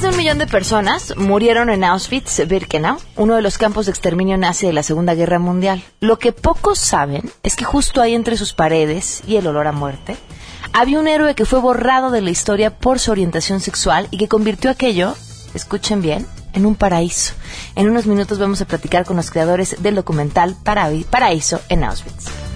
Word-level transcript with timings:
Más 0.00 0.08
de 0.12 0.16
un 0.16 0.24
millón 0.24 0.38
de 0.38 0.46
personas 0.46 1.14
murieron 1.18 1.68
en 1.68 1.84
Auschwitz-Birkenau, 1.84 2.96
uno 3.16 3.36
de 3.36 3.42
los 3.42 3.58
campos 3.58 3.84
de 3.84 3.92
exterminio 3.92 4.38
nazi 4.38 4.66
de 4.66 4.72
la 4.72 4.82
Segunda 4.82 5.14
Guerra 5.14 5.38
Mundial. 5.38 5.84
Lo 6.00 6.18
que 6.18 6.32
pocos 6.32 6.78
saben 6.78 7.30
es 7.42 7.54
que 7.54 7.66
justo 7.66 8.00
ahí 8.00 8.14
entre 8.14 8.38
sus 8.38 8.54
paredes 8.54 9.20
y 9.26 9.36
el 9.36 9.46
olor 9.46 9.66
a 9.66 9.72
muerte, 9.72 10.16
había 10.72 10.98
un 10.98 11.06
héroe 11.06 11.34
que 11.34 11.44
fue 11.44 11.60
borrado 11.60 12.10
de 12.10 12.22
la 12.22 12.30
historia 12.30 12.78
por 12.78 12.98
su 12.98 13.10
orientación 13.10 13.60
sexual 13.60 14.08
y 14.10 14.16
que 14.16 14.28
convirtió 14.28 14.70
aquello, 14.70 15.14
escuchen 15.52 16.00
bien, 16.00 16.26
en 16.54 16.64
un 16.64 16.76
paraíso. 16.76 17.34
En 17.76 17.86
unos 17.86 18.06
minutos 18.06 18.38
vamos 18.38 18.62
a 18.62 18.66
platicar 18.66 19.04
con 19.04 19.16
los 19.18 19.30
creadores 19.30 19.82
del 19.82 19.96
documental 19.96 20.56
Paraíso 20.64 21.60
en 21.68 21.84
Auschwitz. 21.84 22.49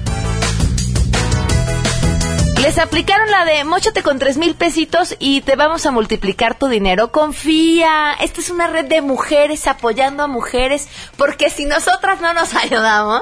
Les 2.64 2.78
aplicaron 2.78 3.30
la 3.30 3.44
de 3.44 3.62
mochate 3.64 4.02
con 4.02 4.18
tres 4.18 4.38
mil 4.38 4.54
pesitos 4.54 5.16
y 5.18 5.42
te 5.42 5.54
vamos 5.54 5.84
a 5.84 5.90
multiplicar 5.90 6.58
tu 6.58 6.66
dinero. 6.68 7.12
Confía. 7.12 8.14
Esta 8.14 8.40
es 8.40 8.48
una 8.48 8.68
red 8.68 8.86
de 8.86 9.02
mujeres 9.02 9.66
apoyando 9.66 10.22
a 10.22 10.28
mujeres. 10.28 10.88
Porque 11.18 11.50
si 11.50 11.66
nosotras 11.66 12.22
no 12.22 12.32
nos 12.32 12.54
ayudamos, 12.64 13.20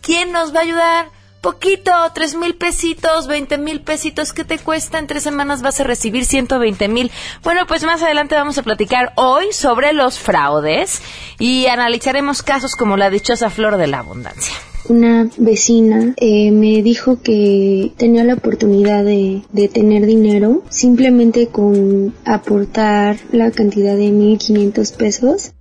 ¿quién 0.00 0.30
nos 0.30 0.54
va 0.54 0.60
a 0.60 0.62
ayudar? 0.62 1.06
Poquito, 1.40 1.90
tres 2.14 2.36
mil 2.36 2.54
pesitos, 2.54 3.26
veinte 3.26 3.58
mil 3.58 3.80
pesitos, 3.80 4.32
¿qué 4.32 4.44
te 4.44 4.60
cuesta? 4.60 5.00
En 5.00 5.08
tres 5.08 5.24
semanas 5.24 5.60
vas 5.60 5.80
a 5.80 5.84
recibir 5.84 6.24
ciento 6.24 6.60
veinte 6.60 6.86
mil. 6.86 7.10
Bueno, 7.42 7.66
pues 7.66 7.82
más 7.82 8.00
adelante 8.00 8.36
vamos 8.36 8.58
a 8.58 8.62
platicar 8.62 9.12
hoy 9.16 9.52
sobre 9.52 9.92
los 9.92 10.20
fraudes 10.20 11.02
y 11.40 11.66
analizaremos 11.66 12.44
casos 12.44 12.76
como 12.76 12.96
la 12.96 13.10
dichosa 13.10 13.50
flor 13.50 13.76
de 13.76 13.88
la 13.88 13.98
abundancia 13.98 14.54
una 14.88 15.28
vecina 15.36 16.14
eh, 16.16 16.50
me 16.50 16.82
dijo 16.82 17.20
que 17.22 17.92
tenía 17.96 18.24
la 18.24 18.34
oportunidad 18.34 19.04
de, 19.04 19.42
de, 19.52 19.68
tener 19.68 20.06
dinero 20.06 20.62
simplemente 20.68 21.48
con 21.48 22.14
aportar 22.24 23.16
la 23.32 23.50
cantidad 23.50 23.96
de 23.96 24.10
1500 24.10 24.92
pesos. 24.92 25.52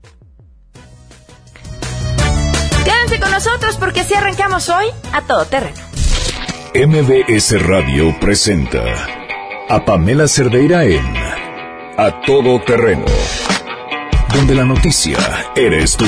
Quédense 2.84 3.20
con 3.20 3.32
nosotros 3.32 3.78
porque 3.78 4.02
así 4.02 4.14
arrancamos 4.14 4.70
hoy 4.70 4.88
a 5.12 5.22
todo 5.22 5.46
terreno. 5.46 5.78
MBS 6.76 7.62
Radio 7.68 8.16
presenta 8.20 8.84
a 9.70 9.86
Pamela 9.86 10.28
Cerdeira 10.28 10.86
en 10.86 11.06
A 11.98 12.22
Todo 12.26 12.60
Terreno, 12.62 13.06
donde 14.34 14.56
la 14.56 14.66
noticia 14.66 15.18
eres 15.56 15.96
tú. 15.96 16.06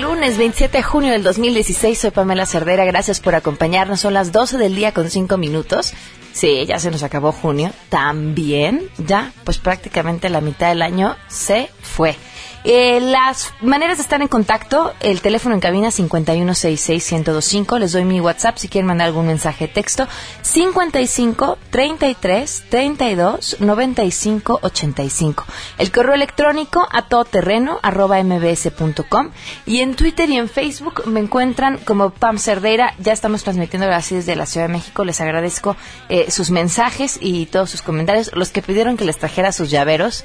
Lunes 0.00 0.38
27 0.38 0.78
de 0.78 0.82
junio 0.82 1.12
del 1.12 1.22
2016. 1.22 1.98
Soy 1.98 2.10
Pamela 2.10 2.46
Cerdera. 2.46 2.84
Gracias 2.84 3.20
por 3.20 3.34
acompañarnos. 3.34 4.00
Son 4.00 4.14
las 4.14 4.32
12 4.32 4.58
del 4.58 4.74
día 4.74 4.92
con 4.92 5.10
5 5.10 5.36
minutos. 5.36 5.92
Sí, 6.32 6.64
ya 6.66 6.78
se 6.78 6.90
nos 6.90 7.02
acabó 7.02 7.32
junio. 7.32 7.72
También, 7.88 8.88
ya, 8.98 9.32
pues 9.44 9.58
prácticamente 9.58 10.30
la 10.30 10.40
mitad 10.40 10.68
del 10.68 10.82
año 10.82 11.16
se 11.28 11.70
fue. 11.82 12.16
Eh, 12.62 13.00
las 13.00 13.54
maneras 13.62 13.96
de 13.96 14.02
estar 14.02 14.20
en 14.20 14.28
contacto, 14.28 14.92
el 15.00 15.22
teléfono 15.22 15.54
en 15.54 15.60
cabina 15.60 15.88
5166-1025. 15.88 17.78
Les 17.78 17.92
doy 17.92 18.04
mi 18.04 18.20
WhatsApp 18.20 18.58
si 18.58 18.68
quieren 18.68 18.86
mandar 18.86 19.06
algún 19.08 19.26
mensaje 19.26 19.66
de 19.66 19.72
texto. 19.72 20.06
55 20.42 21.56
33 21.70 22.64
32 22.68 23.56
95 23.60 24.58
85. 24.62 25.46
El 25.78 25.90
correo 25.90 26.14
electrónico 26.14 26.86
a 26.90 27.08
todoterreno 27.08 27.78
arroba 27.82 28.22
mbs.com. 28.22 29.30
Y 29.64 29.80
en 29.80 29.94
Twitter 29.94 30.28
y 30.28 30.36
en 30.36 30.50
Facebook 30.50 31.06
me 31.06 31.20
encuentran 31.20 31.78
como 31.78 32.10
Pam 32.10 32.38
Cerdeira. 32.38 32.94
Ya 32.98 33.14
estamos 33.14 33.42
transmitiendo 33.42 33.90
así 33.90 34.16
desde 34.16 34.36
la 34.36 34.44
Ciudad 34.44 34.66
de 34.66 34.74
México. 34.74 35.04
Les 35.04 35.20
agradezco 35.22 35.76
eh, 36.10 36.30
sus 36.30 36.50
mensajes 36.50 37.18
y 37.22 37.46
todos 37.46 37.70
sus 37.70 37.80
comentarios. 37.80 38.30
Los 38.34 38.50
que 38.50 38.60
pidieron 38.60 38.98
que 38.98 39.06
les 39.06 39.18
trajera 39.18 39.52
sus 39.52 39.70
llaveros 39.70 40.24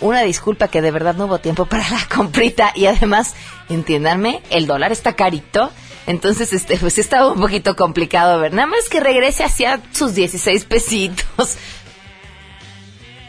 una 0.00 0.22
disculpa 0.22 0.68
que 0.68 0.82
de 0.82 0.90
verdad 0.90 1.14
no 1.14 1.26
hubo 1.26 1.38
tiempo 1.38 1.66
para 1.66 1.88
la 1.88 2.06
comprita 2.14 2.72
y 2.74 2.86
además, 2.86 3.34
entiéndanme, 3.68 4.42
el 4.50 4.66
dólar 4.66 4.92
está 4.92 5.14
carito. 5.14 5.70
Entonces, 6.06 6.52
este, 6.52 6.76
pues 6.76 6.98
estaba 6.98 7.32
un 7.32 7.40
poquito 7.40 7.74
complicado 7.74 8.38
ver. 8.38 8.52
Nada 8.52 8.68
más 8.68 8.88
que 8.88 9.00
regrese 9.00 9.42
hacia 9.42 9.80
sus 9.90 10.14
16 10.14 10.64
pesitos. 10.64 11.56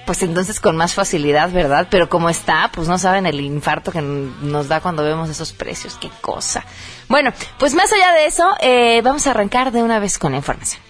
Pues 0.05 0.23
entonces 0.23 0.61
con 0.61 0.77
más 0.77 0.93
facilidad, 0.93 1.51
¿verdad? 1.51 1.87
Pero 1.91 2.07
como 2.07 2.29
está, 2.29 2.71
pues 2.71 2.87
no 2.87 2.97
saben 2.97 3.25
el 3.25 3.41
infarto 3.41 3.91
que 3.91 4.01
nos 4.01 4.69
da 4.69 4.79
cuando 4.79 5.03
vemos 5.03 5.29
esos 5.29 5.51
precios. 5.51 5.97
Qué 5.99 6.09
cosa. 6.21 6.63
Bueno, 7.09 7.33
pues 7.57 7.73
más 7.73 7.91
allá 7.91 8.13
de 8.13 8.25
eso, 8.25 8.49
eh, 8.61 9.01
vamos 9.01 9.27
a 9.27 9.31
arrancar 9.31 9.73
de 9.73 9.83
una 9.83 9.99
vez 9.99 10.17
con 10.17 10.31
la 10.31 10.37
información. 10.37 10.86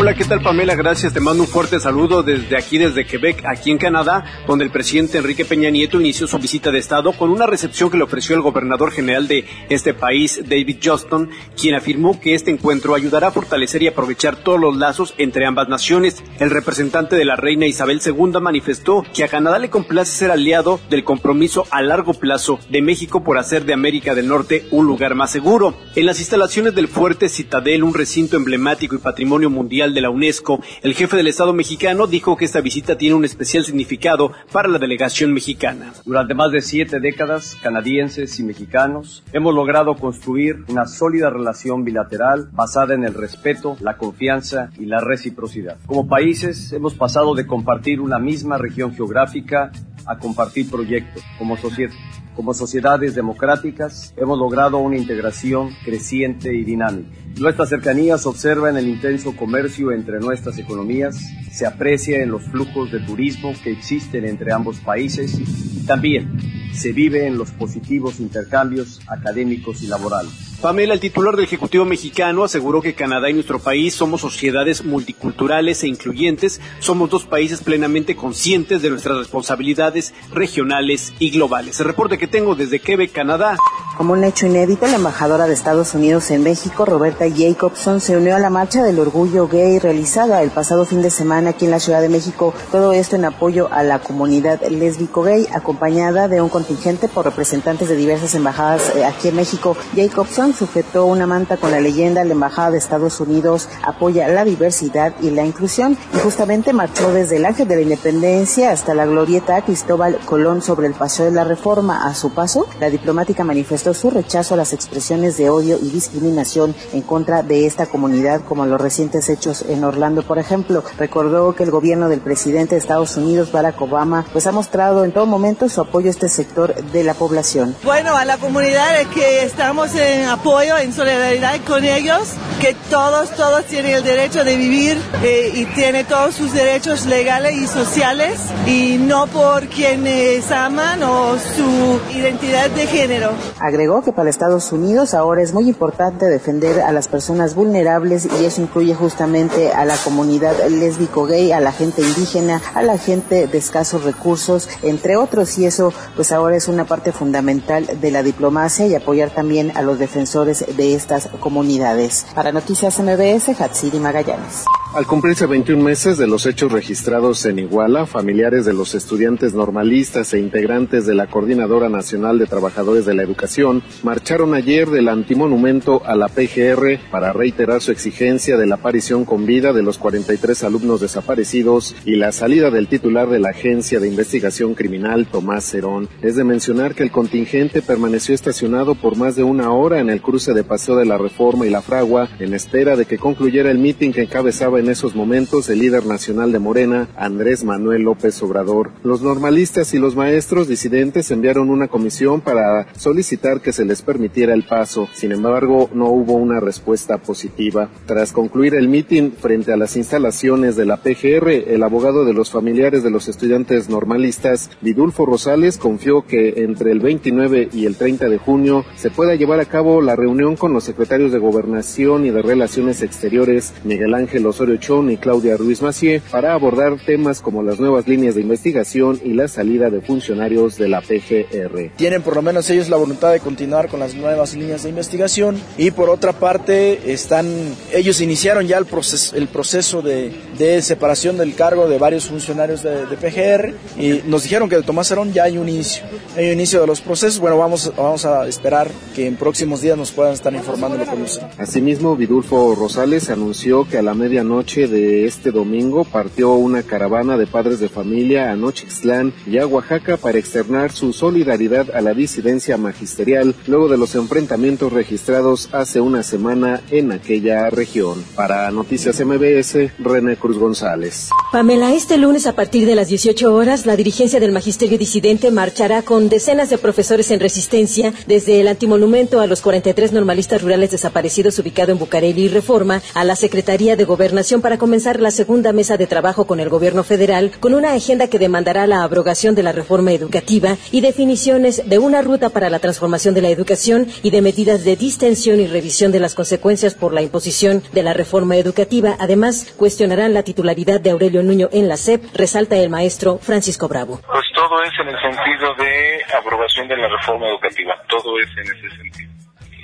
Hola, 0.00 0.14
¿qué 0.14 0.24
tal 0.24 0.40
Pamela? 0.40 0.74
Gracias, 0.76 1.12
te 1.12 1.20
mando 1.20 1.42
un 1.42 1.46
fuerte 1.46 1.78
saludo 1.78 2.22
desde 2.22 2.56
aquí, 2.56 2.78
desde 2.78 3.04
Quebec, 3.04 3.44
aquí 3.44 3.70
en 3.70 3.76
Canadá, 3.76 4.24
donde 4.46 4.64
el 4.64 4.70
presidente 4.70 5.18
Enrique 5.18 5.44
Peña 5.44 5.68
Nieto 5.68 6.00
inició 6.00 6.26
su 6.26 6.38
visita 6.38 6.70
de 6.70 6.78
Estado 6.78 7.12
con 7.12 7.28
una 7.28 7.44
recepción 7.44 7.90
que 7.90 7.98
le 7.98 8.04
ofreció 8.04 8.34
el 8.34 8.40
gobernador 8.40 8.92
general 8.92 9.28
de 9.28 9.44
este 9.68 9.92
país, 9.92 10.40
David 10.42 10.78
Johnston, 10.82 11.28
quien 11.54 11.74
afirmó 11.74 12.18
que 12.18 12.34
este 12.34 12.50
encuentro 12.50 12.94
ayudará 12.94 13.26
a 13.26 13.30
fortalecer 13.30 13.82
y 13.82 13.88
aprovechar 13.88 14.36
todos 14.36 14.58
los 14.58 14.74
lazos 14.74 15.12
entre 15.18 15.44
ambas 15.44 15.68
naciones. 15.68 16.24
El 16.38 16.48
representante 16.48 17.16
de 17.16 17.26
la 17.26 17.36
reina 17.36 17.66
Isabel 17.66 18.00
II 18.02 18.40
manifestó 18.40 19.04
que 19.14 19.24
a 19.24 19.28
Canadá 19.28 19.58
le 19.58 19.68
complace 19.68 20.12
ser 20.12 20.30
aliado 20.30 20.80
del 20.88 21.04
compromiso 21.04 21.66
a 21.70 21.82
largo 21.82 22.14
plazo 22.14 22.58
de 22.70 22.80
México 22.80 23.22
por 23.22 23.36
hacer 23.36 23.66
de 23.66 23.74
América 23.74 24.14
del 24.14 24.28
Norte 24.28 24.64
un 24.70 24.86
lugar 24.86 25.14
más 25.14 25.30
seguro. 25.30 25.74
En 25.94 26.06
las 26.06 26.20
instalaciones 26.20 26.74
del 26.74 26.88
fuerte 26.88 27.28
Citadel, 27.28 27.84
un 27.84 27.92
recinto 27.92 28.38
emblemático 28.38 28.94
y 28.94 28.98
patrimonio 28.98 29.50
mundial, 29.50 29.89
de 29.94 30.00
la 30.00 30.10
UNESCO, 30.10 30.60
el 30.82 30.94
jefe 30.94 31.16
del 31.16 31.26
Estado 31.26 31.52
mexicano 31.52 32.06
dijo 32.06 32.36
que 32.36 32.44
esta 32.44 32.60
visita 32.60 32.96
tiene 32.96 33.14
un 33.14 33.24
especial 33.24 33.64
significado 33.64 34.32
para 34.52 34.68
la 34.68 34.78
delegación 34.78 35.32
mexicana. 35.32 35.92
Durante 36.04 36.34
más 36.34 36.52
de 36.52 36.60
siete 36.60 37.00
décadas, 37.00 37.56
canadienses 37.62 38.38
y 38.38 38.42
mexicanos 38.42 39.22
hemos 39.32 39.54
logrado 39.54 39.94
construir 39.96 40.64
una 40.68 40.86
sólida 40.86 41.30
relación 41.30 41.84
bilateral 41.84 42.48
basada 42.52 42.94
en 42.94 43.04
el 43.04 43.14
respeto, 43.14 43.76
la 43.80 43.96
confianza 43.96 44.70
y 44.78 44.86
la 44.86 45.00
reciprocidad. 45.00 45.78
Como 45.86 46.08
países 46.08 46.72
hemos 46.72 46.94
pasado 46.94 47.34
de 47.34 47.46
compartir 47.46 48.00
una 48.00 48.18
misma 48.18 48.58
región 48.58 48.94
geográfica 48.94 49.72
a 50.06 50.18
compartir 50.18 50.70
proyectos 50.70 51.22
como 51.38 52.54
sociedades 52.54 53.14
democráticas 53.14 54.14
hemos 54.16 54.38
logrado 54.38 54.78
una 54.78 54.96
integración 54.96 55.70
creciente 55.84 56.54
y 56.54 56.64
dinámica. 56.64 57.10
Nuestra 57.38 57.66
cercanía 57.66 58.18
se 58.18 58.28
observa 58.28 58.70
en 58.70 58.76
el 58.76 58.88
intenso 58.88 59.34
comercio 59.34 59.92
entre 59.92 60.20
nuestras 60.20 60.58
economías, 60.58 61.18
se 61.50 61.66
aprecia 61.66 62.22
en 62.22 62.30
los 62.30 62.42
flujos 62.44 62.92
de 62.92 63.00
turismo 63.00 63.54
que 63.62 63.72
existen 63.72 64.24
entre 64.24 64.52
ambos 64.52 64.78
países 64.78 65.38
y 65.38 65.86
también 65.86 66.60
se 66.74 66.92
vive 66.92 67.26
en 67.26 67.36
los 67.36 67.50
positivos 67.50 68.20
intercambios 68.20 69.00
académicos 69.06 69.82
y 69.82 69.86
laborales. 69.86 70.50
Pamela, 70.60 70.92
el 70.92 71.00
titular 71.00 71.36
del 71.36 71.46
Ejecutivo 71.46 71.86
mexicano, 71.86 72.44
aseguró 72.44 72.82
que 72.82 72.94
Canadá 72.94 73.30
y 73.30 73.32
nuestro 73.32 73.60
país 73.60 73.94
somos 73.94 74.20
sociedades 74.20 74.84
multiculturales 74.84 75.82
e 75.82 75.88
incluyentes, 75.88 76.60
somos 76.80 77.08
dos 77.08 77.24
países 77.24 77.62
plenamente 77.62 78.14
conscientes 78.14 78.82
de 78.82 78.90
nuestras 78.90 79.16
responsabilidades 79.16 80.12
regionales 80.32 81.14
y 81.18 81.30
globales. 81.30 81.80
El 81.80 81.86
reporte 81.86 82.18
que 82.18 82.26
tengo 82.26 82.54
desde 82.54 82.78
Quebec, 82.78 83.10
Canadá. 83.10 83.56
Como 83.96 84.12
un 84.12 84.22
hecho 84.22 84.46
inédito, 84.46 84.86
la 84.86 84.96
embajadora 84.96 85.46
de 85.46 85.54
Estados 85.54 85.94
Unidos 85.94 86.30
en 86.30 86.42
México, 86.42 86.84
Roberta 86.84 87.19
Jacobson, 87.28 88.00
se 88.00 88.16
unió 88.16 88.36
a 88.36 88.38
la 88.38 88.50
marcha 88.50 88.82
del 88.82 88.98
orgullo 88.98 89.48
gay 89.48 89.78
realizada 89.78 90.42
el 90.42 90.50
pasado 90.50 90.84
fin 90.84 91.02
de 91.02 91.10
semana 91.10 91.50
aquí 91.50 91.64
en 91.64 91.70
la 91.70 91.80
Ciudad 91.80 92.00
de 92.00 92.08
México. 92.08 92.54
Todo 92.70 92.92
esto 92.92 93.16
en 93.16 93.24
apoyo 93.24 93.68
a 93.72 93.82
la 93.82 93.98
comunidad 93.98 94.60
lésbico-gay, 94.62 95.48
acompañada 95.52 96.28
de 96.28 96.40
un 96.40 96.48
contingente 96.48 97.08
por 97.08 97.24
representantes 97.24 97.88
de 97.88 97.96
diversas 97.96 98.34
embajadas 98.34 98.92
eh, 98.94 99.04
aquí 99.04 99.28
en 99.28 99.36
México. 99.36 99.76
Jacobson 99.94 100.54
sujetó 100.54 101.06
una 101.06 101.26
manta 101.26 101.56
con 101.56 101.70
la 101.70 101.80
leyenda 101.80 102.24
La 102.24 102.32
Embajada 102.32 102.70
de 102.70 102.78
Estados 102.78 103.20
Unidos 103.20 103.68
apoya 103.82 104.28
la 104.28 104.44
diversidad 104.44 105.12
y 105.20 105.30
la 105.30 105.44
inclusión 105.44 105.96
y 106.14 106.18
justamente 106.18 106.72
marchó 106.72 107.12
desde 107.12 107.36
el 107.36 107.46
Ángel 107.46 107.68
de 107.68 107.76
la 107.76 107.82
Independencia 107.82 108.70
hasta 108.70 108.94
la 108.94 109.06
glorieta 109.06 109.62
Cristóbal 109.62 110.18
Colón 110.24 110.62
sobre 110.62 110.86
el 110.86 110.94
Paseo 110.94 111.26
de 111.26 111.32
la 111.32 111.44
Reforma. 111.44 112.06
A 112.06 112.14
su 112.14 112.30
paso, 112.30 112.66
la 112.80 112.90
diplomática 112.90 113.44
manifestó 113.44 113.94
su 113.94 114.10
rechazo 114.10 114.54
a 114.54 114.56
las 114.56 114.72
expresiones 114.72 115.36
de 115.36 115.50
odio 115.50 115.78
y 115.80 115.90
discriminación 115.90 116.74
en 116.92 117.02
contra 117.10 117.42
de 117.42 117.66
esta 117.66 117.86
comunidad, 117.86 118.40
como 118.48 118.66
los 118.66 118.80
recientes 118.80 119.28
hechos 119.28 119.62
en 119.68 119.82
Orlando, 119.82 120.22
por 120.22 120.38
ejemplo. 120.38 120.84
Recordó 120.96 121.56
que 121.56 121.64
el 121.64 121.72
gobierno 121.72 122.08
del 122.08 122.20
presidente 122.20 122.76
de 122.76 122.78
Estados 122.78 123.16
Unidos, 123.16 123.50
Barack 123.50 123.80
Obama, 123.82 124.24
pues 124.32 124.46
ha 124.46 124.52
mostrado 124.52 125.04
en 125.04 125.10
todo 125.10 125.26
momento 125.26 125.68
su 125.68 125.80
apoyo 125.80 126.06
a 126.06 126.10
este 126.10 126.28
sector 126.28 126.72
de 126.72 127.02
la 127.02 127.14
población. 127.14 127.74
Bueno, 127.82 128.16
a 128.16 128.24
la 128.24 128.38
comunidad 128.38 129.00
es 129.00 129.08
que 129.08 129.42
estamos 129.42 129.92
en 129.96 130.28
apoyo, 130.28 130.78
en 130.78 130.92
solidaridad 130.92 131.56
con 131.66 131.82
ellos, 131.82 132.34
que 132.60 132.76
todos, 132.88 133.30
todos 133.30 133.64
tienen 133.64 133.96
el 133.96 134.04
derecho 134.04 134.44
de 134.44 134.54
vivir 134.54 134.96
eh, 135.24 135.50
y 135.52 135.64
tienen 135.64 136.06
todos 136.06 136.36
sus 136.36 136.52
derechos 136.52 137.06
legales 137.06 137.56
y 137.56 137.66
sociales 137.66 138.38
y 138.66 138.98
no 138.98 139.26
por 139.26 139.66
quienes 139.66 140.48
aman 140.52 141.02
o 141.02 141.36
su 141.38 142.00
identidad 142.14 142.70
de 142.70 142.86
género. 142.86 143.32
Agregó 143.58 144.02
que 144.02 144.12
para 144.12 144.30
Estados 144.30 144.70
Unidos 144.70 145.12
ahora 145.12 145.42
es 145.42 145.52
muy 145.52 145.68
importante 145.68 146.26
defender 146.26 146.80
a 146.82 146.99
las 147.00 147.08
personas 147.08 147.54
vulnerables 147.54 148.28
y 148.38 148.44
eso 148.44 148.60
incluye 148.60 148.94
justamente 148.94 149.72
a 149.72 149.86
la 149.86 149.96
comunidad 149.96 150.68
lésbico-gay, 150.68 151.50
a 151.50 151.58
la 151.58 151.72
gente 151.72 152.02
indígena, 152.02 152.60
a 152.74 152.82
la 152.82 152.98
gente 152.98 153.46
de 153.46 153.56
escasos 153.56 154.04
recursos, 154.04 154.68
entre 154.82 155.16
otros, 155.16 155.56
y 155.56 155.64
eso 155.64 155.94
pues 156.14 156.30
ahora 156.30 156.56
es 156.56 156.68
una 156.68 156.84
parte 156.84 157.12
fundamental 157.12 157.88
de 158.02 158.10
la 158.10 158.22
diplomacia 158.22 158.86
y 158.86 158.94
apoyar 158.94 159.30
también 159.30 159.72
a 159.76 159.80
los 159.80 159.98
defensores 159.98 160.76
de 160.76 160.94
estas 160.94 161.28
comunidades. 161.40 162.26
Para 162.34 162.52
Noticias 162.52 163.00
MBS, 163.00 163.58
Hatsiri 163.58 163.98
Magallanes. 163.98 164.66
Al 164.92 165.06
cumplirse 165.06 165.46
21 165.46 165.84
meses 165.84 166.18
de 166.18 166.26
los 166.26 166.46
hechos 166.46 166.72
registrados 166.72 167.46
en 167.46 167.60
Iguala, 167.60 168.06
familiares 168.06 168.64
de 168.64 168.72
los 168.72 168.96
estudiantes 168.96 169.54
normalistas 169.54 170.34
e 170.34 170.40
integrantes 170.40 171.06
de 171.06 171.14
la 171.14 171.28
Coordinadora 171.28 171.88
Nacional 171.88 172.40
de 172.40 172.46
Trabajadores 172.46 173.06
de 173.06 173.14
la 173.14 173.22
Educación 173.22 173.84
marcharon 174.02 174.52
ayer 174.52 174.90
del 174.90 175.08
antimonumento 175.08 176.02
a 176.04 176.16
la 176.16 176.26
PGR 176.26 176.89
para 177.10 177.32
reiterar 177.32 177.80
su 177.80 177.92
exigencia 177.92 178.56
de 178.56 178.66
la 178.66 178.76
aparición 178.76 179.24
con 179.24 179.46
vida 179.46 179.72
de 179.72 179.82
los 179.82 179.98
43 179.98 180.64
alumnos 180.64 181.00
desaparecidos 181.00 181.94
y 182.04 182.16
la 182.16 182.32
salida 182.32 182.70
del 182.70 182.88
titular 182.88 183.28
de 183.28 183.38
la 183.38 183.50
Agencia 183.50 184.00
de 184.00 184.08
Investigación 184.08 184.74
Criminal, 184.74 185.26
Tomás 185.26 185.64
Cerón. 185.64 186.08
Es 186.22 186.36
de 186.36 186.44
mencionar 186.44 186.94
que 186.94 187.02
el 187.02 187.10
contingente 187.10 187.82
permaneció 187.82 188.34
estacionado 188.34 188.94
por 188.94 189.16
más 189.16 189.36
de 189.36 189.42
una 189.42 189.72
hora 189.72 190.00
en 190.00 190.10
el 190.10 190.22
cruce 190.22 190.52
de 190.54 190.64
Paseo 190.64 190.96
de 190.96 191.04
la 191.04 191.18
Reforma 191.18 191.66
y 191.66 191.70
la 191.70 191.82
Fragua 191.82 192.28
en 192.38 192.54
espera 192.54 192.96
de 192.96 193.04
que 193.04 193.18
concluyera 193.18 193.70
el 193.70 193.78
mitin 193.78 194.12
que 194.12 194.22
encabezaba 194.22 194.80
en 194.80 194.88
esos 194.88 195.14
momentos 195.14 195.68
el 195.68 195.78
líder 195.78 196.06
nacional 196.06 196.52
de 196.52 196.58
Morena, 196.58 197.08
Andrés 197.16 197.64
Manuel 197.64 198.02
López 198.02 198.42
Obrador. 198.42 198.90
Los 199.02 199.22
normalistas 199.22 199.94
y 199.94 199.98
los 199.98 200.16
maestros 200.16 200.68
disidentes 200.68 201.30
enviaron 201.30 201.70
una 201.70 201.88
comisión 201.88 202.40
para 202.40 202.86
solicitar 202.96 203.60
que 203.60 203.72
se 203.72 203.84
les 203.84 204.02
permitiera 204.02 204.54
el 204.54 204.64
paso. 204.64 205.08
Sin 205.12 205.32
embargo, 205.32 205.90
no 205.94 206.06
hubo 206.08 206.34
una 206.34 206.60
respuesta 206.60 206.79
positiva. 206.80 207.90
Tras 208.06 208.32
concluir 208.32 208.74
el 208.74 208.88
mitin 208.88 209.32
frente 209.32 209.72
a 209.72 209.76
las 209.76 209.96
instalaciones 209.96 210.76
de 210.76 210.86
la 210.86 210.98
PGR, 210.98 211.48
el 211.48 211.82
abogado 211.82 212.24
de 212.24 212.34
los 212.34 212.50
familiares 212.50 213.02
de 213.02 213.10
los 213.10 213.28
estudiantes 213.28 213.88
normalistas, 213.88 214.70
Vidulfo 214.80 215.26
Rosales, 215.26 215.78
confió 215.78 216.26
que 216.26 216.64
entre 216.64 216.92
el 216.92 217.00
29 217.00 217.68
y 217.72 217.86
el 217.86 217.96
30 217.96 218.28
de 218.28 218.38
junio 218.38 218.84
se 218.96 219.10
pueda 219.10 219.34
llevar 219.34 219.60
a 219.60 219.66
cabo 219.66 220.00
la 220.00 220.16
reunión 220.16 220.56
con 220.56 220.72
los 220.72 220.84
secretarios 220.84 221.32
de 221.32 221.38
Gobernación 221.38 222.26
y 222.26 222.30
de 222.30 222.42
Relaciones 222.42 223.02
Exteriores, 223.02 223.72
Miguel 223.84 224.14
Ángel 224.14 224.46
Osorio 224.46 224.70
y 225.10 225.16
Claudia 225.16 225.56
Ruiz 225.56 225.82
Macié 225.82 226.22
para 226.30 226.54
abordar 226.54 226.96
temas 227.04 227.40
como 227.40 227.62
las 227.62 227.80
nuevas 227.80 228.08
líneas 228.08 228.34
de 228.34 228.40
investigación 228.40 229.20
y 229.22 229.34
la 229.34 229.48
salida 229.48 229.90
de 229.90 230.00
funcionarios 230.00 230.76
de 230.76 230.88
la 230.88 231.00
PGR. 231.00 231.90
Tienen 231.96 232.22
por 232.22 232.36
lo 232.36 232.42
menos 232.42 232.68
ellos 232.70 232.88
la 232.88 232.96
voluntad 232.96 233.32
de 233.32 233.40
continuar 233.40 233.88
con 233.88 234.00
las 234.00 234.14
nuevas 234.14 234.54
líneas 234.54 234.82
de 234.82 234.90
investigación 234.90 235.60
y 235.76 235.90
por 235.90 236.08
otra 236.08 236.32
parte 236.32 236.69
están 236.70 237.46
ellos 237.92 238.20
iniciaron 238.20 238.66
ya 238.66 238.78
el 238.78 238.86
proceso, 238.86 239.36
el 239.36 239.48
proceso 239.48 240.02
de, 240.02 240.32
de 240.58 240.82
separación 240.82 241.38
del 241.38 241.54
cargo 241.54 241.88
de 241.88 241.98
varios 241.98 242.26
funcionarios 242.26 242.82
de, 242.82 243.00
PGR 243.20 243.74
y 243.98 244.22
nos 244.28 244.44
dijeron 244.44 244.68
que 244.68 244.76
de 244.76 244.82
Tomás 244.82 245.10
Herón 245.10 245.32
ya 245.32 245.44
hay 245.44 245.58
un 245.58 245.68
inicio, 245.68 246.04
hay 246.36 246.46
un 246.46 246.52
inicio 246.52 246.80
de 246.80 246.86
los 246.86 247.00
procesos. 247.00 247.40
Bueno, 247.40 247.58
vamos, 247.58 247.92
vamos 247.96 248.24
a 248.24 248.46
esperar 248.46 248.90
que 249.14 249.26
en 249.26 249.36
próximos 249.36 249.82
días 249.82 249.96
nos 249.96 250.10
puedan 250.10 250.32
estar 250.32 250.54
informando 250.54 250.96
lo 250.96 251.04
que 251.04 251.16
nos. 251.16 251.40
Asimismo, 251.58 252.16
Vidulfo 252.16 252.74
Rosales 252.74 253.30
anunció 253.30 253.86
que 253.88 253.98
a 253.98 254.02
la 254.02 254.14
medianoche 254.14 254.50
noche 254.50 254.88
de 254.88 255.26
este 255.26 255.52
domingo 255.52 256.04
partió 256.04 256.52
una 256.52 256.82
caravana 256.82 257.38
de 257.38 257.46
padres 257.46 257.80
de 257.80 257.88
familia 257.88 258.50
a 258.50 258.56
Nochixtlán 258.56 259.32
y 259.46 259.58
a 259.58 259.66
Oaxaca 259.66 260.16
para 260.16 260.38
externar 260.38 260.92
su 260.92 261.12
solidaridad 261.12 261.90
a 261.94 262.00
la 262.00 262.14
disidencia 262.14 262.76
magisterial 262.76 263.54
luego 263.66 263.88
de 263.88 263.96
los 263.96 264.14
enfrentamientos 264.16 264.92
registrados 264.92 265.68
hace 265.72 266.00
una 266.00 266.22
semana 266.22 266.59
en 266.90 267.12
aquella 267.12 267.70
región. 267.70 268.24
Para 268.34 268.70
Noticias 268.70 269.20
MBS, 269.24 269.92
René 269.98 270.36
Cruz 270.36 270.58
González. 270.58 271.30
Pamela, 271.52 271.94
este 271.94 272.16
lunes 272.16 272.46
a 272.46 272.54
partir 272.54 272.86
de 272.86 272.94
las 272.94 273.08
18 273.08 273.54
horas, 273.54 273.86
la 273.86 273.96
dirigencia 273.96 274.40
del 274.40 274.52
magisterio 274.52 274.98
disidente 274.98 275.50
marchará 275.50 276.02
con 276.02 276.28
decenas 276.28 276.70
de 276.70 276.78
profesores 276.78 277.30
en 277.30 277.40
resistencia 277.40 278.12
desde 278.26 278.60
el 278.60 278.68
antimonumento 278.68 279.40
a 279.40 279.46
los 279.46 279.60
43 279.60 280.12
normalistas 280.12 280.62
rurales 280.62 280.90
desaparecidos 280.90 281.58
ubicado 281.58 281.92
en 281.92 281.98
Bucareli 281.98 282.42
y 282.42 282.48
Reforma 282.48 283.02
a 283.14 283.24
la 283.24 283.36
Secretaría 283.36 283.96
de 283.96 284.04
Gobernación 284.04 284.60
para 284.60 284.78
comenzar 284.78 285.20
la 285.20 285.30
segunda 285.30 285.72
mesa 285.72 285.96
de 285.96 286.06
trabajo 286.06 286.46
con 286.46 286.60
el 286.60 286.68
gobierno 286.68 287.04
federal 287.04 287.50
con 287.60 287.74
una 287.74 287.94
agenda 287.94 288.28
que 288.28 288.38
demandará 288.38 288.86
la 288.86 289.02
abrogación 289.02 289.54
de 289.54 289.62
la 289.62 289.72
reforma 289.72 290.12
educativa 290.12 290.76
y 290.92 291.00
definiciones 291.00 291.82
de 291.86 291.98
una 291.98 292.22
ruta 292.22 292.50
para 292.50 292.70
la 292.70 292.78
transformación 292.78 293.34
de 293.34 293.42
la 293.42 293.50
educación 293.50 294.06
y 294.22 294.30
de 294.30 294.42
medidas 294.42 294.84
de 294.84 294.96
distensión 294.96 295.60
y 295.60 295.66
revisión 295.66 296.12
de 296.12 296.20
las 296.20 296.34
consecuencias 296.40 296.94
por 296.94 297.12
la 297.12 297.20
imposición 297.20 297.82
de 297.92 298.02
la 298.02 298.14
reforma 298.14 298.56
educativa. 298.56 299.14
Además, 299.20 299.74
cuestionarán 299.76 300.32
la 300.32 300.42
titularidad 300.42 300.98
de 300.98 301.10
Aurelio 301.10 301.42
Nuño 301.42 301.68
en 301.70 301.86
la 301.86 301.98
SEP, 301.98 302.22
resalta 302.34 302.78
el 302.78 302.88
maestro 302.88 303.36
Francisco 303.36 303.88
Bravo. 303.88 304.22
Pues 304.26 304.46
todo 304.54 304.82
es 304.82 304.92
en 305.02 305.08
el 305.08 305.20
sentido 305.20 305.74
de 305.74 306.24
abrogación 306.34 306.88
de 306.88 306.96
la 306.96 307.08
reforma 307.08 307.46
educativa, 307.46 307.94
todo 308.08 308.38
es 308.38 308.48
en 308.56 308.74
ese 308.74 308.88
sentido 308.88 309.09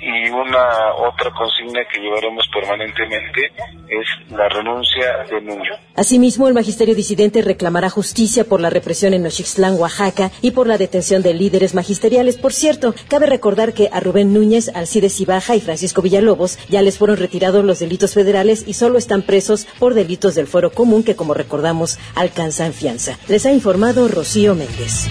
y 0.07 0.29
una 0.29 0.93
otra 0.95 1.31
consigna 1.31 1.81
que 1.91 1.99
llevaremos 1.99 2.45
permanentemente 2.53 3.51
es 3.89 4.31
la 4.31 4.47
renuncia 4.47 5.25
de 5.29 5.41
Nuño. 5.41 5.73
Asimismo, 5.95 6.47
el 6.47 6.53
magisterio 6.53 6.95
disidente 6.95 7.41
reclamará 7.41 7.89
justicia 7.89 8.45
por 8.45 8.61
la 8.61 8.69
represión 8.69 9.13
en 9.13 9.23
Nochixtlán, 9.23 9.75
Oaxaca, 9.75 10.31
y 10.41 10.51
por 10.51 10.67
la 10.67 10.77
detención 10.77 11.21
de 11.23 11.33
líderes 11.33 11.73
magisteriales. 11.73 12.37
Por 12.37 12.53
cierto, 12.53 12.95
cabe 13.09 13.25
recordar 13.25 13.73
que 13.73 13.89
a 13.91 13.99
Rubén 13.99 14.33
Núñez, 14.33 14.71
Alcides 14.73 15.19
Ibaja 15.19 15.55
y 15.55 15.61
Francisco 15.61 16.01
Villalobos 16.01 16.57
ya 16.69 16.81
les 16.81 16.97
fueron 16.97 17.17
retirados 17.17 17.65
los 17.65 17.79
delitos 17.79 18.13
federales 18.13 18.65
y 18.65 18.73
solo 18.73 18.97
están 18.97 19.23
presos 19.23 19.65
por 19.79 19.93
delitos 19.93 20.35
del 20.35 20.47
fuero 20.47 20.71
común 20.71 21.03
que, 21.03 21.15
como 21.15 21.33
recordamos, 21.33 21.99
alcanzan 22.15 22.71
fianza. 22.73 23.17
Les 23.27 23.45
ha 23.45 23.51
informado 23.51 24.07
Rocío 24.07 24.55
Méndez. 24.55 25.09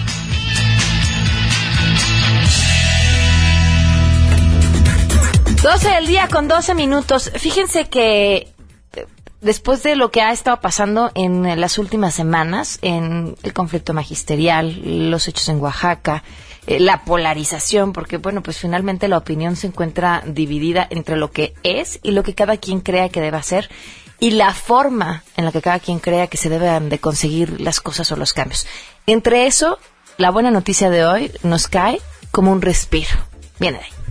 12 5.67 5.89
del 5.89 6.07
día 6.07 6.29
con 6.29 6.47
12 6.47 6.75
minutos. 6.75 7.29
Fíjense 7.35 7.89
que 7.89 8.53
eh, 8.93 9.05
después 9.41 9.83
de 9.83 9.97
lo 9.97 10.11
que 10.11 10.21
ha 10.21 10.31
estado 10.31 10.61
pasando 10.61 11.11
en 11.13 11.59
las 11.59 11.77
últimas 11.77 12.15
semanas, 12.15 12.79
en 12.81 13.35
el 13.43 13.51
conflicto 13.51 13.93
magisterial, 13.93 15.09
los 15.11 15.27
hechos 15.27 15.49
en 15.49 15.59
Oaxaca, 15.59 16.23
eh, 16.67 16.79
la 16.79 17.03
polarización, 17.03 17.91
porque 17.91 18.15
bueno, 18.15 18.41
pues 18.41 18.59
finalmente 18.59 19.09
la 19.09 19.17
opinión 19.17 19.57
se 19.57 19.67
encuentra 19.67 20.23
dividida 20.25 20.87
entre 20.89 21.17
lo 21.17 21.31
que 21.31 21.53
es 21.63 21.99
y 22.01 22.11
lo 22.11 22.23
que 22.23 22.33
cada 22.33 22.55
quien 22.55 22.79
crea 22.79 23.09
que 23.09 23.19
debe 23.19 23.35
hacer 23.35 23.69
y 24.21 24.29
la 24.29 24.53
forma 24.53 25.25
en 25.35 25.43
la 25.43 25.51
que 25.51 25.61
cada 25.61 25.79
quien 25.79 25.99
crea 25.99 26.27
que 26.27 26.37
se 26.37 26.47
deben 26.47 26.87
de 26.87 26.99
conseguir 26.99 27.59
las 27.59 27.81
cosas 27.81 28.09
o 28.13 28.15
los 28.15 28.31
cambios. 28.31 28.65
Entre 29.05 29.47
eso, 29.47 29.79
la 30.15 30.31
buena 30.31 30.49
noticia 30.49 30.89
de 30.89 31.03
hoy 31.03 31.29
nos 31.43 31.67
cae 31.67 31.99
como 32.31 32.53
un 32.53 32.61
respiro. 32.61 33.09
Viene 33.59 33.79
de 33.79 33.83
ahí. 33.83 34.06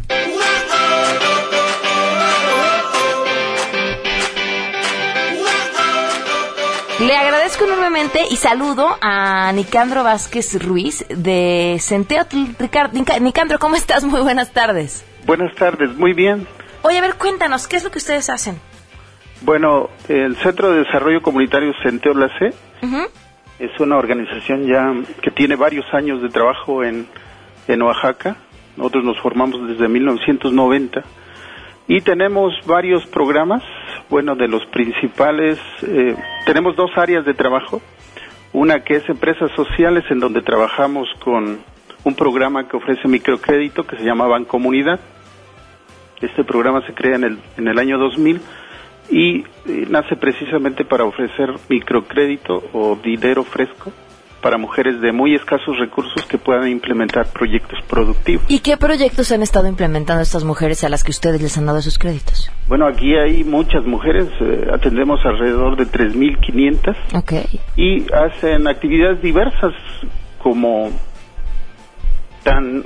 Le 6.99 7.15
agradezco 7.15 7.67
enormemente 7.67 8.23
y 8.31 8.37
saludo 8.37 8.97
a 9.03 9.53
Nicandro 9.53 10.03
Vázquez 10.03 10.65
Ruiz 10.65 11.05
de 11.11 11.77
Centeotl. 11.79 12.39
Nicandro, 13.21 13.59
¿cómo 13.59 13.77
estás? 13.77 14.03
Muy 14.05 14.23
buenas 14.23 14.55
tardes. 14.55 15.05
Buenas 15.27 15.55
tardes, 15.57 15.95
muy 15.95 16.15
bien. 16.15 16.47
Oye, 16.81 16.97
a 16.97 17.03
ver, 17.03 17.17
cuéntanos, 17.17 17.69
¿qué 17.69 17.77
es 17.77 17.85
lo 17.85 17.91
que 17.91 17.99
ustedes 17.99 18.31
hacen? 18.31 18.59
Bueno, 19.43 19.91
el 20.09 20.37
Centro 20.37 20.71
de 20.71 20.85
Desarrollo 20.85 21.21
Comunitario 21.21 21.75
Centeotl 21.83 22.25
C 22.39 22.55
es 23.59 23.79
una 23.79 23.99
organización 23.99 24.67
ya 24.67 24.95
que 25.21 25.31
tiene 25.31 25.55
varios 25.55 25.85
años 25.93 26.23
de 26.23 26.31
trabajo 26.31 26.83
en, 26.83 27.07
en 27.69 27.83
Oaxaca. 27.83 28.39
Nosotros 28.79 29.05
nos 29.05 29.21
formamos 29.21 29.69
desde 29.69 29.87
1990 29.87 31.05
y 31.89 32.01
tenemos 32.01 32.53
varios 32.67 33.07
programas 33.07 33.63
bueno, 34.09 34.35
de 34.35 34.49
los 34.49 34.65
principales, 34.67 35.59
eh, 35.83 36.17
tenemos 36.45 36.77
dos 36.77 36.91
áreas 36.97 37.25
de 37.25 37.35
trabajo. 37.35 37.81
Una 38.53 38.81
que 38.81 38.97
es 38.97 39.09
empresas 39.09 39.51
sociales, 39.55 40.05
en 40.11 40.21
donde 40.21 40.41
trabajamos 40.41 41.09
con 41.19 41.59
un 42.05 42.15
programa 42.15 42.69
que 42.69 42.77
ofrece 42.77 43.09
microcrédito 43.09 43.85
que 43.87 43.97
se 43.97 44.05
llama 44.05 44.27
Bancomunidad. 44.27 45.01
Este 46.21 46.45
programa 46.45 46.87
se 46.87 46.95
crea 46.95 47.17
en 47.17 47.25
el, 47.25 47.39
en 47.57 47.69
el 47.69 47.79
año 47.79 47.99
2000 47.99 48.41
y 49.11 49.41
eh, 49.41 49.87
nace 49.89 50.17
precisamente 50.17 50.85
para 50.85 51.05
ofrecer 51.05 51.53
microcrédito 51.69 52.63
o 52.73 52.97
dinero 53.03 53.45
fresco 53.45 53.93
para 54.47 54.59
mujeres 54.59 55.01
de 55.01 55.11
muy 55.11 55.35
escasos 55.35 55.77
recursos 55.77 56.25
que 56.27 56.39
puedan 56.39 56.69
implementar 56.69 57.27
proyectos 57.33 57.81
productivos. 57.89 58.45
¿Y 58.47 58.61
qué 58.61 58.77
proyectos 58.77 59.33
han 59.33 59.43
estado 59.43 59.67
implementando 59.67 60.23
estas 60.23 60.45
mujeres 60.45 60.85
a 60.85 60.89
las 60.89 61.03
que 61.03 61.11
ustedes 61.11 61.43
les 61.43 61.59
han 61.59 61.67
dado 61.67 61.83
sus 61.83 61.99
créditos? 61.99 62.49
Bueno, 62.69 62.87
aquí 62.87 63.17
hay 63.17 63.43
muchas 63.43 63.85
mujeres, 63.85 64.29
eh, 64.41 64.69
atendemos 64.73 65.19
alrededor 65.25 65.77
de 65.77 65.87
3.500 65.87 66.97
Ok. 67.15 67.33
y 67.75 68.07
hacen 68.13 68.69
actividades 68.69 69.21
diversas 69.21 69.73
como 70.41 70.93
tan 72.45 72.85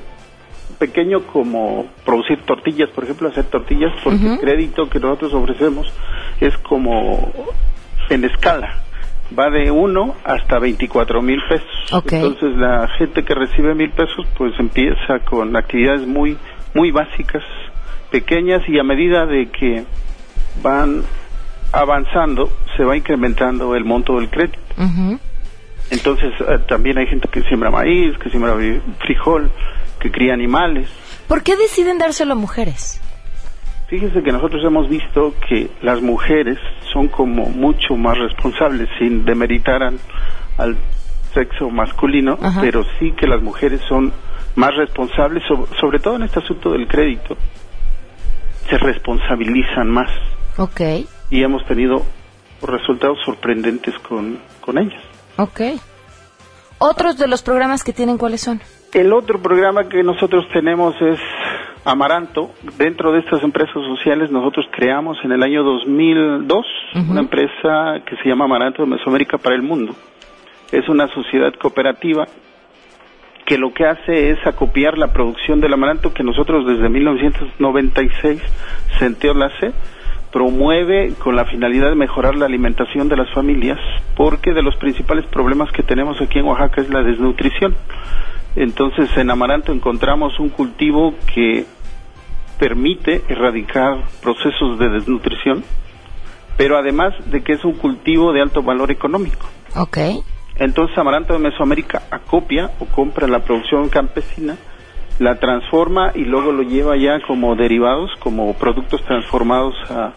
pequeño 0.78 1.26
como 1.26 1.88
producir 2.06 2.38
tortillas, 2.46 2.88
por 2.88 3.04
ejemplo, 3.04 3.28
hacer 3.28 3.44
tortillas, 3.44 3.92
porque 4.02 4.32
el 4.32 4.38
crédito 4.40 4.88
que 4.88 4.98
nosotros 4.98 5.34
ofrecemos 5.34 5.92
es 6.40 6.56
como 6.56 7.30
en 8.08 8.24
escala, 8.24 8.82
va 9.38 9.50
de 9.50 9.70
1 9.70 10.14
hasta 10.24 10.58
24 10.58 11.22
mil 11.22 11.40
pesos. 11.48 12.04
Entonces 12.10 12.56
la 12.56 12.88
gente 12.98 13.24
que 13.24 13.34
recibe 13.34 13.74
mil 13.74 13.90
pesos 13.90 14.26
pues 14.36 14.52
empieza 14.58 15.20
con 15.28 15.56
actividades 15.56 16.06
muy, 16.06 16.36
muy 16.74 16.90
básicas, 16.90 17.42
pequeñas 18.10 18.62
y 18.68 18.78
a 18.78 18.82
medida 18.82 19.26
de 19.26 19.48
que 19.50 19.84
van 20.62 21.02
avanzando 21.72 22.50
se 22.76 22.84
va 22.84 22.96
incrementando 22.96 23.74
el 23.76 23.84
monto 23.84 24.16
del 24.16 24.28
crédito. 24.28 24.58
Ujú. 24.76 25.18
Entonces 25.90 26.32
eh, 26.40 26.58
también 26.68 26.98
hay 26.98 27.06
gente 27.06 27.28
que 27.28 27.42
siembra 27.42 27.70
maíz, 27.70 28.16
que 28.18 28.30
siembra 28.30 28.56
frijol, 28.98 29.50
que 29.98 30.10
cría 30.10 30.34
animales. 30.34 30.88
¿Por 31.28 31.42
qué 31.42 31.56
deciden 31.56 31.98
dárselo 31.98 32.32
a 32.32 32.36
mujeres? 32.36 33.00
Fíjense 33.90 34.22
que 34.22 34.30
nosotros 34.32 34.62
hemos 34.64 34.88
visto 34.88 35.34
que 35.48 35.68
las 35.82 36.00
mujeres 36.00 36.58
son 36.92 37.08
como 37.08 37.46
mucho 37.46 37.96
más 37.96 38.16
responsables, 38.18 38.88
sin 38.98 39.24
demeritar 39.24 39.82
al, 39.82 39.98
al 40.58 40.76
sexo 41.34 41.68
masculino, 41.70 42.38
Ajá. 42.40 42.60
pero 42.60 42.84
sí 42.98 43.10
que 43.12 43.26
las 43.26 43.42
mujeres 43.42 43.80
son 43.88 44.12
más 44.54 44.74
responsables, 44.76 45.42
so- 45.46 45.66
sobre 45.80 45.98
todo 45.98 46.16
en 46.16 46.22
este 46.22 46.38
asunto 46.38 46.70
del 46.72 46.86
crédito, 46.86 47.36
se 48.68 48.78
responsabilizan 48.78 49.90
más 49.90 50.08
Ok, 50.56 50.80
y 51.30 51.42
hemos 51.42 51.64
tenido 51.66 52.02
resultados 52.62 53.18
sorprendentes 53.24 53.98
con, 54.00 54.38
con 54.60 54.78
ellas. 54.78 55.02
ok. 55.36 55.60
¿Otros 56.78 57.18
de 57.18 57.26
los 57.28 57.42
programas 57.42 57.82
que 57.84 57.92
tienen 57.92 58.16
cuáles 58.18 58.40
son? 58.40 58.60
El 58.94 59.12
otro 59.12 59.40
programa 59.42 59.88
que 59.88 60.02
nosotros 60.02 60.46
tenemos 60.52 60.94
es 61.02 61.18
Amaranto. 61.84 62.50
Dentro 62.76 63.12
de 63.12 63.20
estas 63.20 63.42
empresas 63.42 63.74
sociales 63.74 64.30
nosotros 64.30 64.66
creamos 64.70 65.18
en 65.24 65.32
el 65.32 65.42
año 65.42 65.62
2002 65.62 66.66
una 67.08 67.20
empresa 67.20 68.02
que 68.04 68.16
se 68.16 68.28
llama 68.28 68.44
Amaranto 68.44 68.82
de 68.82 68.88
Mesoamérica 68.88 69.38
para 69.38 69.56
el 69.56 69.62
Mundo. 69.62 69.94
Es 70.72 70.88
una 70.88 71.08
sociedad 71.08 71.52
cooperativa 71.54 72.26
que 73.46 73.58
lo 73.58 73.72
que 73.72 73.84
hace 73.84 74.30
es 74.30 74.46
acopiar 74.46 74.96
la 74.96 75.12
producción 75.12 75.60
del 75.60 75.72
amaranto 75.72 76.14
que 76.14 76.22
nosotros 76.22 76.66
desde 76.66 76.88
1996 76.88 78.40
Centeo 78.98 79.34
la 79.34 79.50
C 79.58 79.72
promueve 80.30 81.14
con 81.18 81.34
la 81.34 81.44
finalidad 81.44 81.88
de 81.88 81.96
mejorar 81.96 82.36
la 82.36 82.46
alimentación 82.46 83.08
de 83.08 83.16
las 83.16 83.28
familias 83.34 83.78
porque 84.16 84.52
de 84.52 84.62
los 84.62 84.76
principales 84.76 85.26
problemas 85.26 85.72
que 85.72 85.82
tenemos 85.82 86.20
aquí 86.20 86.38
en 86.38 86.44
Oaxaca 86.44 86.80
es 86.82 86.90
la 86.90 87.02
desnutrición. 87.02 87.74
Entonces 88.56 89.08
en 89.16 89.30
amaranto 89.30 89.72
encontramos 89.72 90.38
un 90.40 90.48
cultivo 90.48 91.14
que 91.32 91.66
permite 92.58 93.22
erradicar 93.28 94.04
procesos 94.22 94.78
de 94.78 94.90
desnutrición, 94.90 95.64
pero 96.56 96.76
además 96.76 97.14
de 97.30 97.42
que 97.42 97.54
es 97.54 97.64
un 97.64 97.72
cultivo 97.72 98.32
de 98.32 98.42
alto 98.42 98.62
valor 98.62 98.90
económico. 98.90 99.46
Ok. 99.76 99.98
Entonces 100.56 100.96
Amaranto 100.98 101.32
de 101.32 101.38
Mesoamérica 101.38 102.02
acopia 102.10 102.70
o 102.80 102.84
compra 102.84 103.26
la 103.26 103.40
producción 103.40 103.88
campesina, 103.88 104.56
la 105.18 105.38
transforma 105.38 106.12
y 106.14 106.24
luego 106.24 106.52
lo 106.52 106.62
lleva 106.62 106.96
ya 106.96 107.20
como 107.26 107.56
derivados, 107.56 108.10
como 108.20 108.52
productos 108.54 109.02
transformados 109.04 109.74
a 109.90 110.12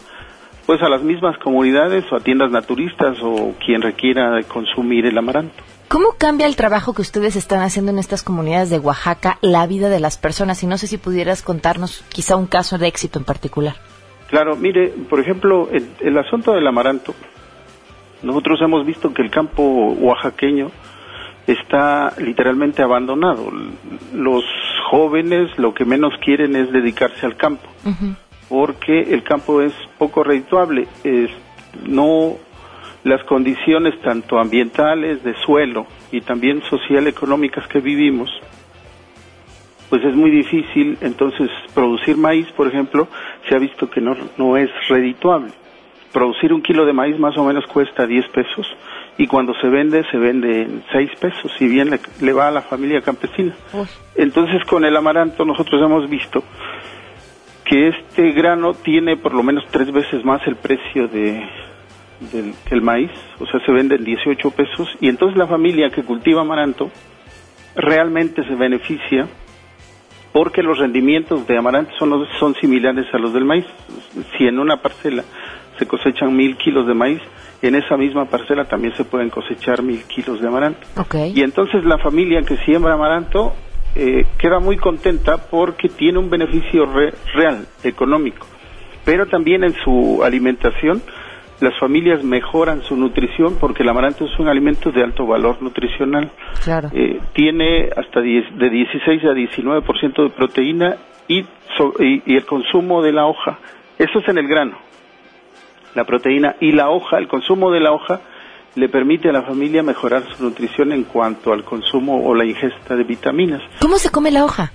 pues 0.66 0.82
a 0.82 0.88
las 0.88 1.02
mismas 1.02 1.36
comunidades 1.38 2.04
o 2.10 2.16
a 2.16 2.20
tiendas 2.20 2.50
naturistas 2.50 3.18
o 3.22 3.54
quien 3.64 3.82
requiera 3.82 4.42
consumir 4.44 5.06
el 5.06 5.16
amaranto. 5.18 5.62
¿Cómo 5.88 6.14
cambia 6.18 6.46
el 6.46 6.56
trabajo 6.56 6.94
que 6.94 7.02
ustedes 7.02 7.36
están 7.36 7.60
haciendo 7.60 7.92
en 7.92 7.98
estas 7.98 8.22
comunidades 8.22 8.70
de 8.70 8.78
Oaxaca 8.78 9.38
la 9.42 9.66
vida 9.66 9.88
de 9.88 10.00
las 10.00 10.18
personas? 10.18 10.62
Y 10.62 10.66
no 10.66 10.78
sé 10.78 10.86
si 10.86 10.98
pudieras 10.98 11.42
contarnos 11.42 12.04
quizá 12.08 12.36
un 12.36 12.46
caso 12.46 12.78
de 12.78 12.88
éxito 12.88 13.18
en 13.18 13.24
particular. 13.24 13.76
Claro, 14.28 14.56
mire, 14.56 14.88
por 15.08 15.20
ejemplo, 15.20 15.68
el, 15.70 15.88
el 16.00 16.18
asunto 16.18 16.52
del 16.52 16.66
amaranto, 16.66 17.14
nosotros 18.22 18.58
hemos 18.62 18.86
visto 18.86 19.12
que 19.12 19.22
el 19.22 19.30
campo 19.30 19.62
oaxaqueño 19.62 20.70
está 21.46 22.14
literalmente 22.18 22.82
abandonado. 22.82 23.50
Los 24.12 24.44
jóvenes 24.90 25.56
lo 25.58 25.74
que 25.74 25.84
menos 25.84 26.14
quieren 26.24 26.56
es 26.56 26.72
dedicarse 26.72 27.26
al 27.26 27.36
campo, 27.36 27.68
porque 28.48 29.14
el 29.14 29.22
campo 29.22 29.60
es 29.60 29.72
poco 29.98 30.24
redituable. 30.24 30.88
Es, 31.02 31.30
no 31.84 32.36
las 33.04 33.22
condiciones 33.24 34.00
tanto 34.00 34.38
ambientales, 34.38 35.22
de 35.22 35.34
suelo 35.44 35.86
y 36.10 36.22
también 36.22 36.62
social 36.62 37.06
económicas 37.06 37.68
que 37.68 37.80
vivimos, 37.80 38.30
pues 39.90 40.02
es 40.04 40.16
muy 40.16 40.30
difícil. 40.30 40.96
Entonces, 41.02 41.50
producir 41.74 42.16
maíz, 42.16 42.50
por 42.52 42.66
ejemplo, 42.66 43.06
se 43.48 43.54
ha 43.54 43.58
visto 43.58 43.88
que 43.88 44.00
no, 44.00 44.16
no 44.38 44.56
es 44.56 44.70
redituable. 44.88 45.52
Producir 46.12 46.52
un 46.52 46.62
kilo 46.62 46.86
de 46.86 46.92
maíz 46.92 47.18
más 47.18 47.36
o 47.36 47.44
menos 47.44 47.66
cuesta 47.66 48.06
10 48.06 48.28
pesos 48.28 48.66
y 49.18 49.26
cuando 49.26 49.52
se 49.60 49.68
vende, 49.68 50.02
se 50.10 50.16
vende 50.16 50.62
en 50.62 50.82
6 50.90 51.10
pesos, 51.20 51.52
si 51.58 51.68
bien 51.68 51.90
le, 51.90 52.00
le 52.20 52.32
va 52.32 52.48
a 52.48 52.52
la 52.52 52.62
familia 52.62 53.02
campesina. 53.02 53.54
Entonces, 54.14 54.64
con 54.64 54.84
el 54.84 54.96
amaranto 54.96 55.44
nosotros 55.44 55.82
hemos 55.82 56.08
visto 56.08 56.42
que 57.64 57.88
este 57.88 58.32
grano 58.32 58.74
tiene 58.74 59.16
por 59.16 59.34
lo 59.34 59.42
menos 59.42 59.64
tres 59.70 59.90
veces 59.90 60.24
más 60.24 60.46
el 60.46 60.56
precio 60.56 61.08
de, 61.08 61.42
del, 62.32 62.54
que 62.68 62.74
el 62.74 62.82
maíz, 62.82 63.10
o 63.40 63.46
sea, 63.46 63.60
se 63.64 63.72
vende 63.72 63.96
en 63.96 64.04
18 64.04 64.50
pesos 64.50 64.88
y 65.00 65.08
entonces 65.08 65.36
la 65.38 65.46
familia 65.46 65.90
que 65.90 66.02
cultiva 66.02 66.40
amaranto 66.42 66.90
realmente 67.76 68.44
se 68.46 68.54
beneficia 68.54 69.26
porque 70.32 70.62
los 70.62 70.78
rendimientos 70.78 71.46
de 71.46 71.56
amaranto 71.56 71.92
son, 71.98 72.26
son 72.40 72.54
similares 72.56 73.06
a 73.12 73.18
los 73.18 73.32
del 73.32 73.44
maíz. 73.44 73.66
Si 74.36 74.46
en 74.46 74.58
una 74.58 74.78
parcela 74.78 75.22
se 75.78 75.86
cosechan 75.86 76.34
mil 76.36 76.56
kilos 76.56 76.86
de 76.88 76.94
maíz, 76.94 77.20
en 77.62 77.76
esa 77.76 77.96
misma 77.96 78.24
parcela 78.26 78.64
también 78.64 78.94
se 78.96 79.04
pueden 79.04 79.30
cosechar 79.30 79.82
mil 79.82 80.02
kilos 80.04 80.40
de 80.40 80.48
amaranto. 80.48 80.80
Ok. 80.96 81.14
Y 81.34 81.42
entonces 81.42 81.84
la 81.84 81.98
familia 81.98 82.42
que 82.42 82.56
siembra 82.58 82.94
amaranto 82.94 83.54
eh, 83.94 84.26
queda 84.38 84.58
muy 84.58 84.76
contenta 84.76 85.36
porque 85.48 85.88
tiene 85.88 86.18
un 86.18 86.28
beneficio 86.28 86.84
re- 86.86 87.14
real, 87.34 87.66
económico. 87.84 88.44
Pero 89.04 89.26
también 89.26 89.62
en 89.62 89.74
su 89.84 90.22
alimentación, 90.24 91.00
las 91.60 91.78
familias 91.78 92.22
mejoran 92.24 92.82
su 92.82 92.96
nutrición 92.96 93.56
porque 93.60 93.82
el 93.82 93.88
amaranto 93.88 94.24
es 94.26 94.38
un 94.38 94.48
alimento 94.48 94.90
de 94.90 95.02
alto 95.02 95.26
valor 95.26 95.62
nutricional. 95.62 96.30
Claro. 96.62 96.90
Eh, 96.92 97.20
tiene 97.32 97.88
hasta 97.96 98.20
10 98.20 98.58
de 98.58 98.70
16 98.70 99.22
a 99.24 99.28
19% 99.32 100.22
de 100.24 100.30
proteína 100.30 100.96
y, 101.28 101.44
so- 101.76 101.94
y, 102.00 102.22
y 102.26 102.36
el 102.36 102.44
consumo 102.44 103.02
de 103.02 103.12
la 103.12 103.26
hoja. 103.26 103.58
Eso 103.98 104.18
es 104.18 104.28
en 104.28 104.38
el 104.38 104.48
grano, 104.48 104.76
la 105.94 106.04
proteína. 106.04 106.56
Y 106.60 106.72
la 106.72 106.90
hoja, 106.90 107.18
el 107.18 107.28
consumo 107.28 107.70
de 107.70 107.80
la 107.80 107.92
hoja 107.92 108.20
le 108.74 108.88
permite 108.88 109.28
a 109.28 109.32
la 109.32 109.42
familia 109.42 109.82
mejorar 109.84 110.24
su 110.34 110.42
nutrición 110.42 110.90
en 110.90 111.04
cuanto 111.04 111.52
al 111.52 111.62
consumo 111.62 112.26
o 112.26 112.34
la 112.34 112.44
ingesta 112.44 112.96
de 112.96 113.04
vitaminas. 113.04 113.62
¿Cómo 113.80 113.96
se 113.98 114.10
come 114.10 114.32
la 114.32 114.44
hoja? 114.44 114.72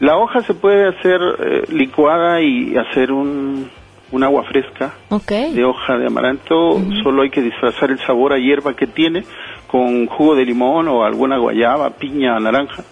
La 0.00 0.16
hoja 0.18 0.42
se 0.42 0.52
puede 0.54 0.86
hacer 0.86 1.18
eh, 1.40 1.62
licuada 1.72 2.40
y 2.42 2.76
hacer 2.76 3.10
un, 3.10 3.68
un 4.10 4.22
agua 4.24 4.42
fresca 4.44 4.94
de 5.52 5.64
hoja 5.64 5.98
de 5.98 6.06
amaranto, 6.06 6.80
solo 7.02 7.22
hay 7.22 7.30
que 7.30 7.42
disfrazar 7.42 7.90
el 7.90 7.98
sabor 8.00 8.32
a 8.32 8.38
hierba 8.38 8.74
que 8.74 8.86
tiene 8.86 9.24
con 9.66 10.06
jugo 10.06 10.34
de 10.34 10.44
limón 10.46 10.88
o 10.88 11.04
alguna 11.04 11.36
guayaba, 11.38 11.90
piña, 11.90 12.38
naranja, 12.40 12.84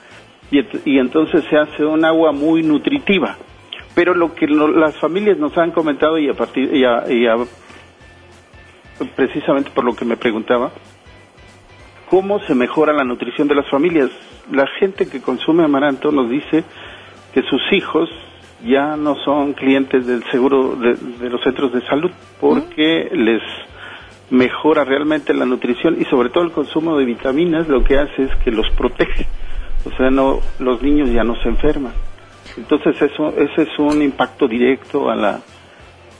y, 0.50 0.58
ent- 0.58 0.80
y 0.84 0.98
entonces 0.98 1.42
se 1.48 1.56
hace 1.56 1.84
un 1.84 2.04
agua 2.04 2.32
muy 2.32 2.62
nutritiva. 2.62 3.36
Pero 3.94 4.14
lo 4.14 4.34
que 4.34 4.46
lo- 4.46 4.68
las 4.68 4.94
familias 4.98 5.38
nos 5.38 5.56
han 5.56 5.70
comentado 5.70 6.18
y 6.18 6.28
a 6.28 6.34
partir 6.34 6.74
y 6.74 6.84
a- 6.84 7.04
y 7.10 7.26
a- 7.26 7.36
precisamente 9.14 9.70
por 9.70 9.84
lo 9.84 9.94
que 9.94 10.04
me 10.04 10.16
preguntaba, 10.16 10.70
¿cómo 12.10 12.40
se 12.40 12.54
mejora 12.54 12.92
la 12.92 13.04
nutrición 13.04 13.48
de 13.48 13.54
las 13.54 13.68
familias? 13.70 14.10
La 14.50 14.66
gente 14.78 15.08
que 15.08 15.20
consume 15.20 15.64
amaranto 15.64 16.12
nos 16.12 16.28
dice 16.30 16.62
que 17.34 17.42
sus 17.42 17.60
hijos 17.72 18.08
ya 18.64 18.96
no 18.96 19.14
son 19.24 19.52
clientes 19.52 20.06
del 20.06 20.24
seguro 20.30 20.76
de, 20.76 20.94
de 20.94 21.30
los 21.30 21.42
centros 21.42 21.72
de 21.72 21.80
salud 21.86 22.10
porque 22.40 23.08
les 23.12 23.42
mejora 24.30 24.84
realmente 24.84 25.32
la 25.34 25.44
nutrición 25.46 25.96
y 26.00 26.04
sobre 26.06 26.30
todo 26.30 26.44
el 26.44 26.50
consumo 26.52 26.96
de 26.98 27.04
vitaminas 27.04 27.68
lo 27.68 27.84
que 27.84 27.98
hace 27.98 28.22
es 28.24 28.34
que 28.44 28.50
los 28.50 28.66
protege 28.76 29.26
O 29.84 29.90
sea, 29.96 30.10
no, 30.10 30.40
los 30.58 30.82
niños 30.82 31.10
ya 31.12 31.22
no 31.22 31.36
se 31.42 31.48
enferman. 31.48 31.92
Entonces 32.56 33.00
eso, 33.00 33.28
ese 33.36 33.62
es 33.62 33.78
un 33.78 34.02
impacto 34.02 34.48
directo 34.48 35.08
a 35.10 35.14
la, 35.14 35.38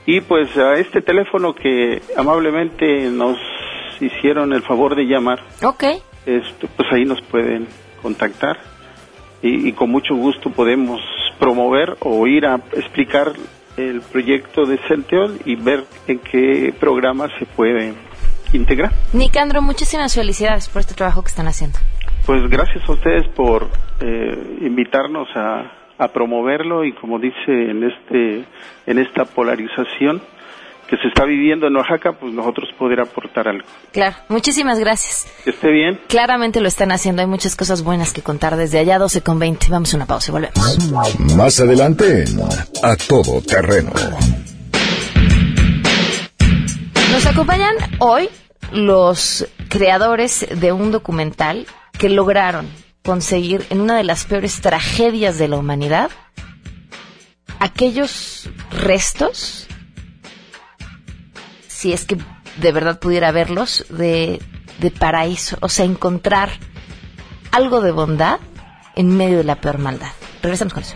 Y 0.05 0.21
pues 0.21 0.55
a 0.57 0.75
este 0.75 1.01
teléfono 1.01 1.53
que 1.53 2.01
amablemente 2.17 3.09
nos 3.11 3.37
hicieron 3.99 4.53
el 4.53 4.61
favor 4.63 4.95
de 4.95 5.03
llamar, 5.05 5.39
Ok. 5.63 5.83
este, 6.25 6.67
pues 6.75 6.91
ahí 6.91 7.05
nos 7.05 7.21
pueden 7.21 7.67
contactar 8.01 8.57
y, 9.43 9.67
y 9.69 9.73
con 9.73 9.91
mucho 9.91 10.15
gusto 10.15 10.49
podemos 10.49 10.99
promover 11.39 11.97
o 11.99 12.25
ir 12.25 12.47
a 12.47 12.55
explicar 12.73 13.33
el 13.77 14.01
proyecto 14.01 14.65
de 14.65 14.79
Centeol 14.87 15.37
y 15.45 15.55
ver 15.55 15.83
en 16.07 16.17
qué 16.19 16.73
programa 16.79 17.27
se 17.37 17.45
puede 17.45 17.93
integrar. 18.53 18.91
Nicandro, 19.13 19.61
muchísimas 19.61 20.13
felicidades 20.15 20.69
por 20.69 20.81
este 20.81 20.93
trabajo 20.93 21.21
que 21.21 21.29
están 21.29 21.47
haciendo. 21.47 21.79
Pues 22.25 22.47
gracias 22.49 22.87
a 22.87 22.91
ustedes 22.91 23.27
por 23.35 23.69
eh, 23.99 24.57
invitarnos 24.61 25.27
a, 25.35 25.71
a 25.97 26.07
promoverlo 26.09 26.83
y 26.85 26.93
como 26.93 27.19
dice 27.19 27.47
en 27.47 27.83
este 27.83 28.45
en 28.85 28.99
esta 28.99 29.25
polarización 29.25 30.21
que 30.91 30.97
se 30.97 31.07
está 31.07 31.23
viviendo 31.23 31.67
en 31.67 31.75
Oaxaca, 31.77 32.11
pues 32.19 32.33
nosotros 32.33 32.67
poder 32.77 32.99
aportar 32.99 33.47
algo. 33.47 33.65
Claro, 33.93 34.17
muchísimas 34.27 34.77
gracias. 34.77 35.25
Que 35.45 35.51
esté 35.51 35.71
bien. 35.71 36.01
Claramente 36.09 36.59
lo 36.59 36.67
están 36.67 36.91
haciendo, 36.91 37.21
hay 37.21 37.29
muchas 37.29 37.55
cosas 37.55 37.81
buenas 37.81 38.11
que 38.11 38.21
contar 38.21 38.57
desde 38.57 38.77
allá, 38.77 38.99
12 38.99 39.21
con 39.21 39.39
20. 39.39 39.67
Vamos 39.69 39.93
a 39.93 39.97
una 39.97 40.05
pausa 40.05 40.31
y 40.31 40.33
volvemos. 40.33 40.91
Más 41.37 41.61
adelante 41.61 42.23
en 42.23 42.41
A 42.83 42.97
Todo 42.97 43.41
Terreno. 43.41 43.91
Nos 47.21 47.33
acompañan 47.33 47.75
hoy 47.99 48.29
los 48.71 49.47
creadores 49.69 50.43
de 50.59 50.71
un 50.71 50.91
documental 50.91 51.67
que 51.91 52.09
lograron 52.09 52.67
conseguir 53.03 53.63
en 53.69 53.79
una 53.79 53.95
de 53.95 54.03
las 54.03 54.25
peores 54.25 54.59
tragedias 54.59 55.37
de 55.37 55.47
la 55.47 55.57
humanidad 55.57 56.09
aquellos 57.59 58.49
restos, 58.71 59.67
si 61.67 61.93
es 61.93 62.05
que 62.05 62.17
de 62.57 62.71
verdad 62.71 62.99
pudiera 62.99 63.31
verlos, 63.31 63.85
de, 63.89 64.41
de 64.79 64.89
paraíso, 64.89 65.59
o 65.61 65.69
sea, 65.69 65.85
encontrar 65.85 66.49
algo 67.51 67.81
de 67.81 67.91
bondad 67.91 68.39
en 68.95 69.15
medio 69.15 69.37
de 69.37 69.43
la 69.43 69.61
peor 69.61 69.77
maldad. 69.77 70.11
Regresamos 70.41 70.73
con 70.73 70.81
eso. 70.81 70.95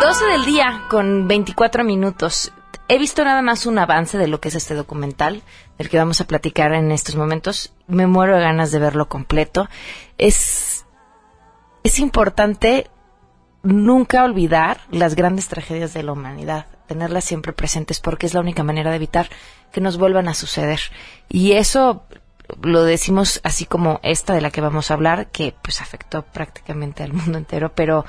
12 0.00 0.24
del 0.26 0.44
día 0.44 0.84
con 0.88 1.26
24 1.26 1.82
minutos. 1.82 2.52
He 2.88 2.98
visto 2.98 3.24
nada 3.24 3.42
más 3.42 3.66
un 3.66 3.78
avance 3.78 4.16
de 4.16 4.28
lo 4.28 4.40
que 4.40 4.48
es 4.48 4.54
este 4.54 4.74
documental, 4.74 5.42
del 5.76 5.88
que 5.88 5.98
vamos 5.98 6.20
a 6.20 6.26
platicar 6.26 6.72
en 6.72 6.92
estos 6.92 7.16
momentos. 7.16 7.74
Me 7.88 8.06
muero 8.06 8.36
de 8.36 8.42
ganas 8.42 8.70
de 8.70 8.78
verlo 8.78 9.08
completo. 9.08 9.68
Es, 10.16 10.86
es 11.82 11.98
importante 11.98 12.88
nunca 13.64 14.24
olvidar 14.24 14.80
las 14.90 15.16
grandes 15.16 15.48
tragedias 15.48 15.94
de 15.94 16.04
la 16.04 16.12
humanidad, 16.12 16.66
tenerlas 16.86 17.24
siempre 17.24 17.52
presentes 17.52 17.98
porque 17.98 18.26
es 18.26 18.34
la 18.34 18.40
única 18.40 18.62
manera 18.62 18.90
de 18.90 18.96
evitar 18.96 19.28
que 19.72 19.80
nos 19.80 19.98
vuelvan 19.98 20.28
a 20.28 20.34
suceder. 20.34 20.80
Y 21.28 21.52
eso 21.52 22.04
lo 22.62 22.84
decimos 22.84 23.40
así 23.44 23.66
como 23.66 24.00
esta 24.02 24.32
de 24.32 24.40
la 24.40 24.50
que 24.50 24.60
vamos 24.60 24.90
a 24.90 24.94
hablar, 24.94 25.30
que 25.30 25.54
pues 25.60 25.80
afectó 25.80 26.22
prácticamente 26.22 27.02
al 27.02 27.12
mundo 27.12 27.36
entero, 27.36 27.72
pero 27.74 28.04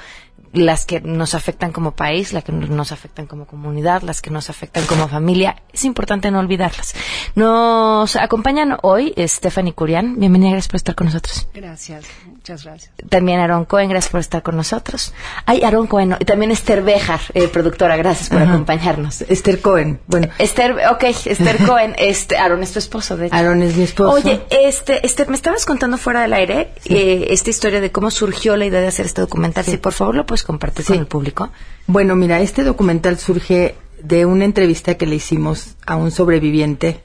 las 0.54 0.86
que 0.86 1.02
nos 1.02 1.36
afectan 1.36 1.72
como 1.72 1.92
país, 1.92 2.34
las 2.34 2.44
que 2.44 2.52
nos 2.52 2.92
afectan 2.92 3.28
como 3.28 3.46
comunidad, 3.46 4.02
las 4.02 4.22
que 4.22 4.32
nos 4.32 4.50
afectan 4.50 4.86
como 4.86 5.08
familia, 5.08 5.62
es 5.74 5.86
importante 5.86 6.32
no 6.32 6.40
olvidarlas. 6.40 6.94
Nos 7.36 8.16
acompañan 8.16 8.78
hoy 8.82 9.14
Stephanie 9.18 9.74
Curian. 9.74 10.20
Bienvenida, 10.20 10.52
gracias 10.52 10.70
por 10.70 10.76
estar 10.78 10.96
con 10.96 11.06
nosotros. 11.06 11.48
Gracias, 11.54 12.06
muchas 12.26 12.64
gracias. 12.64 12.92
También 13.10 13.40
Aaron 13.40 13.66
Cohen, 13.66 13.90
gracias 13.90 14.12
por 14.12 14.20
estar 14.20 14.42
con 14.42 14.56
nosotros. 14.56 15.14
Ay, 15.46 15.62
Aaron 15.64 15.88
Cohen, 15.88 16.10
no, 16.10 16.18
y 16.20 16.26
también 16.26 16.52
Esther 16.52 16.82
Bejar, 16.82 17.20
eh, 17.34 17.48
productora, 17.48 17.96
gracias 17.98 18.30
por 18.30 18.42
Ajá. 18.42 18.54
acompañarnos. 18.54 19.22
Esther 19.22 19.62
Cohen, 19.62 20.00
bueno. 20.08 20.30
Esther, 20.40 20.76
ok, 20.92 21.04
Esther 21.26 21.66
Cohen, 21.66 21.96
este, 21.98 22.38
Aaron 22.38 22.64
es 22.64 22.74
tu 22.74 22.80
esposo, 22.80 23.18
de 23.18 23.28
hecho. 23.28 23.36
Aaron 23.36 23.62
es 23.62 23.76
mi 23.76 23.84
esposo. 23.84 24.12
Oye, 24.12 24.42
este, 24.50 25.06
este, 25.06 25.26
me 25.26 25.36
estabas 25.36 25.66
contando 25.66 25.98
fuera 25.98 26.22
del 26.22 26.34
aire 26.34 26.74
eh, 26.86 27.28
esta 27.30 27.50
historia 27.50 27.82
de 27.82 27.92
cómo 27.92 28.10
surgió 28.12 28.58
la 28.58 28.66
idea 28.66 28.82
de 28.82 28.88
hacer 28.88 29.06
este 29.06 29.22
documental. 29.22 29.66
Si 29.66 29.78
por 29.78 29.94
favor 29.94 30.16
lo 30.16 30.26
puedes 30.26 30.38
compartir 30.43 30.86
con 30.86 30.97
el 30.97 31.08
público. 31.08 31.49
Bueno, 31.88 32.15
mira, 32.15 32.39
este 32.41 32.63
documental 32.63 33.17
surge 33.17 33.75
de 34.02 34.25
una 34.25 34.45
entrevista 34.45 34.95
que 34.95 35.06
le 35.06 35.15
hicimos 35.15 35.75
a 35.86 35.95
un 35.95 36.12
sobreviviente 36.12 37.02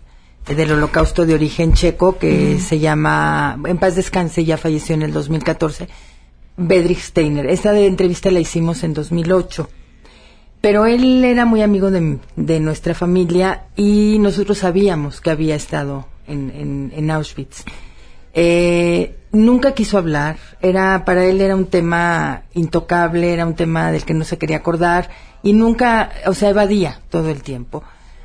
del 0.47 0.73
holocausto 0.73 1.25
de 1.27 1.35
origen 1.35 1.73
checo 1.73 2.19
que 2.19 2.59
se 2.61 2.79
llama, 2.79 3.59
en 3.67 3.79
paz 3.79 3.97
descanse, 3.97 4.45
ya 4.45 4.59
falleció 4.59 4.95
en 4.95 5.03
el 5.03 5.13
2014, 5.13 5.89
Bedrich 6.57 7.01
Steiner. 7.01 7.47
Esta 7.47 7.73
de 7.73 7.87
entrevista 7.87 8.31
la 8.31 8.41
hicimos 8.41 8.85
en 8.85 8.93
2008. 8.95 9.69
Pero 10.61 10.87
él 10.87 11.25
era 11.25 11.45
muy 11.45 11.61
amigo 11.63 11.91
de, 11.91 12.19
de 12.37 12.61
nuestra 12.61 12.95
familia 12.95 13.65
y 13.77 14.19
nosotros 14.21 14.59
sabíamos 14.59 15.21
que 15.21 15.31
había 15.31 15.57
estado 15.57 16.07
en, 16.27 16.51
en- 16.51 16.93
en 16.95 17.11
Auschwitz. 17.11 17.65
Eh, 18.33 19.17
nunca 19.35 19.75
quiso 19.75 19.99
hablar, 19.99 20.37
era 20.63 21.05
para 21.05 21.25
él 21.25 21.41
era 21.41 21.57
un 21.57 21.67
tema 21.67 22.45
intocable, 22.55 23.33
era 23.33 23.47
un 23.47 23.55
tema 23.55 23.93
del 23.93 24.05
que 24.05 24.15
no 24.15 24.25
se 24.25 24.39
quería 24.39 24.59
acordar 24.59 25.11
y 25.43 25.53
nunca, 25.53 26.11
o 26.27 26.35
sea, 26.35 26.51
evadía 26.51 27.01
todo 27.11 27.29
el 27.31 27.43
tiempo. 27.43 27.83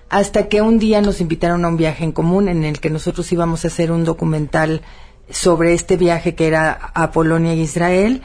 Hasta 0.09 0.47
que 0.47 0.61
un 0.61 0.79
día 0.79 1.01
nos 1.01 1.21
invitaron 1.21 1.65
a 1.65 1.67
un 1.67 1.77
viaje 1.77 2.03
en 2.03 2.11
común 2.11 2.47
en 2.47 2.63
el 2.63 2.79
que 2.79 2.89
nosotros 2.89 3.31
íbamos 3.31 3.63
a 3.63 3.67
hacer 3.67 3.91
un 3.91 4.05
documental 4.05 4.81
sobre 5.29 5.73
este 5.73 5.97
viaje 5.97 6.33
que 6.33 6.47
era 6.47 6.71
a 6.93 7.11
Polonia 7.11 7.53
e 7.53 7.57
Israel 7.57 8.23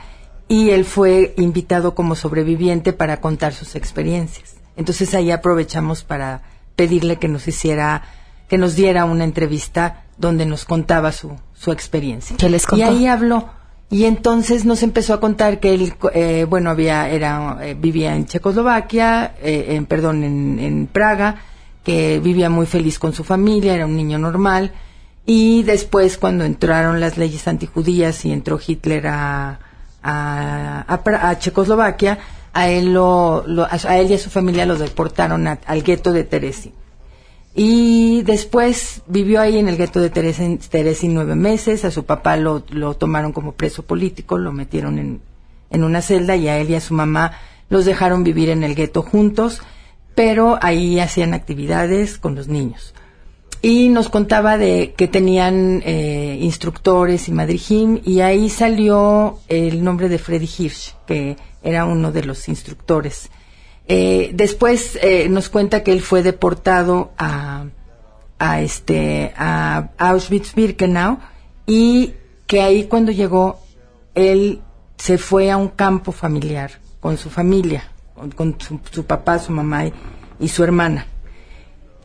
y 0.48 0.70
él 0.70 0.84
fue 0.84 1.34
invitado 1.36 1.94
como 1.94 2.14
sobreviviente 2.14 2.92
para 2.92 3.20
contar 3.20 3.52
sus 3.52 3.74
experiencias. 3.74 4.56
Entonces 4.76 5.14
ahí 5.14 5.30
aprovechamos 5.30 6.04
para 6.04 6.42
pedirle 6.76 7.16
que 7.16 7.28
nos 7.28 7.46
hiciera, 7.48 8.02
que 8.48 8.58
nos 8.58 8.74
diera 8.74 9.04
una 9.04 9.24
entrevista 9.24 10.04
donde 10.16 10.46
nos 10.46 10.64
contaba 10.64 11.12
su, 11.12 11.36
su 11.54 11.72
experiencia. 11.72 12.36
¿Qué 12.36 12.48
les 12.50 12.66
contó? 12.66 12.84
Y 12.84 12.88
ahí 12.88 13.06
habló. 13.06 13.48
Y 13.90 14.04
entonces 14.06 14.64
nos 14.64 14.82
empezó 14.82 15.14
a 15.14 15.20
contar 15.20 15.60
que 15.60 15.72
él, 15.74 15.94
eh, 16.14 16.46
bueno, 16.48 16.70
había, 16.70 17.08
era, 17.08 17.58
eh, 17.62 17.74
vivía 17.78 18.16
en 18.16 18.26
Checoslovaquia, 18.26 19.34
eh, 19.40 19.66
en, 19.76 19.86
perdón, 19.86 20.24
en, 20.24 20.58
en 20.58 20.86
Praga, 20.88 21.36
que 21.84 22.18
vivía 22.18 22.50
muy 22.50 22.66
feliz 22.66 22.98
con 22.98 23.12
su 23.12 23.22
familia, 23.24 23.74
era 23.74 23.86
un 23.86 23.96
niño 23.96 24.18
normal. 24.18 24.72
Y 25.26 25.62
después, 25.62 26.18
cuando 26.18 26.44
entraron 26.44 26.98
las 26.98 27.16
leyes 27.18 27.46
antijudías 27.46 28.24
y 28.24 28.32
entró 28.32 28.58
Hitler 28.66 29.06
a, 29.06 29.58
a, 30.02 30.84
a 30.88 31.38
Checoslovaquia, 31.38 32.18
a 32.52 32.68
él, 32.68 32.92
lo, 32.92 33.44
lo- 33.46 33.66
a 33.70 33.98
él 33.98 34.10
y 34.10 34.14
a 34.14 34.18
su 34.18 34.30
familia 34.30 34.66
los 34.66 34.78
deportaron 34.78 35.46
a- 35.46 35.58
al 35.66 35.82
gueto 35.82 36.12
de 36.12 36.24
Teresi. 36.24 36.72
Y 37.54 38.22
después 38.22 39.02
vivió 39.06 39.40
ahí 39.40 39.58
en 39.58 39.68
el 39.68 39.76
gueto 39.76 40.00
de 40.00 40.10
Teresin, 40.10 40.58
nueve 41.14 41.36
meses. 41.36 41.84
A 41.84 41.90
su 41.90 42.04
papá 42.04 42.36
lo, 42.36 42.64
lo, 42.70 42.94
tomaron 42.94 43.32
como 43.32 43.52
preso 43.52 43.84
político, 43.84 44.38
lo 44.38 44.52
metieron 44.52 44.98
en, 44.98 45.20
en 45.70 45.84
una 45.84 46.02
celda 46.02 46.34
y 46.36 46.48
a 46.48 46.58
él 46.58 46.70
y 46.70 46.74
a 46.74 46.80
su 46.80 46.94
mamá 46.94 47.32
los 47.68 47.84
dejaron 47.84 48.24
vivir 48.24 48.48
en 48.48 48.64
el 48.64 48.74
gueto 48.74 49.02
juntos, 49.02 49.62
pero 50.14 50.58
ahí 50.62 50.98
hacían 50.98 51.34
actividades 51.34 52.18
con 52.18 52.34
los 52.34 52.48
niños. 52.48 52.94
Y 53.62 53.88
nos 53.88 54.10
contaba 54.10 54.58
de 54.58 54.92
que 54.94 55.08
tenían 55.08 55.82
eh, 55.86 56.38
instructores 56.40 57.28
y 57.28 57.32
madrijim 57.32 58.00
y 58.04 58.20
ahí 58.20 58.50
salió 58.50 59.38
el 59.48 59.82
nombre 59.82 60.10
de 60.10 60.18
Freddy 60.18 60.48
Hirsch, 60.58 60.94
que 61.06 61.38
era 61.62 61.86
uno 61.86 62.12
de 62.12 62.24
los 62.24 62.46
instructores. 62.48 63.30
Eh, 63.86 64.30
después 64.34 64.98
eh, 65.02 65.28
nos 65.28 65.48
cuenta 65.48 65.82
que 65.82 65.92
él 65.92 66.00
fue 66.00 66.22
deportado 66.22 67.12
a, 67.18 67.66
a 68.38 68.60
este 68.62 69.34
a 69.36 69.90
Auschwitz-Birkenau 69.98 71.18
y 71.66 72.14
que 72.46 72.62
ahí 72.62 72.84
cuando 72.84 73.12
llegó 73.12 73.60
él 74.14 74.62
se 74.96 75.18
fue 75.18 75.50
a 75.50 75.56
un 75.56 75.68
campo 75.68 76.12
familiar 76.12 76.72
con 77.00 77.18
su 77.18 77.28
familia, 77.28 77.84
con, 78.36 78.56
su, 78.90 79.04
papá, 79.04 79.38
su 79.38 79.52
mamá 79.52 79.84
y, 80.40 80.48
su 80.48 80.64
hermana. 80.64 81.06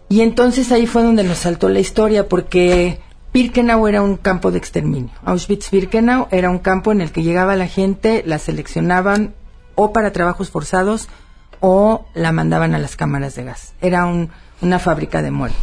Y 0.10 0.22
entonces 0.22 0.72
ahí 0.74 0.88
fue 0.88 1.04
donde 1.04 1.24
nos 1.24 1.38
saltó 1.38 1.70
la 1.70 1.80
historia 1.80 2.28
porque 2.28 3.00
Birkenau 3.34 3.88
era 3.88 4.02
un 4.02 4.18
campo 4.18 4.52
de 4.52 4.58
exterminio. 4.58 5.12
Auschwitz-Birkenau 5.24 6.28
era 6.32 6.50
un 6.50 6.60
campo 6.60 6.92
en 6.92 7.00
el 7.00 7.12
que 7.12 7.24
llegaba 7.24 7.56
la 7.56 7.68
gente, 7.68 8.24
la 8.26 8.40
seleccionaban 8.40 9.34
o 9.76 9.94
para 9.94 10.12
trabajos 10.12 10.50
forzados 10.50 11.08
o 11.60 12.06
la 12.14 12.32
mandaban 12.32 12.74
a 12.76 12.80
las 12.80 12.96
cámaras 12.96 13.36
de 13.36 13.44
gas. 13.44 13.74
Era 13.82 14.06
una 14.62 14.80
fábrica 14.80 15.22
de 15.22 15.32
muerte. 15.32 15.58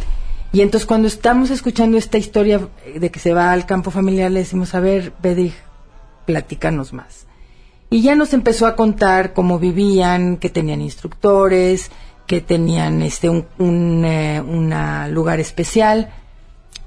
Y 0.51 0.61
entonces 0.61 0.87
cuando 0.87 1.07
estamos 1.07 1.49
escuchando 1.49 1.97
esta 1.97 2.17
historia 2.17 2.69
de 2.95 3.11
que 3.11 3.19
se 3.19 3.33
va 3.33 3.51
al 3.51 3.65
campo 3.65 3.91
familiar, 3.91 4.31
le 4.31 4.39
decimos, 4.39 4.73
a 4.75 4.79
ver, 4.79 5.13
Bedig, 5.21 5.53
platícanos 6.25 6.93
más. 6.93 7.27
Y 7.89 8.01
ya 8.01 8.15
nos 8.15 8.33
empezó 8.33 8.67
a 8.67 8.75
contar 8.75 9.33
cómo 9.33 9.59
vivían, 9.59 10.37
que 10.37 10.49
tenían 10.49 10.81
instructores, 10.81 11.91
que 12.25 12.41
tenían 12.41 13.01
este 13.01 13.29
un, 13.29 13.45
un 13.57 14.03
eh, 14.05 15.07
lugar 15.09 15.39
especial. 15.39 16.09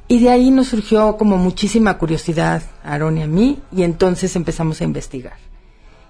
Y 0.09 0.19
de 0.19 0.31
ahí 0.31 0.51
nos 0.51 0.69
surgió 0.69 1.17
como 1.17 1.37
muchísima 1.37 1.97
curiosidad 1.97 2.63
Aaron 2.83 3.19
y 3.19 3.23
a 3.23 3.27
mí, 3.27 3.61
y 3.73 3.85
entonces 3.85 4.35
empezamos 4.37 4.81
a 4.81 4.85
investigar. 4.85 5.50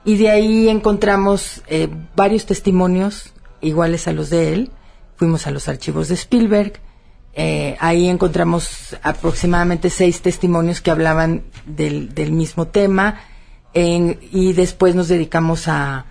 Y 0.05 0.17
de 0.17 0.31
ahí 0.31 0.69
encontramos 0.69 1.63
eh, 1.67 1.89
varios 2.17 2.47
testimonios 2.47 3.33
iguales 3.61 4.09
a 4.09 4.13
los 4.13 4.31
de 4.31 4.55
él. 4.55 4.71
Fuimos 5.17 5.47
a 5.47 5.51
los 5.51 5.69
archivos 5.69 6.09
de 6.09 6.15
Spielberg. 6.15 6.81
Eh, 7.35 7.77
ahí 7.81 8.09
encontramos 8.09 8.97
aproximadamente 9.03 9.91
seis 9.91 10.21
testimonios 10.23 10.81
que 10.81 10.91
hablaban 10.91 11.45
del, 11.67 12.15
del 12.15 12.33
mismo 12.33 12.67
tema. 12.67 13.21
y 13.73 14.53
después 14.55 14.97
nos 14.97 15.07
dedicamos 15.07 15.69
a, 15.69 16.07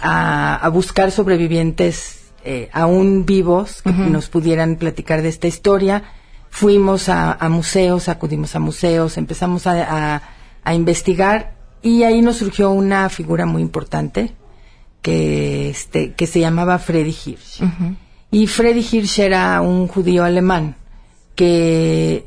a, 0.00 0.68
buscar 0.68 1.10
sobrevivientes 1.10 2.32
eh, 2.44 2.68
aún 2.72 3.26
vivos 3.26 3.82
que 3.82 3.90
nos 3.90 4.28
pudieran 4.28 4.76
platicar 4.76 5.22
de 5.22 5.28
esta 5.28 5.48
historia. 5.48 6.04
Fuimos 6.50 7.08
a, 7.08 7.36
museos, 7.48 8.08
acudimos 8.08 8.54
a 8.54 8.60
museos, 8.60 9.16
empezamos 9.16 9.66
a, 9.66 10.22
a 10.62 10.74
investigar 10.74 11.61
y 11.82 12.04
ahí 12.04 12.22
nos 12.22 12.36
surgió 12.36 12.70
una 12.70 13.08
figura 13.08 13.46
muy 13.46 13.62
importante 13.62 14.32
que, 15.02 15.70
este, 15.70 16.12
que 16.14 16.26
se 16.26 16.40
llamaba 16.40 16.78
Freddy 16.78 17.10
Hirsch. 17.24 17.62
Y 18.30 18.46
Freddy 18.46 18.86
Hirsch 18.90 19.18
era 19.18 19.60
un 19.60 19.88
judío 19.88 20.24
alemán 20.24 20.76
que 21.34 22.26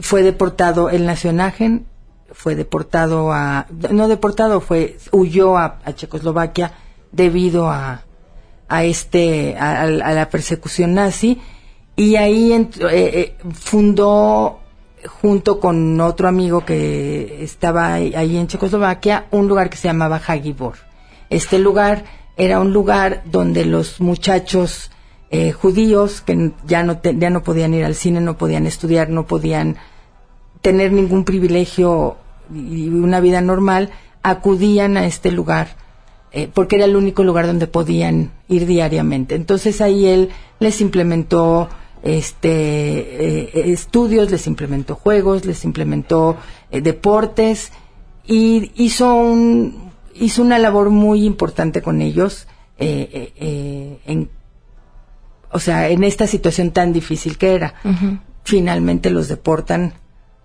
fue 0.00 0.22
deportado, 0.22 0.90
él 0.90 1.06
nació 1.06 1.30
en 1.30 1.40
Agen, 1.40 1.86
fue 2.32 2.56
deportado 2.56 3.32
a, 3.32 3.66
no 3.90 4.08
deportado, 4.08 4.60
fue, 4.60 4.96
huyó 5.12 5.56
a, 5.56 5.78
Checoslovaquia 5.94 6.72
debido 7.12 7.70
a, 7.70 8.02
a 8.68 8.84
este, 8.84 9.56
a, 9.56 9.86
la 9.86 10.28
persecución 10.30 10.94
nazi, 10.94 11.40
y 11.94 12.16
ahí 12.16 12.52
eh, 12.52 12.68
eh, 12.90 13.36
fundó 13.52 14.60
junto 15.06 15.60
con 15.60 16.00
otro 16.00 16.28
amigo 16.28 16.64
que 16.64 17.42
estaba 17.42 17.94
ahí 17.94 18.36
en 18.36 18.46
Checoslovaquia, 18.46 19.26
un 19.30 19.48
lugar 19.48 19.70
que 19.70 19.76
se 19.76 19.88
llamaba 19.88 20.20
Hagibor. 20.24 20.74
Este 21.30 21.58
lugar 21.58 22.04
era 22.36 22.60
un 22.60 22.72
lugar 22.72 23.22
donde 23.24 23.64
los 23.64 24.00
muchachos 24.00 24.90
eh, 25.30 25.52
judíos 25.52 26.20
que 26.20 26.52
ya 26.66 26.82
no, 26.82 27.00
ya 27.02 27.30
no 27.30 27.42
podían 27.42 27.74
ir 27.74 27.84
al 27.84 27.94
cine, 27.94 28.20
no 28.20 28.36
podían 28.36 28.66
estudiar, 28.66 29.08
no 29.08 29.26
podían 29.26 29.76
tener 30.60 30.92
ningún 30.92 31.24
privilegio 31.24 32.16
y 32.54 32.88
una 32.88 33.20
vida 33.20 33.40
normal, 33.40 33.90
acudían 34.22 34.96
a 34.96 35.06
este 35.06 35.30
lugar 35.30 35.76
eh, 36.36 36.50
porque 36.52 36.74
era 36.74 36.84
el 36.84 36.96
único 36.96 37.22
lugar 37.22 37.46
donde 37.46 37.68
podían 37.68 38.32
ir 38.48 38.66
diariamente. 38.66 39.36
Entonces 39.36 39.80
ahí 39.80 40.06
él 40.06 40.30
les 40.58 40.80
implementó 40.80 41.68
este 42.04 42.50
eh, 42.50 43.72
estudios, 43.72 44.30
les 44.30 44.46
implementó 44.46 44.94
juegos, 44.94 45.46
les 45.46 45.64
implementó 45.64 46.36
eh, 46.70 46.82
deportes 46.82 47.72
y 48.26 48.72
hizo 48.76 49.14
un 49.14 49.90
hizo 50.14 50.42
una 50.42 50.58
labor 50.58 50.90
muy 50.90 51.24
importante 51.24 51.80
con 51.80 52.02
ellos 52.02 52.46
eh, 52.78 54.00
en 54.06 54.28
o 55.50 55.58
sea 55.58 55.88
en 55.88 56.04
esta 56.04 56.26
situación 56.26 56.72
tan 56.72 56.92
difícil 56.92 57.38
que 57.38 57.54
era. 57.54 57.74
Finalmente 58.44 59.08
los 59.08 59.28
deportan 59.28 59.94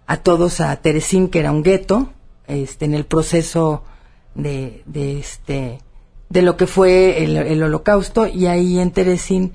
a 0.08 0.18
todos 0.18 0.62
a 0.62 0.74
Teresín 0.78 1.28
que 1.28 1.40
era 1.40 1.52
un 1.52 1.64
gueto 1.64 2.14
este 2.48 2.86
en 2.86 2.94
el 2.94 3.06
proceso 3.06 3.84
de, 4.34 4.82
de 4.86 5.20
este 5.20 5.80
de 6.30 6.42
lo 6.42 6.56
que 6.56 6.68
fue 6.68 7.22
el, 7.24 7.36
el 7.36 7.62
holocausto 7.62 8.28
y 8.28 8.46
ahí 8.46 8.80
en 8.80 8.92
Teresín 8.92 9.54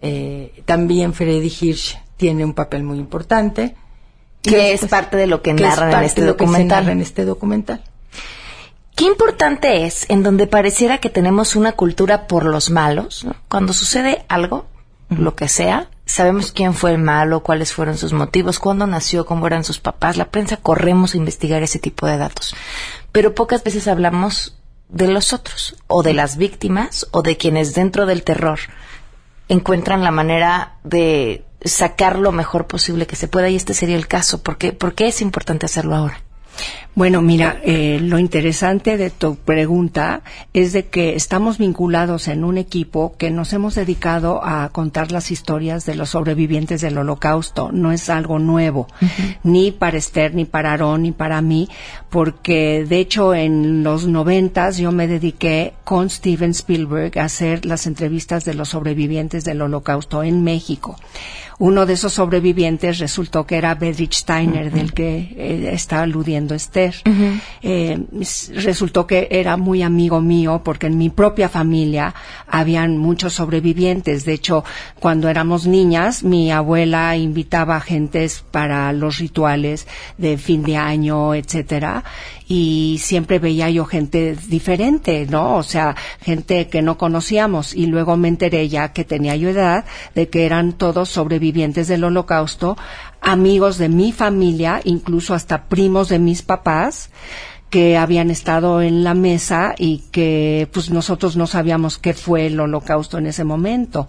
eh, 0.00 0.62
también 0.64 1.14
Freddy 1.14 1.52
Hirsch 1.60 1.98
tiene 2.16 2.44
un 2.44 2.54
papel 2.54 2.82
muy 2.82 2.98
importante. 2.98 3.74
Que 4.42 4.72
es 4.72 4.86
parte 4.86 5.16
de 5.16 5.26
lo 5.26 5.42
que 5.42 5.52
narra 5.52 5.98
en 5.98 6.04
este 6.04 6.24
documental. 6.24 6.88
en 6.88 7.00
este 7.00 7.24
documental. 7.24 7.82
Qué 8.94 9.04
importante 9.04 9.84
es 9.84 10.06
en 10.08 10.22
donde 10.22 10.46
pareciera 10.46 10.98
que 10.98 11.10
tenemos 11.10 11.54
una 11.54 11.72
cultura 11.72 12.26
por 12.26 12.44
los 12.44 12.70
malos, 12.70 13.26
cuando 13.48 13.72
sucede 13.72 14.24
algo, 14.28 14.66
lo 15.08 15.36
que 15.36 15.48
sea, 15.48 15.88
sabemos 16.04 16.50
quién 16.50 16.74
fue 16.74 16.90
el 16.92 16.98
malo, 16.98 17.42
cuáles 17.44 17.72
fueron 17.72 17.96
sus 17.96 18.12
motivos, 18.12 18.58
cuándo 18.58 18.86
nació, 18.86 19.24
cómo 19.24 19.46
eran 19.46 19.62
sus 19.62 19.78
papás. 19.78 20.16
La 20.16 20.30
prensa 20.30 20.56
corremos 20.56 21.14
a 21.14 21.16
investigar 21.16 21.62
ese 21.62 21.78
tipo 21.78 22.06
de 22.06 22.18
datos. 22.18 22.56
Pero 23.12 23.34
pocas 23.34 23.62
veces 23.62 23.86
hablamos 23.86 24.56
de 24.88 25.06
los 25.06 25.32
otros, 25.32 25.76
o 25.86 26.02
de 26.02 26.14
las 26.14 26.36
víctimas, 26.36 27.06
o 27.10 27.22
de 27.22 27.36
quienes 27.36 27.74
dentro 27.74 28.06
del 28.06 28.24
terror 28.24 28.58
encuentran 29.48 30.04
la 30.04 30.10
manera 30.10 30.76
de 30.84 31.44
sacar 31.62 32.18
lo 32.18 32.32
mejor 32.32 32.66
posible 32.66 33.06
que 33.06 33.16
se 33.16 33.28
pueda 33.28 33.48
y 33.48 33.56
este 33.56 33.74
sería 33.74 33.96
el 33.96 34.06
caso. 34.06 34.42
¿Por 34.42 34.58
qué, 34.58 34.76
es 34.98 35.20
importante 35.20 35.66
hacerlo 35.66 35.94
ahora? 35.94 36.22
Bueno, 36.98 37.22
mira, 37.22 37.60
eh, 37.62 38.00
lo 38.02 38.18
interesante 38.18 38.96
de 38.96 39.10
tu 39.10 39.36
pregunta 39.36 40.22
es 40.52 40.72
de 40.72 40.86
que 40.86 41.14
estamos 41.14 41.56
vinculados 41.56 42.26
en 42.26 42.42
un 42.42 42.58
equipo 42.58 43.14
que 43.16 43.30
nos 43.30 43.52
hemos 43.52 43.76
dedicado 43.76 44.44
a 44.44 44.68
contar 44.70 45.12
las 45.12 45.30
historias 45.30 45.86
de 45.86 45.94
los 45.94 46.10
sobrevivientes 46.10 46.80
del 46.80 46.98
holocausto. 46.98 47.70
No 47.70 47.92
es 47.92 48.10
algo 48.10 48.40
nuevo, 48.40 48.88
ni 49.44 49.70
para 49.70 49.96
Esther, 49.96 50.34
ni 50.34 50.44
para 50.44 50.72
Aarón, 50.72 51.02
ni 51.02 51.12
para 51.12 51.40
mí, 51.40 51.68
porque 52.10 52.84
de 52.84 52.98
hecho 52.98 53.32
en 53.32 53.84
los 53.84 54.08
noventas 54.08 54.76
yo 54.76 54.90
me 54.90 55.06
dediqué 55.06 55.74
con 55.84 56.10
Steven 56.10 56.50
Spielberg 56.50 57.16
a 57.20 57.26
hacer 57.26 57.64
las 57.64 57.86
entrevistas 57.86 58.44
de 58.44 58.54
los 58.54 58.70
sobrevivientes 58.70 59.44
del 59.44 59.62
holocausto 59.62 60.24
en 60.24 60.42
México. 60.42 60.96
Uno 61.60 61.86
de 61.86 61.94
esos 61.94 62.12
sobrevivientes 62.12 62.98
resultó 63.00 63.44
que 63.44 63.56
era 63.56 63.74
Bedrich 63.74 64.14
Steiner, 64.14 64.70
del 64.70 64.92
que 64.92 65.34
eh, 65.36 65.70
está 65.72 66.02
aludiendo 66.02 66.47
Esther. 66.54 66.94
Eh, 67.62 67.98
resultó 68.54 69.06
que 69.06 69.28
era 69.30 69.56
muy 69.56 69.82
amigo 69.82 70.20
mío 70.20 70.62
porque 70.64 70.86
en 70.86 70.98
mi 70.98 71.10
propia 71.10 71.48
familia 71.48 72.14
habían 72.46 72.98
muchos 72.98 73.34
sobrevivientes. 73.34 74.24
De 74.24 74.32
hecho, 74.32 74.64
cuando 75.00 75.28
éramos 75.28 75.66
niñas, 75.66 76.22
mi 76.22 76.50
abuela 76.50 77.16
invitaba 77.16 77.76
a 77.76 77.80
gentes 77.80 78.44
para 78.50 78.92
los 78.92 79.18
rituales 79.18 79.86
de 80.16 80.38
fin 80.38 80.62
de 80.62 80.76
año, 80.76 81.34
etcétera, 81.34 82.04
y 82.48 82.98
siempre 83.00 83.38
veía 83.38 83.68
yo 83.70 83.84
gente 83.84 84.36
diferente, 84.48 85.26
¿no? 85.28 85.56
O 85.56 85.62
sea, 85.62 85.94
gente 86.20 86.68
que 86.68 86.82
no 86.82 86.96
conocíamos 86.96 87.74
y 87.74 87.86
luego 87.86 88.16
me 88.16 88.28
enteré 88.28 88.68
ya 88.68 88.92
que 88.92 89.04
tenía 89.04 89.36
yo 89.36 89.50
edad 89.50 89.84
de 90.14 90.28
que 90.28 90.46
eran 90.46 90.72
todos 90.72 91.10
sobrevivientes 91.10 91.88
del 91.88 92.04
holocausto, 92.04 92.76
amigos 93.28 93.76
de 93.76 93.90
mi 93.90 94.12
familia, 94.12 94.80
incluso 94.84 95.34
hasta 95.34 95.64
primos 95.64 96.08
de 96.08 96.18
mis 96.18 96.40
papás 96.42 97.10
que 97.68 97.98
habían 97.98 98.30
estado 98.30 98.80
en 98.80 99.04
la 99.04 99.12
mesa 99.12 99.74
y 99.76 100.04
que 100.10 100.66
pues 100.72 100.88
nosotros 100.88 101.36
no 101.36 101.46
sabíamos 101.46 101.98
qué 101.98 102.14
fue 102.14 102.46
el 102.46 102.58
holocausto 102.58 103.18
en 103.18 103.26
ese 103.26 103.44
momento. 103.44 104.06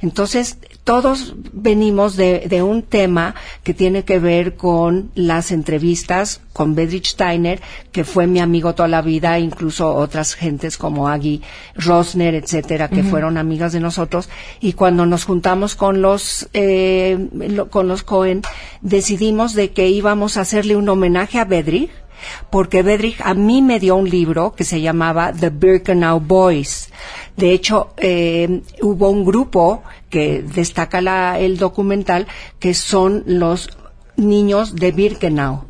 Entonces, 0.00 0.56
todos 0.84 1.34
venimos 1.52 2.16
de, 2.16 2.46
de, 2.48 2.62
un 2.62 2.82
tema 2.82 3.34
que 3.62 3.72
tiene 3.72 4.04
que 4.04 4.18
ver 4.18 4.54
con 4.56 5.10
las 5.14 5.50
entrevistas 5.50 6.42
con 6.54 6.74
Bedrich 6.74 7.08
Steiner, 7.08 7.60
que 7.90 8.04
fue 8.04 8.26
mi 8.26 8.38
amigo 8.38 8.74
toda 8.74 8.88
la 8.88 9.02
vida, 9.02 9.38
incluso 9.38 9.94
otras 9.94 10.34
gentes 10.34 10.78
como 10.78 11.08
Aggie 11.08 11.40
Rosner, 11.74 12.34
etcétera, 12.34 12.88
que 12.88 13.02
fueron 13.02 13.36
amigas 13.36 13.72
de 13.72 13.80
nosotros. 13.80 14.28
Y 14.60 14.74
cuando 14.74 15.04
nos 15.04 15.24
juntamos 15.24 15.74
con 15.74 16.00
los, 16.00 16.48
eh, 16.52 17.28
con 17.70 17.88
los 17.88 18.04
Cohen, 18.04 18.42
decidimos 18.82 19.54
de 19.54 19.72
que 19.72 19.88
íbamos 19.88 20.36
a 20.36 20.42
hacerle 20.42 20.76
un 20.76 20.88
homenaje 20.88 21.38
a 21.38 21.44
Bedrich, 21.44 21.90
porque 22.50 22.82
Bedrich 22.82 23.20
a 23.20 23.34
mí 23.34 23.62
me 23.62 23.80
dio 23.80 23.96
un 23.96 24.08
libro 24.08 24.54
que 24.54 24.64
se 24.64 24.80
llamaba 24.80 25.32
The 25.32 25.50
Birkenau 25.50 26.20
Boys. 26.20 26.90
De 27.36 27.52
hecho, 27.52 27.94
eh, 27.96 28.62
hubo 28.82 29.10
un 29.10 29.24
grupo 29.24 29.82
que 30.10 30.42
destaca 30.42 31.00
la, 31.00 31.38
el 31.38 31.56
documental 31.56 32.26
que 32.58 32.74
son 32.74 33.24
los 33.26 33.70
niños 34.16 34.76
de 34.76 34.92
Birkenau. 34.92 35.64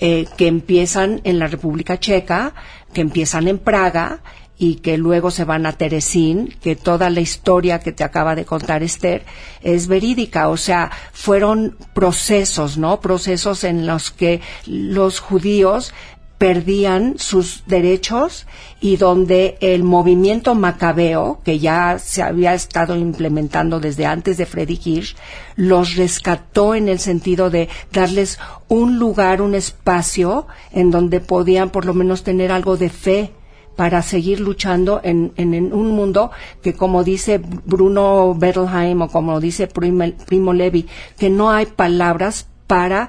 Eh, 0.00 0.26
que 0.36 0.46
empiezan 0.46 1.20
en 1.24 1.40
la 1.40 1.48
República 1.48 1.98
Checa, 1.98 2.54
que 2.92 3.00
empiezan 3.00 3.48
en 3.48 3.58
Praga 3.58 4.20
y 4.58 4.76
que 4.76 4.98
luego 4.98 5.30
se 5.30 5.44
van 5.44 5.66
a 5.66 5.72
Teresín, 5.72 6.54
que 6.60 6.74
toda 6.74 7.10
la 7.10 7.20
historia 7.20 7.78
que 7.78 7.92
te 7.92 8.04
acaba 8.04 8.34
de 8.34 8.44
contar 8.44 8.82
Esther 8.82 9.24
es 9.62 9.86
verídica, 9.86 10.48
o 10.48 10.56
sea, 10.56 10.90
fueron 11.12 11.76
procesos, 11.94 12.76
¿no? 12.76 13.00
Procesos 13.00 13.62
en 13.62 13.86
los 13.86 14.10
que 14.10 14.40
los 14.66 15.20
judíos 15.20 15.94
perdían 16.38 17.18
sus 17.18 17.64
derechos 17.66 18.46
y 18.80 18.96
donde 18.96 19.58
el 19.60 19.82
movimiento 19.82 20.54
macabeo, 20.54 21.40
que 21.44 21.58
ya 21.58 21.98
se 21.98 22.22
había 22.22 22.54
estado 22.54 22.96
implementando 22.96 23.80
desde 23.80 24.06
antes 24.06 24.38
de 24.38 24.46
Freddy 24.46 24.80
Hirsch, 24.82 25.16
los 25.56 25.96
rescató 25.96 26.76
en 26.76 26.88
el 26.88 27.00
sentido 27.00 27.50
de 27.50 27.68
darles 27.92 28.38
un 28.68 29.00
lugar, 29.00 29.42
un 29.42 29.56
espacio 29.56 30.46
en 30.70 30.92
donde 30.92 31.20
podían 31.20 31.70
por 31.70 31.84
lo 31.84 31.92
menos 31.92 32.22
tener 32.22 32.52
algo 32.52 32.76
de 32.76 32.88
fe 32.88 33.32
para 33.78 34.02
seguir 34.02 34.40
luchando 34.40 35.00
en, 35.04 35.32
en, 35.36 35.72
un 35.72 35.92
mundo 35.92 36.32
que, 36.62 36.74
como 36.74 37.04
dice 37.04 37.38
Bruno 37.38 38.34
Bettelheim 38.34 39.02
o 39.02 39.08
como 39.08 39.38
dice 39.38 39.68
Primo 39.68 40.52
Levi, 40.52 40.84
que 41.16 41.30
no 41.30 41.52
hay 41.52 41.66
palabras 41.66 42.48
para 42.66 43.08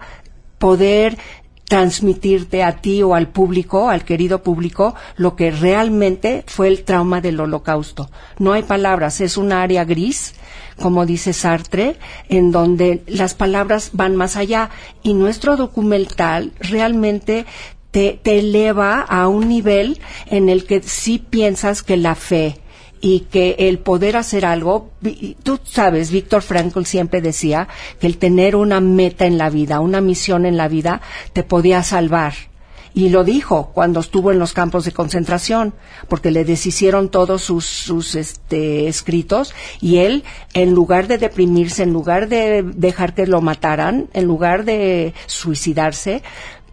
poder 0.59 1.17
transmitirte 1.67 2.61
a 2.61 2.73
ti 2.81 3.01
o 3.01 3.15
al 3.15 3.29
público, 3.29 3.89
al 3.89 4.05
querido 4.05 4.43
público, 4.43 4.93
lo 5.17 5.35
que 5.35 5.49
realmente 5.49 6.43
fue 6.45 6.67
el 6.67 6.83
trauma 6.83 7.19
del 7.19 7.39
holocausto. 7.39 8.11
No 8.37 8.53
hay 8.53 8.61
palabras, 8.61 9.21
es 9.21 9.37
un 9.37 9.51
área 9.51 9.85
gris, 9.85 10.35
como 10.79 11.07
dice 11.07 11.33
Sartre, 11.33 11.97
en 12.27 12.51
donde 12.51 13.01
las 13.07 13.33
palabras 13.33 13.89
van 13.93 14.15
más 14.15 14.35
allá 14.35 14.69
y 15.01 15.15
nuestro 15.15 15.57
documental 15.57 16.51
realmente 16.59 17.47
te, 17.91 18.19
te 18.21 18.39
eleva 18.39 19.01
a 19.01 19.27
un 19.27 19.49
nivel 19.49 19.99
en 20.27 20.49
el 20.49 20.65
que 20.65 20.81
sí 20.81 21.19
piensas 21.19 21.83
que 21.83 21.97
la 21.97 22.15
fe, 22.15 22.59
y 23.01 23.21
que 23.21 23.55
el 23.59 23.79
poder 23.79 24.17
hacer 24.17 24.45
algo, 24.45 24.91
tú 25.43 25.59
sabes, 25.63 26.11
Víctor 26.11 26.41
Frankl 26.41 26.83
siempre 26.83 27.21
decía 27.21 27.67
que 27.99 28.07
el 28.07 28.17
tener 28.17 28.55
una 28.55 28.81
meta 28.81 29.25
en 29.25 29.37
la 29.37 29.49
vida, 29.49 29.79
una 29.79 30.01
misión 30.01 30.45
en 30.45 30.57
la 30.57 30.67
vida, 30.67 31.01
te 31.33 31.43
podía 31.43 31.83
salvar. 31.83 32.33
Y 32.93 33.09
lo 33.09 33.23
dijo 33.23 33.71
cuando 33.73 33.99
estuvo 33.99 34.31
en 34.31 34.39
los 34.39 34.53
campos 34.53 34.83
de 34.83 34.91
concentración, 34.91 35.73
porque 36.07 36.31
le 36.31 36.43
deshicieron 36.43 37.09
todos 37.09 37.43
sus, 37.43 37.65
sus 37.65 38.15
este, 38.15 38.87
escritos 38.87 39.53
y 39.79 39.97
él, 39.97 40.23
en 40.53 40.73
lugar 40.73 41.07
de 41.07 41.19
deprimirse, 41.19 41.83
en 41.83 41.93
lugar 41.93 42.27
de 42.27 42.63
dejar 42.63 43.13
que 43.13 43.27
lo 43.27 43.41
mataran, 43.41 44.09
en 44.13 44.25
lugar 44.25 44.65
de 44.65 45.13
suicidarse, 45.27 46.23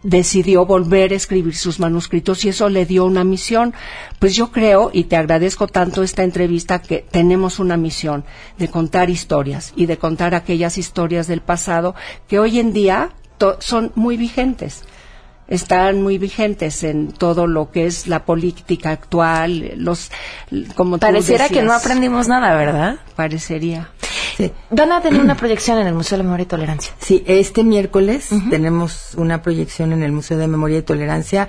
decidió 0.03 0.65
volver 0.65 1.11
a 1.11 1.15
escribir 1.15 1.55
sus 1.55 1.79
manuscritos 1.79 2.43
y 2.45 2.49
eso 2.49 2.69
le 2.69 2.85
dio 2.85 3.05
una 3.05 3.23
misión. 3.23 3.73
Pues 4.19 4.35
yo 4.35 4.51
creo, 4.51 4.89
y 4.93 5.05
te 5.05 5.15
agradezco 5.15 5.67
tanto 5.67 6.03
esta 6.03 6.23
entrevista, 6.23 6.81
que 6.81 7.05
tenemos 7.09 7.59
una 7.59 7.77
misión 7.77 8.25
de 8.57 8.67
contar 8.69 9.09
historias 9.09 9.73
y 9.75 9.85
de 9.85 9.97
contar 9.97 10.35
aquellas 10.35 10.77
historias 10.77 11.27
del 11.27 11.41
pasado 11.41 11.95
que 12.27 12.39
hoy 12.39 12.59
en 12.59 12.73
día 12.73 13.11
son 13.59 13.91
muy 13.95 14.17
vigentes 14.17 14.83
están 15.47 16.01
muy 16.01 16.17
vigentes 16.17 16.83
en 16.83 17.11
todo 17.11 17.47
lo 17.47 17.71
que 17.71 17.85
es 17.85 18.07
la 18.07 18.25
política 18.25 18.91
actual, 18.91 19.71
los 19.77 20.11
como 20.75 20.97
pareciera 20.97 21.49
que 21.49 21.63
no 21.63 21.73
aprendimos 21.73 22.27
nada, 22.27 22.55
¿verdad? 22.55 22.97
Parecería. 23.15 23.89
Van 24.69 24.91
a 24.91 25.01
tener 25.01 25.19
una 25.19 25.35
proyección 25.35 25.79
en 25.79 25.87
el 25.87 25.93
Museo 25.93 26.17
de 26.17 26.23
Memoria 26.23 26.43
y 26.43 26.47
Tolerancia. 26.47 26.93
Sí, 26.99 27.23
este 27.27 27.63
miércoles 27.63 28.29
tenemos 28.49 29.13
una 29.15 29.41
proyección 29.41 29.93
en 29.93 30.03
el 30.03 30.11
Museo 30.11 30.37
de 30.37 30.47
Memoria 30.47 30.79
y 30.79 30.81
Tolerancia 30.83 31.47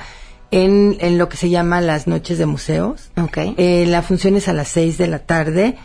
en, 0.50 0.96
en 1.00 1.18
lo 1.18 1.28
que 1.28 1.36
se 1.36 1.50
llama 1.50 1.80
las 1.80 2.06
noches 2.06 2.38
de 2.38 2.46
museos. 2.46 3.10
Okay. 3.16 3.54
Eh, 3.58 3.84
la 3.86 4.02
función 4.02 4.36
es 4.36 4.48
a 4.48 4.52
las 4.52 4.68
seis 4.68 4.96
de 4.96 5.06
la 5.06 5.18
tarde. 5.18 5.76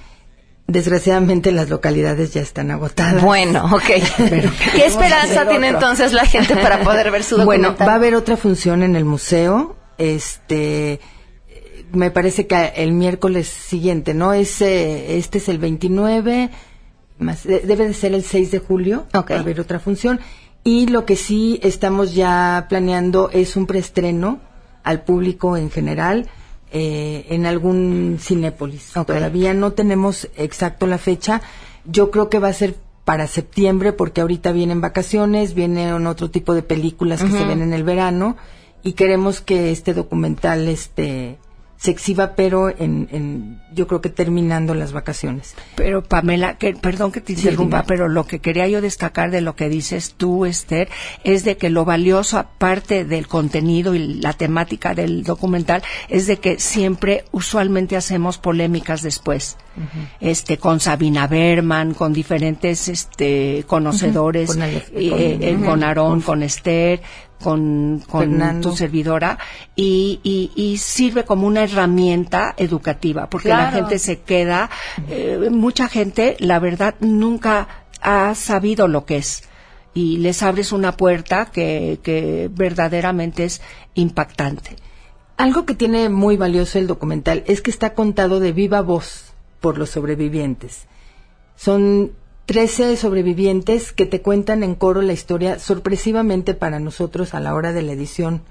Desgraciadamente 0.68 1.52
las 1.52 1.70
localidades 1.70 2.34
ya 2.34 2.42
están 2.42 2.72
agotadas. 2.72 3.22
Bueno, 3.22 3.66
ok. 3.66 3.84
¿Qué 4.74 4.86
esperanza 4.86 5.48
tiene 5.48 5.68
entonces 5.70 6.14
la 6.14 6.26
gente 6.26 6.56
para 6.56 6.82
poder 6.82 7.12
ver 7.12 7.24
su 7.24 7.38
documental? 7.38 7.72
Bueno, 7.74 7.86
va 7.86 7.94
a 7.94 7.96
haber 7.96 8.16
otra 8.16 8.38
función 8.38 8.82
en 8.82 8.96
el 8.96 9.06
museo. 9.06 9.76
Este, 9.98 11.00
me 11.92 12.12
parece 12.12 12.48
que 12.48 12.74
el 12.78 12.94
miércoles 12.94 13.48
siguiente, 13.48 14.14
¿no? 14.14 14.34
Ese, 14.34 15.18
este 15.18 15.38
es 15.38 15.50
el 15.50 15.58
29 15.60 16.50
debe 17.44 17.88
de 17.88 17.94
ser 17.94 18.14
el 18.14 18.24
6 18.24 18.52
de 18.52 18.60
julio, 18.60 19.06
va 19.16 19.26
a 19.30 19.40
haber 19.40 19.60
otra 19.60 19.80
función. 19.80 20.20
Y 20.64 20.88
lo 20.88 21.06
que 21.06 21.16
sí 21.16 21.60
estamos 21.62 22.14
ya 22.14 22.68
planeando 22.70 23.30
es 23.32 23.56
un 23.56 23.66
preestreno 23.66 24.40
al 24.84 25.04
público 25.04 25.58
en 25.58 25.70
general 25.70 26.28
eh, 26.74 27.28
en 27.30 27.46
algún 27.46 28.18
Cinépolis. 28.20 28.94
Todavía 28.94 29.54
no 29.54 29.74
tenemos 29.74 30.28
exacto 30.36 30.88
la 30.88 30.98
fecha. 30.98 31.42
Yo 31.86 32.10
creo 32.10 32.30
que 32.30 32.40
va 32.40 32.48
a 32.48 32.54
ser 32.54 32.76
para 33.06 33.28
septiembre 33.28 33.94
porque 33.94 34.22
ahorita 34.22 34.52
vienen 34.52 34.82
vacaciones, 34.82 35.54
vienen 35.54 36.08
otro 36.08 36.32
tipo 36.32 36.56
de 36.56 36.64
películas 36.64 37.22
que 37.22 37.30
se 37.30 37.46
ven 37.46 37.62
en 37.62 37.74
el 37.74 37.84
verano 37.84 38.38
y 38.82 38.94
queremos 38.94 39.40
que 39.40 39.72
este 39.72 39.94
documental 39.94 40.68
este 40.68 41.38
se 41.84 41.92
exhiba, 41.92 42.34
pero 42.38 42.70
en, 42.70 43.10
en, 43.12 43.62
yo 43.74 43.88
creo 43.88 44.00
que 44.00 44.08
terminando 44.08 44.74
las 44.74 44.94
vacaciones. 44.94 45.54
Pero 45.76 46.02
Pamela, 46.02 46.58
que, 46.58 46.74
perdón 46.76 47.12
que 47.12 47.20
te 47.20 47.34
interrumpa, 47.34 47.84
pero 47.84 48.08
lo 48.08 48.26
que 48.26 48.40
quería 48.40 48.70
yo 48.70 48.80
destacar 48.80 49.32
de 49.32 49.42
lo 49.42 49.58
que 49.58 49.68
dices 49.68 50.14
tú, 50.16 50.46
Esther, 50.46 50.88
es 51.26 51.44
de 51.44 51.58
que 51.58 51.70
lo 51.70 51.84
valioso, 51.84 52.38
aparte 52.38 53.04
del 53.04 53.28
contenido 53.28 53.96
y 53.96 54.14
la 54.22 54.32
temática 54.32 54.96
del 54.96 55.24
documental, 55.24 55.84
es 56.08 56.26
de 56.26 56.38
que 56.38 56.58
siempre, 56.58 57.26
usualmente 57.34 57.98
hacemos 57.98 58.38
polémicas 58.38 59.02
después. 59.02 59.58
Este, 60.22 60.58
con 60.60 60.80
Sabina 60.80 61.28
Berman, 61.28 61.96
con 61.96 62.14
diferentes, 62.14 62.88
este, 62.88 63.66
conocedores, 63.68 64.52
con, 64.52 64.62
eh, 64.62 64.86
eh, 64.94 65.60
con 65.66 65.84
Aarón, 65.84 66.22
con 66.22 66.44
Esther, 66.44 67.02
con, 67.44 68.02
con 68.10 68.62
tu 68.62 68.74
servidora 68.76 69.38
y, 69.76 70.50
y, 70.56 70.78
sirve 70.78 71.26
como 71.26 71.46
una 71.46 71.64
herramienta 71.64 72.54
educativa 72.58 73.30
porque 73.30 73.50
la 73.50 73.72
gente 73.72 74.00
se 74.00 74.22
queda, 74.22 74.70
eh, 75.10 75.50
mucha 75.52 75.90
gente, 75.90 76.38
la 76.40 76.60
verdad, 76.60 76.96
nunca 77.02 77.68
ha 78.02 78.34
sabido 78.36 78.88
lo 78.88 79.06
que 79.06 79.18
es 79.18 79.44
y 79.94 80.18
les 80.18 80.42
abres 80.42 80.72
una 80.72 80.94
puerta 80.94 81.48
que, 81.48 82.00
que 82.02 82.50
verdaderamente 82.52 83.44
es 83.44 83.62
impactante. 83.94 84.78
Algo 85.36 85.66
que 85.66 85.76
tiene 85.76 86.10
muy 86.10 86.38
valioso 86.38 86.80
el 86.80 86.88
documental 86.88 87.44
es 87.46 87.62
que 87.62 87.72
está 87.72 87.94
contado 87.94 88.40
de 88.40 88.54
viva 88.54 88.82
voz 88.82 89.34
por 89.60 89.78
los 89.78 89.90
sobrevivientes. 89.90 90.86
Son 91.56 92.14
Trece 92.46 92.98
sobrevivientes 92.98 93.94
que 93.94 94.06
te 94.06 94.22
cuentan 94.22 94.64
en 94.64 94.76
coro 94.76 95.02
la 95.02 95.14
historia 95.14 95.60
sorpresivamente 95.60 96.54
para 96.54 96.80
nosotros 96.80 97.34
a 97.34 97.40
la 97.40 97.56
hora 97.56 97.72
de 97.72 97.84
la 97.84 97.94
edición. 97.94 98.42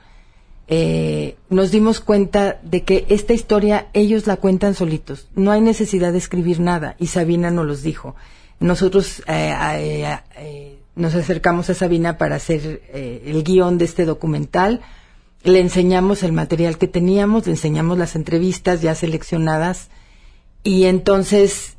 Eh, 0.69 1.37
nos 1.51 1.71
dimos 1.71 2.01
cuenta 2.01 2.59
de 2.63 2.85
que 2.85 3.05
esta 3.11 3.35
historia 3.35 3.89
ellos 3.93 4.27
la 4.27 4.39
cuentan 4.39 4.75
solitos. 4.75 5.29
No 5.35 5.51
hay 5.51 5.61
necesidad 5.61 6.13
de 6.13 6.19
escribir 6.19 6.61
nada 6.61 6.97
y 6.99 7.09
Sabina 7.09 7.51
nos 7.51 7.67
los 7.67 7.83
dijo. 7.83 8.17
Nosotros 8.61 9.23
eh, 9.27 10.19
eh, 10.39 10.79
nos 10.95 11.15
acercamos 11.15 11.69
a 11.69 11.75
Sabina 11.75 12.17
para 12.17 12.37
hacer 12.37 12.81
el 12.95 13.45
guion 13.45 13.77
de 13.77 13.85
este 13.85 14.07
documental. 14.07 14.81
Le 15.43 15.61
enseñamos 15.61 16.23
el 16.23 16.33
material 16.33 16.79
que 16.79 16.89
teníamos, 16.89 17.45
le 17.45 17.53
enseñamos 17.53 17.99
las 17.99 18.17
entrevistas 18.17 18.81
ya 18.81 18.95
seleccionadas 18.95 19.91
y 20.65 20.85
entonces 20.85 21.77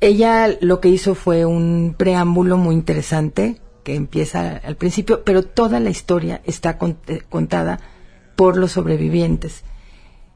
ella 0.00 0.48
lo 0.60 0.80
que 0.80 0.88
hizo 0.88 1.14
fue 1.14 1.44
un 1.44 1.94
preámbulo 1.96 2.56
muy 2.56 2.74
interesante 2.74 3.60
que 3.82 3.94
empieza 3.94 4.60
al 4.64 4.76
principio, 4.76 5.22
pero 5.24 5.42
toda 5.44 5.80
la 5.80 5.90
historia 5.90 6.42
está 6.44 6.76
contada 6.76 7.80
por 8.34 8.56
los 8.56 8.72
sobrevivientes. 8.72 9.62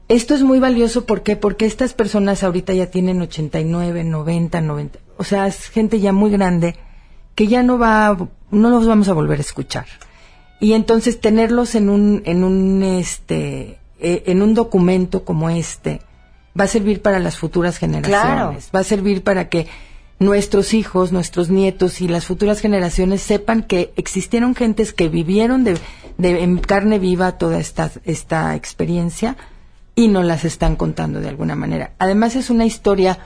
esto 0.07 0.33
es 0.33 0.41
muy 0.41 0.59
valioso 0.59 1.05
¿por 1.05 1.21
qué? 1.21 1.35
porque 1.35 1.65
estas 1.65 1.93
personas 1.93 2.43
ahorita 2.43 2.73
ya 2.73 2.87
tienen 2.87 3.21
89, 3.21 4.03
90, 4.03 4.61
90, 4.61 4.99
o 5.17 5.23
sea, 5.23 5.47
es 5.47 5.67
gente 5.67 5.99
ya 5.99 6.13
muy 6.13 6.31
grande 6.31 6.75
que 7.35 7.47
ya 7.47 7.63
no 7.63 7.77
va, 7.77 8.17
no 8.51 8.69
los 8.69 8.87
vamos 8.87 9.07
a 9.07 9.13
volver 9.13 9.39
a 9.39 9.41
escuchar. 9.41 9.85
Y 10.59 10.73
entonces 10.73 11.19
tenerlos 11.19 11.75
en 11.75 11.89
un, 11.89 12.21
en 12.25 12.43
un, 12.43 12.83
este, 12.83 13.79
eh, 13.99 14.23
en 14.27 14.41
un 14.41 14.53
documento 14.53 15.25
como 15.25 15.49
este 15.49 16.01
va 16.59 16.65
a 16.65 16.67
servir 16.67 17.01
para 17.01 17.19
las 17.19 17.37
futuras 17.37 17.77
generaciones, 17.77 18.69
va 18.73 18.79
a 18.79 18.83
servir 18.83 19.23
para 19.23 19.49
que 19.49 19.67
nuestros 20.19 20.73
hijos, 20.73 21.11
nuestros 21.11 21.49
nietos 21.49 21.99
y 22.01 22.07
las 22.07 22.25
futuras 22.25 22.59
generaciones 22.59 23.21
sepan 23.21 23.63
que 23.63 23.91
existieron 23.95 24.53
gentes 24.53 24.93
que 24.93 25.09
vivieron 25.09 25.63
de, 25.63 25.77
de 26.17 26.43
en 26.43 26.59
carne 26.59 26.99
viva 26.99 27.37
toda 27.37 27.59
esta, 27.59 27.91
esta 28.03 28.55
experiencia 28.55 29.35
y 29.95 30.09
nos 30.09 30.25
las 30.25 30.45
están 30.45 30.75
contando 30.75 31.21
de 31.21 31.29
alguna 31.29 31.55
manera. 31.55 31.93
Además 31.97 32.35
es 32.35 32.49
una 32.49 32.65
historia 32.65 33.19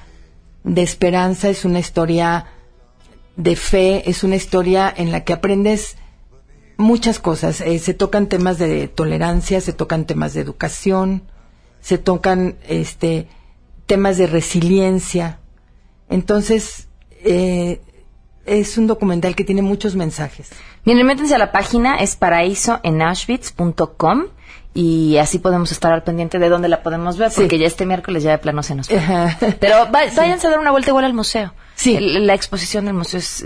de 0.64 0.84
esperanza, 0.84 1.50
es 1.50 1.66
una 1.66 1.80
historia 1.80 2.46
de 3.36 3.56
fe, 3.56 4.10
es 4.10 4.24
una 4.24 4.36
historia 4.36 4.94
en 4.96 5.12
la 5.12 5.24
que 5.24 5.34
aprendes 5.34 5.98
muchas 6.78 7.20
cosas. 7.20 7.62
Eh, 7.62 7.80
se 7.80 7.94
tocan 7.94 8.28
temas 8.28 8.58
de 8.58 8.88
tolerancia, 8.88 9.62
se 9.62 9.74
tocan 9.74 10.06
temas 10.06 10.34
de 10.34 10.42
educación, 10.42 11.24
se 11.86 11.98
tocan 12.00 12.56
este 12.68 13.28
temas 13.86 14.18
de 14.18 14.26
resiliencia. 14.26 15.38
Entonces, 16.10 16.88
eh, 17.24 17.80
es 18.48 18.80
un 18.80 18.88
documental 18.88 19.36
que 19.36 19.44
tiene 19.44 19.62
muchos 19.62 19.96
mensajes. 19.96 20.50
Miren, 20.84 21.06
métanse 21.06 21.36
a 21.36 21.38
la 21.38 21.52
página, 21.52 21.98
es 21.98 22.16
paraísoenauschwitz.com 22.16 24.24
y 24.74 25.18
así 25.18 25.38
podemos 25.38 25.72
estar 25.72 25.94
al 25.94 26.02
pendiente 26.02 26.40
de 26.40 26.50
dónde 26.50 26.70
la 26.70 26.82
podemos 26.82 27.20
ver, 27.20 27.32
porque 27.36 27.60
ya 27.60 27.68
este 27.68 27.86
miércoles 27.86 28.24
ya 28.24 28.32
de 28.32 28.40
plano 28.40 28.64
se 28.64 28.74
nos. 28.74 28.88
Pero 28.88 29.86
váyanse 29.92 30.48
a 30.48 30.50
dar 30.50 30.58
una 30.58 30.72
vuelta 30.72 30.90
igual 30.90 31.06
al 31.06 31.14
museo. 31.14 31.54
Sí. 31.76 32.00
la 32.00 32.34
exposición 32.34 32.86
del 32.86 32.96
museo 32.96 33.20
es 33.20 33.46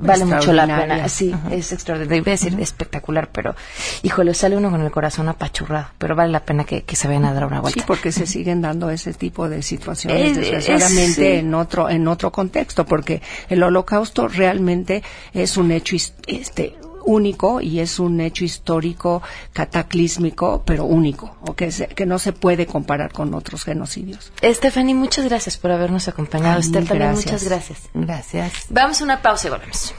vale 0.00 0.24
mucho 0.24 0.52
la 0.52 0.66
pena. 0.66 1.08
Sí, 1.08 1.34
es 1.50 1.72
extraordinario. 1.72 2.22
Iba 2.22 2.28
a 2.28 2.30
decir 2.32 2.58
espectacular, 2.60 3.28
pero 3.30 3.54
híjole, 4.02 4.34
sale 4.34 4.56
uno 4.56 4.70
con 4.70 4.80
el 4.80 4.90
corazón 4.90 5.28
apachurrado. 5.28 5.88
Pero 5.98 6.16
vale 6.16 6.32
la 6.32 6.44
pena 6.44 6.64
que, 6.64 6.84
se 6.94 7.08
vayan 7.08 7.24
a 7.24 7.32
dar 7.32 7.46
una 7.46 7.60
vuelta. 7.60 7.80
Sí, 7.80 7.84
porque 7.86 8.12
se 8.12 8.26
siguen 8.26 8.60
dando 8.60 8.90
ese 8.90 9.12
tipo 9.14 9.48
de 9.48 9.62
situaciones, 9.62 10.36
desgraciadamente, 10.36 11.38
en 11.38 11.54
otro 11.54 11.88
en 11.88 12.08
otro 12.08 12.30
contexto, 12.32 12.84
porque 12.84 13.22
el 13.48 13.62
holocausto 13.62 14.28
realmente 14.28 15.02
es 15.32 15.56
un 15.56 15.70
hecho 15.70 15.96
este 16.26 16.76
único 17.04 17.60
y 17.60 17.80
es 17.80 17.98
un 17.98 18.20
hecho 18.20 18.44
histórico 18.44 19.22
cataclísmico, 19.52 20.62
pero 20.64 20.84
único, 20.84 21.36
o 21.42 21.54
que, 21.54 21.70
que 21.94 22.06
no 22.06 22.18
se 22.18 22.32
puede 22.32 22.66
comparar 22.66 23.12
con 23.12 23.34
otros 23.34 23.64
genocidios. 23.64 24.32
Stephanie, 24.42 24.94
muchas 24.94 25.24
gracias 25.26 25.56
por 25.56 25.70
habernos 25.70 26.08
acompañado. 26.08 26.62
Stephanie, 26.62 27.08
muchas 27.08 27.44
gracias. 27.44 27.88
Gracias. 27.94 28.52
Vamos 28.70 29.00
a 29.00 29.04
una 29.04 29.22
pausa 29.22 29.48
y 29.48 29.50
volvemos. 29.50 29.94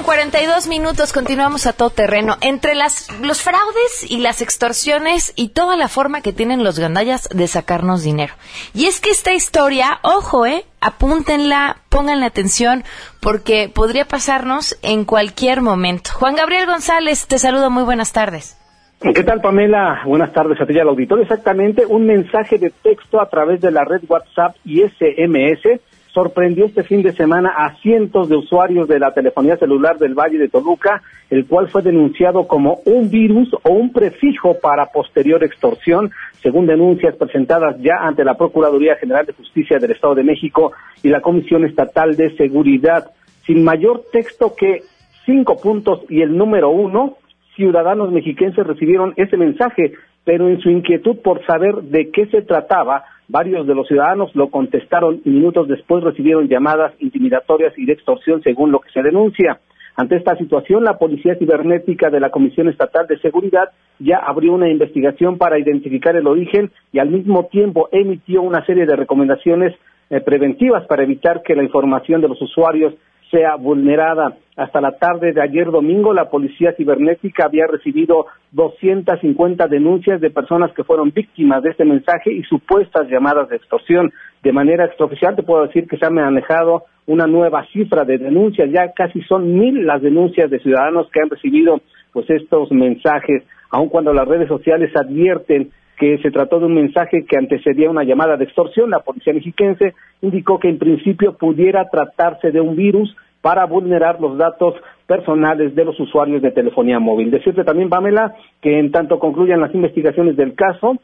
Con 0.00 0.04
42 0.04 0.66
minutos, 0.68 1.12
continuamos 1.12 1.66
a 1.66 1.74
todo 1.74 1.90
terreno. 1.90 2.36
Entre 2.40 2.74
las, 2.74 3.08
los 3.20 3.42
fraudes 3.42 4.08
y 4.08 4.18
las 4.18 4.40
extorsiones 4.40 5.34
y 5.36 5.50
toda 5.50 5.76
la 5.76 5.88
forma 5.88 6.22
que 6.22 6.32
tienen 6.32 6.64
los 6.64 6.78
gandallas 6.78 7.28
de 7.28 7.46
sacarnos 7.46 8.02
dinero. 8.02 8.32
Y 8.72 8.86
es 8.86 9.00
que 9.00 9.10
esta 9.10 9.34
historia, 9.34 9.98
ojo, 10.02 10.46
eh, 10.46 10.64
apúntenla, 10.80 11.78
pónganle 11.90 12.24
atención, 12.24 12.82
porque 13.20 13.70
podría 13.72 14.06
pasarnos 14.06 14.78
en 14.82 15.04
cualquier 15.04 15.60
momento. 15.60 16.12
Juan 16.14 16.34
Gabriel 16.34 16.66
González, 16.66 17.26
te 17.26 17.38
saludo, 17.38 17.68
muy 17.68 17.82
buenas 17.82 18.12
tardes. 18.12 18.56
¿Qué 19.02 19.22
tal, 19.22 19.40
Pamela? 19.40 20.02
Buenas 20.06 20.32
tardes 20.32 20.58
a 20.60 20.66
ti 20.66 20.74
y 20.74 20.78
al 20.78 20.88
auditorio. 20.88 21.24
Exactamente, 21.24 21.84
un 21.84 22.06
mensaje 22.06 22.58
de 22.58 22.70
texto 22.70 23.20
a 23.20 23.28
través 23.28 23.60
de 23.60 23.70
la 23.70 23.84
red 23.84 24.02
WhatsApp 24.08 24.56
y 24.64 24.80
SMS 24.82 25.80
sorprendió 26.12 26.66
este 26.66 26.82
fin 26.82 27.02
de 27.02 27.12
semana 27.12 27.50
a 27.56 27.76
cientos 27.76 28.28
de 28.28 28.36
usuarios 28.36 28.88
de 28.88 28.98
la 28.98 29.12
telefonía 29.12 29.56
celular 29.56 29.98
del 29.98 30.14
Valle 30.14 30.38
de 30.38 30.48
Toluca, 30.48 31.02
el 31.30 31.46
cual 31.46 31.68
fue 31.68 31.82
denunciado 31.82 32.46
como 32.48 32.80
un 32.84 33.10
virus 33.10 33.52
o 33.62 33.72
un 33.72 33.92
prefijo 33.92 34.58
para 34.60 34.86
posterior 34.86 35.44
extorsión, 35.44 36.10
según 36.42 36.66
denuncias 36.66 37.14
presentadas 37.16 37.76
ya 37.80 37.96
ante 38.00 38.24
la 38.24 38.36
Procuraduría 38.36 38.96
General 38.96 39.26
de 39.26 39.34
Justicia 39.34 39.78
del 39.78 39.92
Estado 39.92 40.14
de 40.16 40.24
México 40.24 40.72
y 41.02 41.08
la 41.08 41.20
Comisión 41.20 41.64
Estatal 41.64 42.16
de 42.16 42.36
Seguridad. 42.36 43.10
Sin 43.46 43.62
mayor 43.62 44.04
texto 44.12 44.54
que 44.56 44.82
cinco 45.24 45.60
puntos 45.60 46.00
y 46.08 46.22
el 46.22 46.36
número 46.36 46.70
uno, 46.70 47.16
ciudadanos 47.54 48.10
mexiquenses 48.10 48.66
recibieron 48.66 49.12
ese 49.16 49.36
mensaje, 49.36 49.92
pero 50.24 50.48
en 50.48 50.60
su 50.60 50.70
inquietud 50.70 51.16
por 51.22 51.44
saber 51.46 51.76
de 51.82 52.10
qué 52.10 52.26
se 52.26 52.42
trataba, 52.42 53.04
Varios 53.32 53.64
de 53.64 53.76
los 53.76 53.86
ciudadanos 53.86 54.34
lo 54.34 54.50
contestaron 54.50 55.20
y 55.24 55.30
minutos 55.30 55.68
después 55.68 56.02
recibieron 56.02 56.48
llamadas 56.48 56.92
intimidatorias 56.98 57.72
y 57.78 57.86
de 57.86 57.92
extorsión 57.92 58.42
según 58.42 58.72
lo 58.72 58.80
que 58.80 58.90
se 58.90 59.02
denuncia. 59.02 59.60
Ante 59.94 60.16
esta 60.16 60.34
situación, 60.34 60.82
la 60.82 60.98
Policía 60.98 61.36
Cibernética 61.36 62.10
de 62.10 62.18
la 62.18 62.30
Comisión 62.30 62.68
Estatal 62.68 63.06
de 63.06 63.20
Seguridad 63.20 63.70
ya 64.00 64.16
abrió 64.16 64.52
una 64.52 64.68
investigación 64.68 65.38
para 65.38 65.60
identificar 65.60 66.16
el 66.16 66.26
origen 66.26 66.72
y 66.90 66.98
al 66.98 67.10
mismo 67.10 67.46
tiempo 67.46 67.88
emitió 67.92 68.42
una 68.42 68.66
serie 68.66 68.84
de 68.84 68.96
recomendaciones 68.96 69.76
eh, 70.10 70.20
preventivas 70.20 70.84
para 70.88 71.04
evitar 71.04 71.42
que 71.42 71.54
la 71.54 71.62
información 71.62 72.20
de 72.20 72.28
los 72.28 72.42
usuarios 72.42 72.94
sea 73.30 73.56
vulnerada. 73.56 74.36
Hasta 74.56 74.80
la 74.80 74.92
tarde 74.92 75.32
de 75.32 75.40
ayer 75.40 75.70
domingo, 75.70 76.12
la 76.12 76.28
Policía 76.28 76.74
Cibernética 76.76 77.46
había 77.46 77.66
recibido 77.66 78.26
250 78.52 79.68
denuncias 79.68 80.20
de 80.20 80.30
personas 80.30 80.72
que 80.72 80.84
fueron 80.84 81.12
víctimas 81.12 81.62
de 81.62 81.70
este 81.70 81.84
mensaje 81.84 82.32
y 82.32 82.42
supuestas 82.42 83.08
llamadas 83.08 83.48
de 83.48 83.56
extorsión. 83.56 84.12
De 84.42 84.52
manera 84.52 84.84
extraoficial, 84.84 85.36
te 85.36 85.42
puedo 85.42 85.66
decir 85.66 85.86
que 85.86 85.96
se 85.96 86.06
ha 86.06 86.10
manejado 86.10 86.84
una 87.06 87.26
nueva 87.26 87.64
cifra 87.72 88.04
de 88.04 88.18
denuncias. 88.18 88.68
Ya 88.70 88.92
casi 88.92 89.22
son 89.22 89.54
mil 89.58 89.86
las 89.86 90.02
denuncias 90.02 90.50
de 90.50 90.58
ciudadanos 90.58 91.08
que 91.10 91.20
han 91.20 91.30
recibido 91.30 91.80
pues 92.12 92.28
estos 92.28 92.70
mensajes, 92.72 93.44
aun 93.70 93.88
cuando 93.88 94.12
las 94.12 94.26
redes 94.26 94.48
sociales 94.48 94.90
advierten 94.96 95.70
que 96.00 96.16
se 96.22 96.30
trató 96.30 96.58
de 96.58 96.64
un 96.64 96.74
mensaje 96.74 97.26
que 97.26 97.36
antecedía 97.36 97.90
una 97.90 98.04
llamada 98.04 98.38
de 98.38 98.44
extorsión. 98.44 98.88
La 98.88 99.00
policía 99.00 99.34
mexiquense 99.34 99.92
indicó 100.22 100.58
que 100.58 100.70
en 100.70 100.78
principio 100.78 101.36
pudiera 101.36 101.90
tratarse 101.90 102.50
de 102.50 102.60
un 102.60 102.74
virus 102.74 103.14
para 103.42 103.66
vulnerar 103.66 104.18
los 104.18 104.38
datos 104.38 104.74
personales 105.06 105.74
de 105.74 105.84
los 105.84 106.00
usuarios 106.00 106.40
de 106.40 106.52
telefonía 106.52 106.98
móvil. 106.98 107.30
Decirte 107.30 107.64
también, 107.64 107.90
Pamela, 107.90 108.34
que 108.62 108.78
en 108.78 108.90
tanto 108.90 109.18
concluyan 109.18 109.60
las 109.60 109.74
investigaciones 109.74 110.36
del 110.36 110.54
caso, 110.54 110.96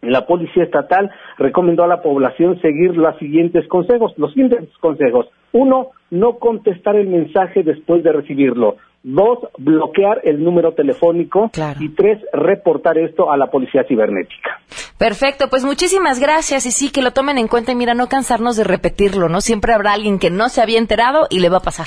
la 0.00 0.26
Policía 0.26 0.64
Estatal 0.64 1.10
recomendó 1.36 1.84
a 1.84 1.88
la 1.88 2.00
población 2.00 2.58
seguir 2.62 2.96
los 2.96 3.18
siguientes 3.18 3.68
consejos. 3.68 4.14
Los 4.16 4.32
siguientes 4.32 4.70
consejos. 4.80 5.26
Uno, 5.52 5.88
no 6.10 6.38
contestar 6.38 6.96
el 6.96 7.08
mensaje 7.08 7.62
después 7.62 8.02
de 8.02 8.12
recibirlo. 8.12 8.76
Dos, 9.10 9.38
bloquear 9.56 10.20
el 10.24 10.44
número 10.44 10.72
telefónico. 10.72 11.50
Y 11.80 11.88
tres, 11.94 12.18
reportar 12.30 12.98
esto 12.98 13.32
a 13.32 13.38
la 13.38 13.46
policía 13.46 13.82
cibernética. 13.88 14.60
Perfecto, 14.98 15.46
pues 15.48 15.64
muchísimas 15.64 16.20
gracias 16.20 16.66
y 16.66 16.70
sí 16.70 16.92
que 16.92 17.00
lo 17.00 17.12
tomen 17.12 17.38
en 17.38 17.48
cuenta 17.48 17.72
y 17.72 17.74
mira, 17.74 17.94
no 17.94 18.08
cansarnos 18.08 18.58
de 18.58 18.64
repetirlo, 18.64 19.30
¿no? 19.30 19.40
Siempre 19.40 19.72
habrá 19.72 19.94
alguien 19.94 20.18
que 20.18 20.28
no 20.28 20.50
se 20.50 20.60
había 20.60 20.78
enterado 20.78 21.26
y 21.30 21.40
le 21.40 21.48
va 21.48 21.56
a 21.56 21.60
pasar. 21.60 21.86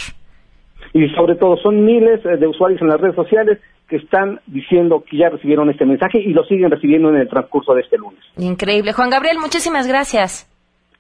Y 0.94 1.08
sobre 1.10 1.36
todo, 1.36 1.58
son 1.58 1.86
miles 1.86 2.26
eh, 2.26 2.38
de 2.38 2.48
usuarios 2.48 2.82
en 2.82 2.88
las 2.88 3.00
redes 3.00 3.16
sociales 3.16 3.60
que 3.88 3.98
están 3.98 4.40
diciendo 4.48 5.04
que 5.08 5.18
ya 5.18 5.30
recibieron 5.30 5.70
este 5.70 5.86
mensaje 5.86 6.20
y 6.20 6.34
lo 6.34 6.44
siguen 6.46 6.72
recibiendo 6.72 7.10
en 7.10 7.18
el 7.18 7.30
transcurso 7.30 7.76
de 7.76 7.82
este 7.82 8.00
lunes. 8.00 8.20
Increíble. 8.38 8.94
Juan 8.94 9.12
Gabriel, 9.12 9.38
muchísimas 9.40 9.88
gracias. 9.88 10.51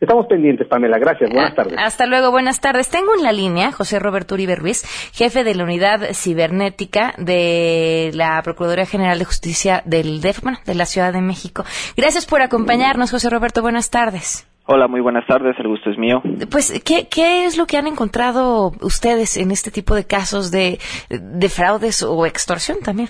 Estamos 0.02 0.26
pendientes, 0.26 0.68
Pamela. 0.68 0.98
Gracias. 0.98 1.30
Buenas 1.30 1.54
tardes. 1.54 1.78
Hasta 1.78 2.08
luego. 2.08 2.32
Buenas 2.32 2.60
tardes. 2.60 2.90
Tengo 2.90 3.14
en 3.16 3.24
la 3.24 3.32
línea 3.32 3.72
José 3.72 4.00
Roberto 4.00 4.34
Uribe 4.34 4.56
Ruiz, 4.56 4.84
jefe 5.14 5.44
de 5.44 5.54
la 5.54 5.64
unidad 5.64 6.00
cibernética 6.14 7.14
de 7.20 8.10
la 8.16 8.42
Procuraduría 8.44 8.88
General 8.88 9.20
de 9.20 9.26
Justicia 9.26 9.84
del 9.86 10.20
DEF, 10.20 10.42
bueno, 10.42 10.58
de 10.66 10.74
la 10.74 10.86
Ciudad 10.86 11.14
de 11.14 11.22
México. 11.22 11.64
Gracias 11.96 12.26
por 12.26 12.42
acompañarnos, 12.42 13.12
José 13.12 13.30
Roberto. 13.30 13.62
Buenas 13.62 13.92
tardes. 13.92 14.48
Hola, 14.66 14.88
muy 14.88 15.02
buenas 15.02 15.28
tardes. 15.28 15.56
El 15.60 15.68
gusto 15.68 15.92
es 15.92 16.00
mío. 16.00 16.24
Pues, 16.50 16.82
¿qué, 16.84 17.08
qué 17.08 17.46
es 17.46 17.56
lo 17.56 17.68
que 17.68 17.78
han 17.78 17.86
encontrado 17.86 18.72
ustedes 18.82 19.38
en 19.38 19.52
este 19.52 19.70
tipo 19.70 19.94
de 19.94 20.08
casos 20.08 20.50
de, 20.50 20.80
de 21.12 21.50
fraudes 21.50 22.02
o 22.02 22.26
extorsión 22.26 22.80
también? 22.84 23.10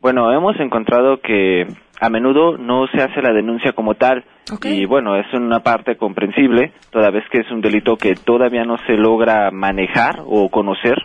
Bueno, 0.00 0.32
hemos 0.32 0.54
encontrado 0.60 1.20
que 1.20 1.66
a 2.00 2.08
menudo 2.08 2.56
no 2.56 2.86
se 2.88 3.02
hace 3.02 3.20
la 3.20 3.32
denuncia 3.32 3.72
como 3.72 3.94
tal 3.94 4.24
y 4.64 4.86
bueno, 4.86 5.16
es 5.16 5.26
una 5.34 5.60
parte 5.60 5.96
comprensible, 5.96 6.72
toda 6.90 7.10
vez 7.10 7.24
que 7.30 7.40
es 7.40 7.50
un 7.50 7.60
delito 7.60 7.96
que 7.96 8.14
todavía 8.14 8.64
no 8.64 8.78
se 8.86 8.94
logra 8.94 9.50
manejar 9.50 10.22
o 10.24 10.48
conocer, 10.48 10.96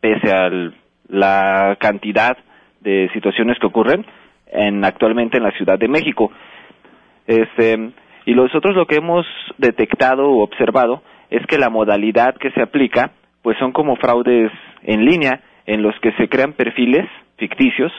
pese 0.00 0.34
a 0.34 0.50
la 1.08 1.76
cantidad 1.78 2.36
de 2.80 3.10
situaciones 3.12 3.58
que 3.60 3.66
ocurren 3.66 4.04
en, 4.46 4.84
actualmente 4.84 5.36
en 5.36 5.44
la 5.44 5.52
Ciudad 5.52 5.78
de 5.78 5.86
México. 5.86 6.32
Este, 7.26 7.90
y 8.24 8.34
nosotros 8.34 8.74
lo 8.74 8.86
que 8.86 8.96
hemos 8.96 9.26
detectado 9.58 10.28
o 10.28 10.42
observado 10.42 11.02
es 11.30 11.46
que 11.46 11.58
la 11.58 11.68
modalidad 11.68 12.34
que 12.36 12.50
se 12.52 12.62
aplica, 12.62 13.12
pues 13.42 13.58
son 13.58 13.72
como 13.72 13.96
fraudes 13.96 14.50
en 14.82 15.04
línea, 15.04 15.40
en 15.66 15.82
los 15.82 15.94
que 16.00 16.12
se 16.12 16.28
crean 16.28 16.54
perfiles 16.54 17.06
ficticios 17.36 17.92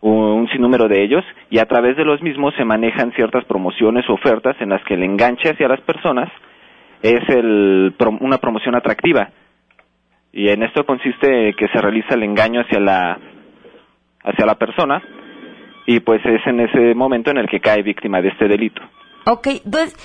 un 0.00 0.48
sinnúmero 0.48 0.88
de 0.88 1.02
ellos 1.02 1.24
y 1.50 1.58
a 1.58 1.66
través 1.66 1.96
de 1.96 2.04
los 2.04 2.22
mismos 2.22 2.54
se 2.56 2.64
manejan 2.64 3.12
ciertas 3.12 3.44
promociones 3.44 4.08
o 4.08 4.14
ofertas 4.14 4.56
en 4.60 4.70
las 4.70 4.82
que 4.84 4.94
el 4.94 5.02
enganche 5.02 5.50
hacia 5.50 5.68
las 5.68 5.80
personas 5.82 6.30
es 7.02 7.20
el, 7.28 7.94
una 8.20 8.38
promoción 8.38 8.74
atractiva 8.74 9.30
y 10.32 10.48
en 10.48 10.62
esto 10.62 10.84
consiste 10.84 11.54
que 11.54 11.68
se 11.68 11.80
realiza 11.80 12.14
el 12.14 12.22
engaño 12.22 12.60
hacia 12.60 12.80
la 12.80 13.18
hacia 14.22 14.46
la 14.46 14.54
persona 14.54 15.02
y 15.86 16.00
pues 16.00 16.20
es 16.24 16.46
en 16.46 16.60
ese 16.60 16.94
momento 16.94 17.30
en 17.30 17.38
el 17.38 17.48
que 17.48 17.60
cae 17.60 17.82
víctima 17.82 18.20
de 18.20 18.28
este 18.28 18.46
delito. 18.46 18.82
Ok, 19.26 19.48
pues 19.70 19.96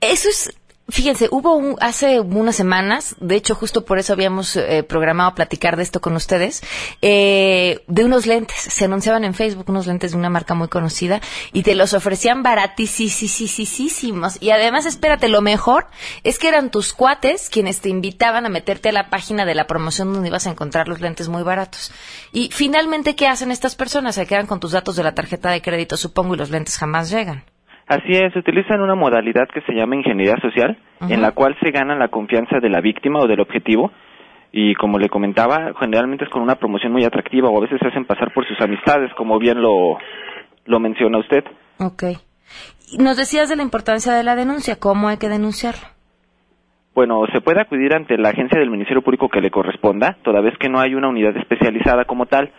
eso 0.00 0.28
es 0.28 0.61
Fíjense, 0.88 1.28
hubo 1.30 1.54
un, 1.54 1.76
hace 1.80 2.18
unas 2.18 2.56
semanas, 2.56 3.14
de 3.20 3.36
hecho 3.36 3.54
justo 3.54 3.84
por 3.84 3.98
eso 3.98 4.12
habíamos 4.12 4.56
eh, 4.56 4.82
programado 4.82 5.32
platicar 5.34 5.76
de 5.76 5.84
esto 5.84 6.00
con 6.00 6.16
ustedes, 6.16 6.60
eh, 7.00 7.84
de 7.86 8.04
unos 8.04 8.26
lentes. 8.26 8.56
Se 8.56 8.86
anunciaban 8.86 9.22
en 9.24 9.32
Facebook 9.32 9.70
unos 9.70 9.86
lentes 9.86 10.10
de 10.10 10.18
una 10.18 10.28
marca 10.28 10.54
muy 10.54 10.66
conocida 10.66 11.20
y 11.52 11.62
te 11.62 11.76
los 11.76 11.94
ofrecían 11.94 12.42
baratísimos. 12.42 14.38
Y 14.40 14.50
además, 14.50 14.84
espérate, 14.84 15.28
lo 15.28 15.40
mejor 15.40 15.86
es 16.24 16.40
que 16.40 16.48
eran 16.48 16.70
tus 16.70 16.92
cuates 16.92 17.48
quienes 17.48 17.80
te 17.80 17.88
invitaban 17.88 18.44
a 18.44 18.48
meterte 18.48 18.88
a 18.88 18.92
la 18.92 19.08
página 19.08 19.44
de 19.44 19.54
la 19.54 19.68
promoción 19.68 20.12
donde 20.12 20.28
ibas 20.28 20.48
a 20.48 20.50
encontrar 20.50 20.88
los 20.88 21.00
lentes 21.00 21.28
muy 21.28 21.44
baratos. 21.44 21.92
Y 22.32 22.50
finalmente, 22.52 23.14
¿qué 23.14 23.28
hacen 23.28 23.52
estas 23.52 23.76
personas? 23.76 24.16
Se 24.16 24.26
quedan 24.26 24.46
con 24.48 24.58
tus 24.58 24.72
datos 24.72 24.96
de 24.96 25.04
la 25.04 25.14
tarjeta 25.14 25.50
de 25.50 25.62
crédito, 25.62 25.96
supongo, 25.96 26.34
y 26.34 26.38
los 26.38 26.50
lentes 26.50 26.76
jamás 26.76 27.08
llegan. 27.08 27.44
Así 27.92 28.12
es, 28.12 28.34
utilizan 28.34 28.80
una 28.80 28.94
modalidad 28.94 29.48
que 29.52 29.60
se 29.62 29.74
llama 29.74 29.96
ingeniería 29.96 30.36
social, 30.40 30.78
en 31.00 31.20
la 31.20 31.32
cual 31.32 31.56
se 31.62 31.70
gana 31.70 31.94
la 31.94 32.08
confianza 32.08 32.58
de 32.58 32.70
la 32.70 32.80
víctima 32.80 33.20
o 33.20 33.26
del 33.26 33.40
objetivo, 33.40 33.90
y 34.50 34.74
como 34.74 34.98
le 34.98 35.08
comentaba, 35.08 35.72
generalmente 35.78 36.24
es 36.24 36.30
con 36.30 36.42
una 36.42 36.56
promoción 36.56 36.92
muy 36.92 37.04
atractiva 37.04 37.48
o 37.48 37.58
a 37.58 37.62
veces 37.62 37.78
se 37.80 37.88
hacen 37.88 38.04
pasar 38.04 38.32
por 38.32 38.46
sus 38.46 38.60
amistades, 38.60 39.12
como 39.14 39.38
bien 39.38 39.60
lo, 39.60 39.98
lo 40.66 40.80
menciona 40.80 41.18
usted. 41.18 41.44
Ok. 41.78 42.04
Nos 42.98 43.16
decías 43.16 43.48
de 43.48 43.56
la 43.56 43.62
importancia 43.62 44.12
de 44.12 44.22
la 44.22 44.36
denuncia, 44.36 44.76
¿cómo 44.78 45.08
hay 45.08 45.16
que 45.16 45.28
denunciarlo? 45.28 45.92
Bueno, 46.94 47.22
se 47.32 47.40
puede 47.40 47.62
acudir 47.62 47.94
ante 47.94 48.18
la 48.18 48.28
agencia 48.28 48.60
del 48.60 48.70
Ministerio 48.70 49.00
Público 49.00 49.30
que 49.30 49.40
le 49.40 49.50
corresponda, 49.50 50.18
toda 50.22 50.42
vez 50.42 50.52
que 50.58 50.68
no 50.68 50.78
hay 50.78 50.94
una 50.94 51.08
unidad 51.08 51.34
especializada 51.38 52.04
como 52.04 52.26
tal, 52.26 52.52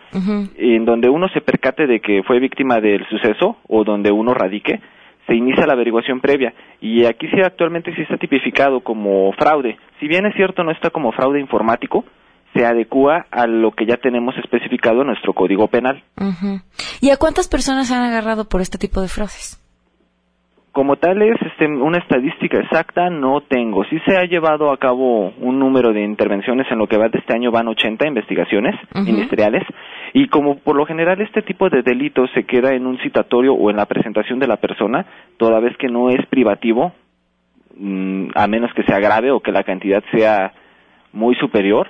en 0.56 0.84
donde 0.84 1.08
uno 1.08 1.28
se 1.28 1.40
percate 1.40 1.86
de 1.86 2.00
que 2.00 2.24
fue 2.24 2.40
víctima 2.40 2.80
del 2.80 3.06
suceso 3.08 3.58
o 3.68 3.84
donde 3.84 4.10
uno 4.10 4.34
radique, 4.34 4.80
se 5.26 5.34
inicia 5.34 5.66
la 5.66 5.72
averiguación 5.72 6.20
previa 6.20 6.52
y 6.80 7.04
aquí 7.04 7.28
sí 7.28 7.40
actualmente 7.42 7.94
sí 7.94 8.02
está 8.02 8.16
tipificado 8.16 8.80
como 8.80 9.32
fraude. 9.32 9.76
Si 10.00 10.08
bien 10.08 10.26
es 10.26 10.34
cierto 10.34 10.64
no 10.64 10.70
está 10.70 10.90
como 10.90 11.12
fraude 11.12 11.40
informático, 11.40 12.04
se 12.54 12.64
adecua 12.64 13.26
a 13.30 13.46
lo 13.46 13.72
que 13.72 13.86
ya 13.86 13.96
tenemos 13.96 14.36
especificado 14.38 15.00
en 15.00 15.08
nuestro 15.08 15.32
Código 15.32 15.68
Penal. 15.68 16.02
¿Y 17.00 17.10
a 17.10 17.16
cuántas 17.16 17.48
personas 17.48 17.88
se 17.88 17.94
han 17.94 18.04
agarrado 18.04 18.48
por 18.48 18.60
este 18.60 18.78
tipo 18.78 19.00
de 19.00 19.08
fraudes? 19.08 19.60
Como 20.72 20.96
tal 20.96 21.22
es 21.22 21.36
este, 21.40 21.66
una 21.66 21.98
estadística 21.98 22.58
exacta, 22.58 23.08
no 23.08 23.42
tengo. 23.42 23.84
Sí 23.84 23.96
se 24.04 24.16
ha 24.16 24.24
llevado 24.24 24.72
a 24.72 24.76
cabo 24.76 25.30
un 25.38 25.58
número 25.60 25.92
de 25.92 26.02
intervenciones, 26.02 26.66
en 26.70 26.78
lo 26.78 26.88
que 26.88 26.98
va 26.98 27.08
de 27.08 27.18
este 27.18 27.32
año 27.32 27.52
van 27.52 27.68
80 27.68 28.08
investigaciones 28.08 28.74
ministeriales, 28.92 29.62
y 30.14 30.28
como 30.28 30.58
por 30.58 30.76
lo 30.76 30.86
general 30.86 31.20
este 31.20 31.42
tipo 31.42 31.68
de 31.68 31.82
delitos 31.82 32.30
se 32.34 32.44
queda 32.44 32.72
en 32.72 32.86
un 32.86 32.98
citatorio 33.00 33.52
o 33.52 33.68
en 33.68 33.76
la 33.76 33.84
presentación 33.84 34.38
de 34.38 34.46
la 34.46 34.56
persona, 34.56 35.04
toda 35.36 35.60
vez 35.60 35.76
que 35.76 35.88
no 35.88 36.08
es 36.08 36.24
privativo, 36.26 36.92
mm, 37.76 38.28
a 38.34 38.46
menos 38.46 38.72
que 38.74 38.84
sea 38.84 39.00
grave 39.00 39.32
o 39.32 39.40
que 39.40 39.50
la 39.50 39.64
cantidad 39.64 40.02
sea 40.12 40.52
muy 41.12 41.34
superior, 41.34 41.88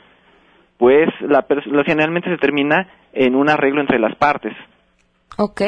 pues 0.79 1.09
la 1.21 1.45
generalmente 1.85 2.31
se 2.31 2.39
termina 2.39 2.89
en 3.13 3.37
un 3.37 3.51
arreglo 3.51 3.83
entre 3.83 3.99
las 3.99 4.17
partes 4.17 4.55
Ok. 5.37 5.63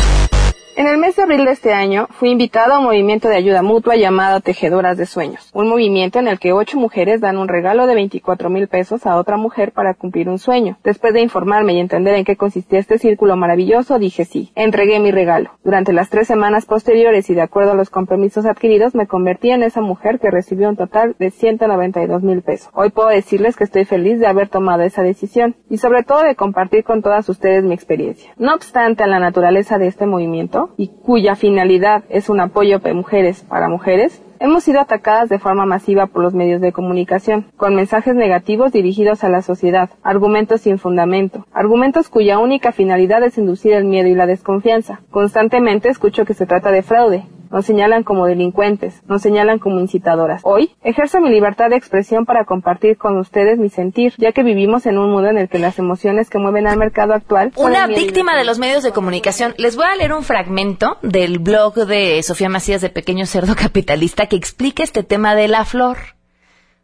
En 0.77 0.87
el 0.87 0.97
mes 0.97 1.17
de 1.17 1.23
abril 1.23 1.43
de 1.43 1.51
este 1.51 1.73
año 1.73 2.07
fui 2.11 2.29
invitada 2.31 2.75
a 2.75 2.79
un 2.79 2.85
movimiento 2.85 3.27
de 3.27 3.35
ayuda 3.35 3.61
mutua 3.61 3.97
llamado 3.97 4.39
Tejedoras 4.39 4.97
de 4.97 5.05
Sueños, 5.05 5.49
un 5.53 5.67
movimiento 5.67 6.17
en 6.17 6.29
el 6.29 6.39
que 6.39 6.53
ocho 6.53 6.79
mujeres 6.79 7.19
dan 7.19 7.37
un 7.37 7.49
regalo 7.49 7.87
de 7.87 7.95
24 7.95 8.49
mil 8.49 8.69
pesos 8.69 9.05
a 9.05 9.17
otra 9.17 9.35
mujer 9.35 9.73
para 9.73 9.95
cumplir 9.95 10.29
un 10.29 10.39
sueño. 10.39 10.77
Después 10.81 11.13
de 11.13 11.21
informarme 11.21 11.73
y 11.73 11.79
entender 11.79 12.15
en 12.15 12.23
qué 12.23 12.37
consistía 12.37 12.79
este 12.79 12.99
círculo 12.99 13.35
maravilloso, 13.35 13.99
dije 13.99 14.23
sí, 14.23 14.53
entregué 14.55 14.99
mi 15.01 15.11
regalo. 15.11 15.51
Durante 15.61 15.91
las 15.91 16.09
tres 16.09 16.27
semanas 16.27 16.65
posteriores 16.65 17.29
y 17.29 17.33
de 17.33 17.41
acuerdo 17.41 17.71
a 17.71 17.75
los 17.75 17.89
compromisos 17.89 18.45
adquiridos, 18.45 18.95
me 18.95 19.07
convertí 19.07 19.51
en 19.51 19.63
esa 19.63 19.81
mujer 19.81 20.19
que 20.19 20.31
recibió 20.31 20.69
un 20.69 20.77
total 20.77 21.15
de 21.19 21.31
192 21.31 22.23
mil 22.23 22.43
pesos. 22.43 22.69
Hoy 22.73 22.91
puedo 22.91 23.09
decirles 23.09 23.57
que 23.57 23.65
estoy 23.65 23.83
feliz 23.83 24.19
de 24.19 24.27
haber 24.27 24.47
tomado 24.47 24.83
esa 24.83 25.03
decisión 25.03 25.57
y 25.69 25.79
sobre 25.79 26.03
todo 26.03 26.23
de 26.23 26.35
compartir 26.35 26.85
con 26.85 27.01
todas 27.01 27.27
ustedes 27.27 27.65
mi 27.65 27.73
experiencia. 27.73 28.33
No 28.37 28.55
obstante 28.55 29.05
la 29.05 29.19
naturaleza 29.19 29.77
de 29.77 29.87
este 29.87 30.05
movimiento, 30.05 30.60
y 30.77 30.87
cuya 30.87 31.35
finalidad 31.35 32.03
es 32.09 32.29
un 32.29 32.39
apoyo 32.39 32.79
de 32.79 32.93
mujeres 32.93 33.43
para 33.43 33.67
mujeres, 33.67 34.21
hemos 34.39 34.63
sido 34.63 34.81
atacadas 34.81 35.29
de 35.29 35.39
forma 35.39 35.65
masiva 35.65 36.07
por 36.07 36.23
los 36.23 36.33
medios 36.33 36.61
de 36.61 36.71
comunicación, 36.71 37.45
con 37.57 37.75
mensajes 37.75 38.15
negativos 38.15 38.71
dirigidos 38.71 39.23
a 39.23 39.29
la 39.29 39.41
sociedad, 39.41 39.89
argumentos 40.03 40.61
sin 40.61 40.79
fundamento, 40.79 41.45
argumentos 41.53 42.09
cuya 42.09 42.39
única 42.39 42.71
finalidad 42.71 43.23
es 43.23 43.37
inducir 43.37 43.73
el 43.73 43.85
miedo 43.85 44.07
y 44.07 44.15
la 44.15 44.25
desconfianza. 44.25 45.01
Constantemente 45.11 45.89
escucho 45.89 46.25
que 46.25 46.33
se 46.33 46.45
trata 46.45 46.71
de 46.71 46.81
fraude, 46.81 47.25
nos 47.51 47.65
señalan 47.65 48.03
como 48.03 48.25
delincuentes, 48.25 49.01
nos 49.05 49.21
señalan 49.21 49.59
como 49.59 49.79
incitadoras. 49.79 50.41
Hoy 50.43 50.75
ejerzo 50.83 51.19
mi 51.19 51.29
libertad 51.29 51.69
de 51.69 51.75
expresión 51.75 52.25
para 52.25 52.45
compartir 52.45 52.97
con 52.97 53.17
ustedes 53.17 53.57
mi 53.59 53.69
sentir, 53.69 54.13
ya 54.17 54.31
que 54.31 54.43
vivimos 54.43 54.85
en 54.85 54.97
un 54.97 55.11
mundo 55.11 55.29
en 55.29 55.37
el 55.37 55.49
que 55.49 55.59
las 55.59 55.77
emociones 55.77 56.29
que 56.29 56.39
mueven 56.39 56.67
al 56.67 56.77
mercado 56.77 57.13
actual. 57.13 57.51
Una 57.55 57.87
víctima 57.87 58.35
de 58.37 58.45
los 58.45 58.59
medios 58.59 58.83
de 58.83 58.91
comunicación. 58.91 59.53
Les 59.57 59.75
voy 59.75 59.85
a 59.85 59.95
leer 59.95 60.13
un 60.13 60.23
fragmento 60.23 60.97
del 61.01 61.39
blog 61.39 61.75
de 61.75 62.21
Sofía 62.23 62.49
Macías 62.49 62.81
de 62.81 62.89
Pequeño 62.89 63.25
Cerdo 63.25 63.55
Capitalista 63.55 64.27
que 64.27 64.35
explica 64.35 64.83
este 64.83 65.03
tema 65.03 65.35
de 65.35 65.47
la 65.47 65.65
flor. 65.65 65.97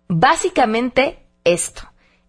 Básicamente 0.08 1.20
esto. 1.44 1.84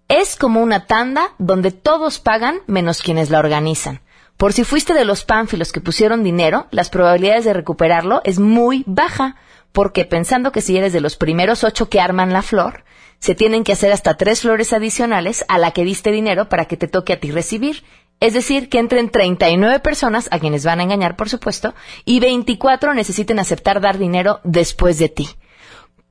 Es 0.08 0.36
como 0.36 0.62
una 0.62 0.86
tanda 0.86 1.32
donde 1.38 1.70
todos 1.70 2.18
pagan 2.18 2.60
menos 2.66 3.02
quienes 3.02 3.28
la 3.28 3.40
organizan. 3.40 4.00
Por 4.38 4.52
si 4.52 4.62
fuiste 4.62 4.94
de 4.94 5.04
los 5.04 5.24
pánfilos 5.24 5.72
que 5.72 5.80
pusieron 5.80 6.22
dinero, 6.22 6.68
las 6.70 6.90
probabilidades 6.90 7.44
de 7.44 7.52
recuperarlo 7.52 8.20
es 8.22 8.38
muy 8.38 8.84
baja, 8.86 9.34
porque 9.72 10.04
pensando 10.04 10.52
que 10.52 10.60
si 10.60 10.76
eres 10.76 10.92
de 10.92 11.00
los 11.00 11.16
primeros 11.16 11.64
ocho 11.64 11.88
que 11.88 12.00
arman 12.00 12.32
la 12.32 12.42
flor, 12.42 12.84
se 13.18 13.34
tienen 13.34 13.64
que 13.64 13.72
hacer 13.72 13.90
hasta 13.90 14.16
tres 14.16 14.42
flores 14.42 14.72
adicionales 14.72 15.44
a 15.48 15.58
la 15.58 15.72
que 15.72 15.82
diste 15.82 16.12
dinero 16.12 16.48
para 16.48 16.66
que 16.66 16.76
te 16.76 16.86
toque 16.86 17.14
a 17.14 17.20
ti 17.20 17.32
recibir. 17.32 17.82
Es 18.20 18.32
decir, 18.32 18.68
que 18.68 18.78
entren 18.78 19.10
39 19.10 19.80
personas, 19.80 20.28
a 20.30 20.38
quienes 20.38 20.64
van 20.64 20.78
a 20.78 20.84
engañar, 20.84 21.16
por 21.16 21.28
supuesto, 21.28 21.74
y 22.04 22.20
24 22.20 22.94
necesiten 22.94 23.40
aceptar 23.40 23.80
dar 23.80 23.98
dinero 23.98 24.38
después 24.44 24.98
de 24.98 25.08
ti. 25.08 25.28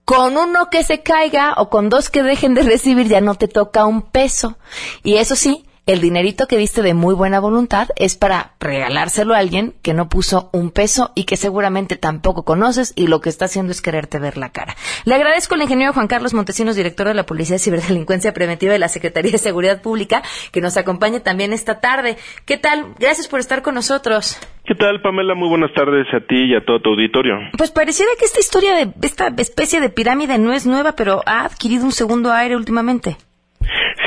Con 0.03 0.37
uno 0.37 0.69
que 0.69 0.83
se 0.83 1.01
caiga 1.01 1.53
o 1.55 1.69
con 1.69 1.87
dos 1.87 2.09
que 2.09 2.23
dejen 2.23 2.55
de 2.55 2.63
recibir 2.63 3.07
ya 3.07 3.21
no 3.21 3.35
te 3.35 3.47
toca 3.47 3.85
un 3.85 4.01
peso. 4.01 4.57
Y 5.03 5.15
eso 5.15 5.37
sí, 5.37 5.66
el 5.87 6.01
dinerito 6.01 6.47
que 6.47 6.57
diste 6.57 6.81
de 6.81 6.93
muy 6.93 7.15
buena 7.15 7.39
voluntad 7.39 7.87
es 7.95 8.15
para 8.15 8.51
regalárselo 8.59 9.33
a 9.33 9.37
alguien 9.37 9.73
que 9.81 9.93
no 9.93 10.09
puso 10.09 10.49
un 10.51 10.71
peso 10.71 11.13
y 11.15 11.23
que 11.23 11.37
seguramente 11.37 11.95
tampoco 11.95 12.43
conoces 12.43 12.91
y 12.97 13.07
lo 13.07 13.21
que 13.21 13.29
está 13.29 13.45
haciendo 13.45 13.71
es 13.71 13.81
quererte 13.81 14.19
ver 14.19 14.37
la 14.37 14.51
cara. 14.51 14.75
Le 15.05 15.15
agradezco 15.15 15.55
al 15.55 15.61
ingeniero 15.61 15.93
Juan 15.93 16.07
Carlos 16.07 16.33
Montesinos, 16.33 16.75
director 16.75 17.07
de 17.07 17.13
la 17.13 17.25
Policía 17.25 17.55
de 17.55 17.59
Ciberdelincuencia 17.59 18.33
Preventiva 18.33 18.73
de 18.73 18.79
la 18.79 18.89
Secretaría 18.89 19.31
de 19.31 19.37
Seguridad 19.37 19.81
Pública, 19.81 20.23
que 20.51 20.59
nos 20.59 20.75
acompañe 20.75 21.21
también 21.21 21.53
esta 21.53 21.79
tarde. 21.79 22.17
¿Qué 22.45 22.57
tal? 22.57 22.93
Gracias 22.99 23.29
por 23.29 23.39
estar 23.39 23.61
con 23.61 23.75
nosotros. 23.75 24.37
¿Qué 24.65 24.75
tal, 24.75 25.01
Pamela? 25.01 25.35
Muy 25.35 25.47
buenas 25.47 25.73
tardes 25.73 26.05
a 26.13 26.19
ti 26.19 26.51
y 26.51 26.55
a 26.55 26.65
todo 26.65 26.81
tu 26.81 26.89
auditorio. 26.89 27.35
Pues 27.57 27.71
pareciera 27.71 28.11
que 28.19 28.25
esta 28.25 28.41
historia 28.41 28.75
de 28.75 28.91
esta 29.03 29.33
especie 29.37 29.79
de 29.79 29.87
pirámide 29.87 30.37
no 30.37 30.51
es 30.51 30.65
nueva, 30.65 30.97
pero 30.97 31.21
ha 31.25 31.45
adquirido 31.45 31.85
un 31.85 31.93
segundo 31.93 32.33
aire 32.33 32.57
últimamente. 32.57 33.15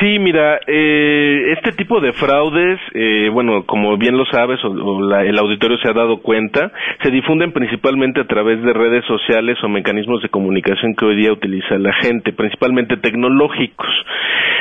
Sí, 0.01 0.17
mira, 0.17 0.59
eh, 0.65 1.53
este 1.55 1.73
tipo 1.73 2.01
de 2.01 2.11
fraudes, 2.13 2.79
eh, 2.95 3.29
bueno, 3.31 3.67
como 3.67 3.97
bien 3.97 4.17
lo 4.17 4.25
sabes 4.25 4.59
o, 4.63 4.71
el 5.19 5.37
auditorio 5.37 5.77
se 5.77 5.89
ha 5.89 5.93
dado 5.93 6.23
cuenta, 6.23 6.71
se 7.03 7.11
difunden 7.11 7.51
principalmente 7.51 8.19
a 8.19 8.25
través 8.25 8.63
de 8.63 8.73
redes 8.73 9.05
sociales 9.05 9.59
o 9.63 9.69
mecanismos 9.69 10.23
de 10.23 10.29
comunicación 10.29 10.95
que 10.95 11.05
hoy 11.05 11.17
día 11.17 11.31
utiliza 11.31 11.77
la 11.77 11.93
gente, 12.01 12.33
principalmente 12.33 12.97
tecnológicos. 12.97 13.89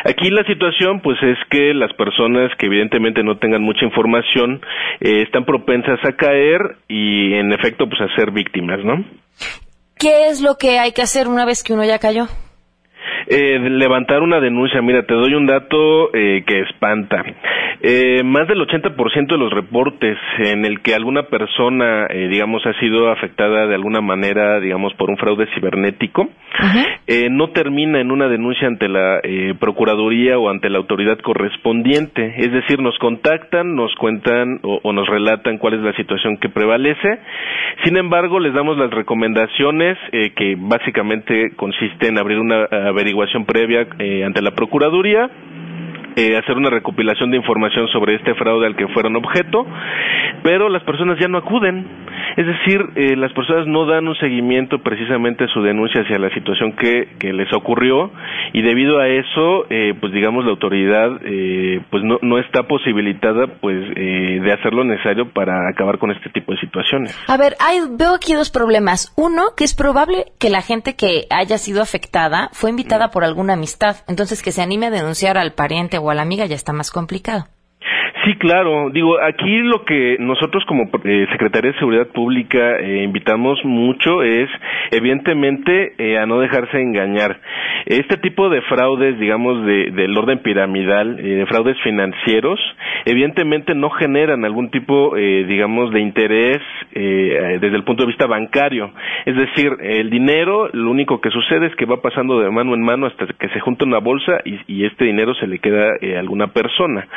Aquí 0.05 0.29
la 0.29 0.45
situación, 0.45 1.01
pues, 1.01 1.17
es 1.23 1.39
que 1.49 1.73
las 1.73 1.93
personas 1.95 2.55
que 2.59 2.67
evidentemente 2.67 3.23
no 3.23 3.39
tengan 3.39 3.63
mucha 3.63 3.87
información 3.87 4.61
eh, 5.01 5.23
están 5.23 5.47
propensas 5.47 6.01
a 6.05 6.13
caer 6.13 6.61
y, 6.87 7.33
en 7.33 7.55
efecto, 7.55 7.89
pues, 7.89 8.03
a 8.03 8.15
ser 8.15 8.31
víctimas, 8.31 8.85
¿no? 8.85 9.07
¿Qué 9.99 10.29
es 10.29 10.43
lo 10.43 10.57
que 10.59 10.79
hay 10.79 10.93
que 10.93 11.01
hacer 11.01 11.29
una 11.29 11.47
vez 11.47 11.63
que 11.63 11.73
uno 11.73 11.85
ya 11.85 11.99
cayó? 11.99 12.27
Eh, 13.33 13.61
levantar 13.61 14.23
una 14.23 14.41
denuncia. 14.41 14.83
Mira, 14.83 15.05
te 15.05 15.15
doy 15.15 15.35
un 15.35 15.47
dato 15.47 16.13
eh, 16.13 16.43
que 16.45 16.63
espanta. 16.63 17.25
Eh, 17.81 18.25
más 18.25 18.49
del 18.49 18.59
80% 18.61 19.29
de 19.29 19.39
los 19.39 19.53
reportes 19.53 20.19
en 20.39 20.65
el 20.65 20.81
que 20.81 20.97
alguna 20.97 21.23
persona, 21.29 22.07
eh, 22.11 22.27
digamos, 22.29 22.67
ha 22.67 22.73
sido 22.81 23.09
afectada 23.09 23.69
de 23.69 23.75
alguna 23.77 24.01
manera, 24.01 24.59
digamos, 24.59 24.93
por 24.95 25.11
un 25.11 25.17
fraude 25.17 25.47
cibernético, 25.55 26.29
eh, 27.07 27.29
no 27.31 27.51
termina 27.51 28.01
en 28.01 28.11
una 28.11 28.29
denuncia 28.29 28.67
ante 28.67 28.89
la 28.89 29.21
eh, 29.23 29.55
Procuraduría 29.61 30.37
o 30.37 30.51
ante 30.51 30.69
la 30.69 30.79
autoridad 30.79 31.19
correspondiente. 31.21 32.35
Es 32.37 32.51
decir, 32.51 32.81
nos 32.81 32.99
contactan, 32.99 33.77
nos 33.77 33.95
cuentan 33.95 34.59
o, 34.63 34.81
o 34.83 34.93
nos 34.93 35.09
relatan 35.09 35.59
cuál 35.59 35.75
es 35.75 35.81
la 35.83 35.93
situación 35.93 36.37
que 36.37 36.49
prevalece. 36.49 37.21
Sin 37.85 37.97
embargo, 37.97 38.41
les 38.41 38.53
damos 38.55 38.77
las 38.77 38.91
recomendaciones 38.91 39.97
eh, 40.11 40.33
que 40.35 40.57
básicamente 40.59 41.53
consiste 41.55 42.09
en 42.09 42.19
abrir 42.19 42.41
una 42.41 42.65
averiguación 42.65 43.20
previa 43.45 43.87
eh, 43.99 44.25
ante 44.25 44.43
la 44.43 44.53
Procuraduría 44.53 45.31
eh, 46.21 46.37
hacer 46.37 46.57
una 46.57 46.69
recopilación 46.69 47.31
de 47.31 47.39
información 47.39 47.89
sobre 47.89 48.17
este 48.17 48.35
fraude 48.35 48.67
al 48.67 48.77
que 48.77 48.89
fueron 48.89 49.17
objeto, 49.17 49.67
pero 50.43 50.69
las 50.69 50.83
personas 50.85 51.19
ya 51.19 51.29
no 51.29 51.39
acuden. 51.39 51.87
Es 52.37 52.47
decir, 52.47 52.81
eh, 52.95 53.17
las 53.17 53.33
personas 53.33 53.67
no 53.67 53.87
dan 53.87 54.07
un 54.07 54.15
seguimiento 54.17 54.79
precisamente 54.83 55.45
a 55.45 55.49
su 55.49 55.63
denuncia 55.63 56.03
hacia 56.03 56.19
la 56.19 56.33
situación 56.35 56.73
que, 56.73 57.09
que 57.19 57.33
les 57.33 57.53
ocurrió 57.53 58.11
y 58.53 58.63
debido 58.63 58.99
a 58.99 59.09
eso, 59.09 59.67
eh, 59.71 59.95
pues 60.01 60.13
digamos 60.13 60.45
la 60.45 60.51
autoridad 60.51 61.11
eh, 61.25 61.81
pues 61.91 62.03
no, 62.05 62.19
no 62.23 62.39
está 62.39 62.65
posibilitada 62.65 63.47
pues 63.61 63.77
eh, 63.97 64.41
de 64.43 64.53
hacer 64.53 64.73
lo 64.73 64.85
necesario 64.85 65.33
para 65.33 65.69
acabar 65.69 65.99
con 65.99 66.11
este 66.11 66.31
tipo 66.31 66.53
de 66.53 66.61
situaciones. 66.61 67.17
A 67.29 67.37
ver, 67.37 67.57
hay, 67.61 67.79
veo 67.91 68.15
aquí 68.15 68.35
dos 68.35 68.51
problemas. 68.51 69.13
Uno, 69.17 69.43
que 69.57 69.65
es 69.65 69.75
probable 69.75 70.27
que 70.39 70.51
la 70.51 70.63
gente 70.63 70.97
que 70.97 71.27
haya 71.31 71.59
sido 71.59 71.83
afectada 71.83 72.51
fue 72.53 72.71
invitada 72.71 73.11
por 73.11 73.25
alguna 73.25 73.55
amistad, 73.55 73.97
entonces 74.09 74.43
que 74.43 74.53
se 74.53 74.63
anime 74.63 74.87
a 74.87 74.91
denunciar 74.91 75.39
al 75.39 75.53
pariente 75.53 75.99
o 75.99 76.10
la 76.15 76.23
amiga 76.23 76.47
ya 76.47 76.57
está 76.57 76.73
más 76.73 76.91
complicado. 76.91 77.49
Sí, 78.31 78.37
claro. 78.37 78.91
Digo, 78.91 79.21
aquí 79.21 79.59
lo 79.59 79.85
que 79.85 80.17
nosotros 80.21 80.65
como 80.67 80.89
eh, 81.05 81.27
Secretaría 81.33 81.73
de 81.73 81.79
Seguridad 81.79 82.07
Pública 82.09 82.79
eh, 82.79 83.03
invitamos 83.03 83.59
mucho 83.65 84.23
es, 84.23 84.49
evidentemente, 84.93 85.95
eh, 85.99 86.17
a 86.17 86.27
no 86.27 86.39
dejarse 86.39 86.81
engañar. 86.81 87.41
Este 87.87 88.19
tipo 88.19 88.49
de 88.49 88.63
fraudes, 88.63 89.19
digamos, 89.19 89.67
de, 89.67 89.91
del 89.91 90.17
orden 90.17 90.39
piramidal, 90.41 91.19
eh, 91.19 91.23
de 91.23 91.47
fraudes 91.47 91.77
financieros, 91.83 92.61
evidentemente 93.05 93.75
no 93.75 93.91
generan 93.91 94.45
algún 94.45 94.71
tipo, 94.71 95.17
eh, 95.17 95.45
digamos, 95.49 95.91
de 95.91 96.01
interés 96.01 96.61
eh, 96.93 97.59
desde 97.61 97.77
el 97.77 97.83
punto 97.83 98.05
de 98.05 98.09
vista 98.09 98.27
bancario. 98.27 98.93
Es 99.27 99.35
decir, 99.35 99.73
el 99.81 100.09
dinero, 100.09 100.69
lo 100.73 100.91
único 100.91 101.21
que 101.21 101.31
sucede 101.31 101.67
es 101.67 101.75
que 101.75 101.87
va 101.87 102.01
pasando 102.01 102.39
de 102.39 102.51
mano 102.51 102.75
en 102.75 102.83
mano 102.83 103.07
hasta 103.07 103.27
que 103.27 103.49
se 103.49 103.61
junta 103.61 103.87
una 103.87 103.99
bolsa 103.99 104.41
y, 104.45 104.61
y 104.69 104.85
este 104.85 105.07
dinero 105.07 105.35
se 105.35 105.49
le 105.49 105.59
queda 105.59 105.89
a 105.89 106.19
alguna 106.21 106.49
persona. 106.49 107.09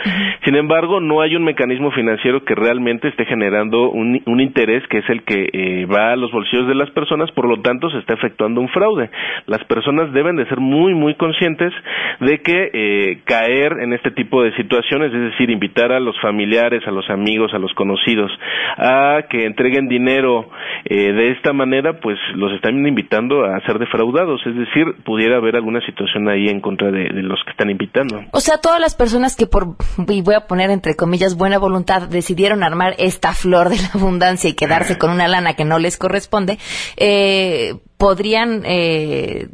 Sin 0.43 0.55
embargo, 0.55 1.02
no 1.03 1.21
hay 1.21 1.35
un 1.35 1.43
mecanismo 1.43 1.91
financiero 1.91 2.43
que 2.43 2.55
realmente 2.55 3.07
esté 3.07 3.25
generando 3.25 3.89
un, 3.89 4.21
interés 4.39 4.83
que 4.89 4.99
es 4.99 5.09
el 5.09 5.23
que 5.23 5.49
eh, 5.53 5.85
va 5.85 6.11
a 6.11 6.15
los 6.15 6.31
bolsillos 6.31 6.67
de 6.67 6.75
las 6.75 6.89
personas, 6.91 7.31
por 7.31 7.47
lo 7.47 7.61
tanto 7.61 7.89
se 7.89 7.99
está 7.99 8.13
efectuando 8.13 8.59
un 8.61 8.69
fraude. 8.69 9.09
Las 9.45 9.63
personas 9.65 10.11
deben 10.13 10.35
de 10.35 10.47
ser 10.47 10.59
muy, 10.59 10.93
muy 10.93 11.15
conscientes 11.15 11.71
de 12.19 12.39
que 12.41 12.69
eh, 12.73 13.21
caer 13.25 13.73
en 13.81 13.93
este 13.93 14.11
tipo 14.11 14.43
de 14.43 14.55
situaciones, 14.55 15.13
es 15.13 15.31
decir, 15.31 15.49
invitar 15.49 15.91
a 15.91 15.99
los 15.99 16.19
familiares, 16.21 16.81
a 16.87 16.91
los 16.91 17.09
amigos, 17.09 17.53
a 17.53 17.59
los 17.59 17.73
conocidos 17.73 18.31
a 18.77 19.23
que 19.29 19.45
entreguen 19.45 19.87
dinero 19.87 20.49
eh, 20.85 21.13
de 21.13 21.31
esta 21.31 21.53
manera, 21.53 21.99
pues 21.99 22.17
los 22.35 22.51
están 22.53 22.85
invitando 22.85 23.45
a 23.45 23.59
ser 23.61 23.79
defraudados, 23.79 24.41
es 24.45 24.55
decir, 24.55 24.85
pudiera 25.05 25.37
haber 25.37 25.55
alguna 25.55 25.79
situación 25.85 26.27
ahí 26.27 26.47
en 26.47 26.59
contra 26.59 26.91
de, 26.91 27.09
de 27.09 27.23
los 27.23 27.41
que 27.43 27.51
están 27.51 27.69
invitando. 27.69 28.21
O 28.31 28.39
sea, 28.39 28.57
todas 28.61 28.79
las 28.79 28.95
personas 28.95 29.35
que 29.35 29.45
por, 29.45 29.75
y 30.07 30.21
voy 30.21 30.35
a 30.35 30.47
poner 30.47 30.69
entre 30.83 30.97
comillas, 30.97 31.35
buena 31.35 31.59
voluntad, 31.59 32.09
decidieron 32.09 32.61
armar 32.61 32.95
esta 32.97 33.33
flor 33.33 33.69
de 33.69 33.77
la 33.77 33.91
abundancia 33.93 34.49
y 34.49 34.53
quedarse 34.53 34.97
con 34.97 35.11
una 35.11 35.29
lana 35.29 35.53
que 35.53 35.63
no 35.63 35.79
les 35.79 35.95
corresponde, 35.95 36.59
eh, 36.97 37.75
podrían 37.95 38.63
eh, 38.65 39.47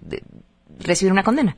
recibir 0.80 1.12
una 1.12 1.22
condena. 1.22 1.56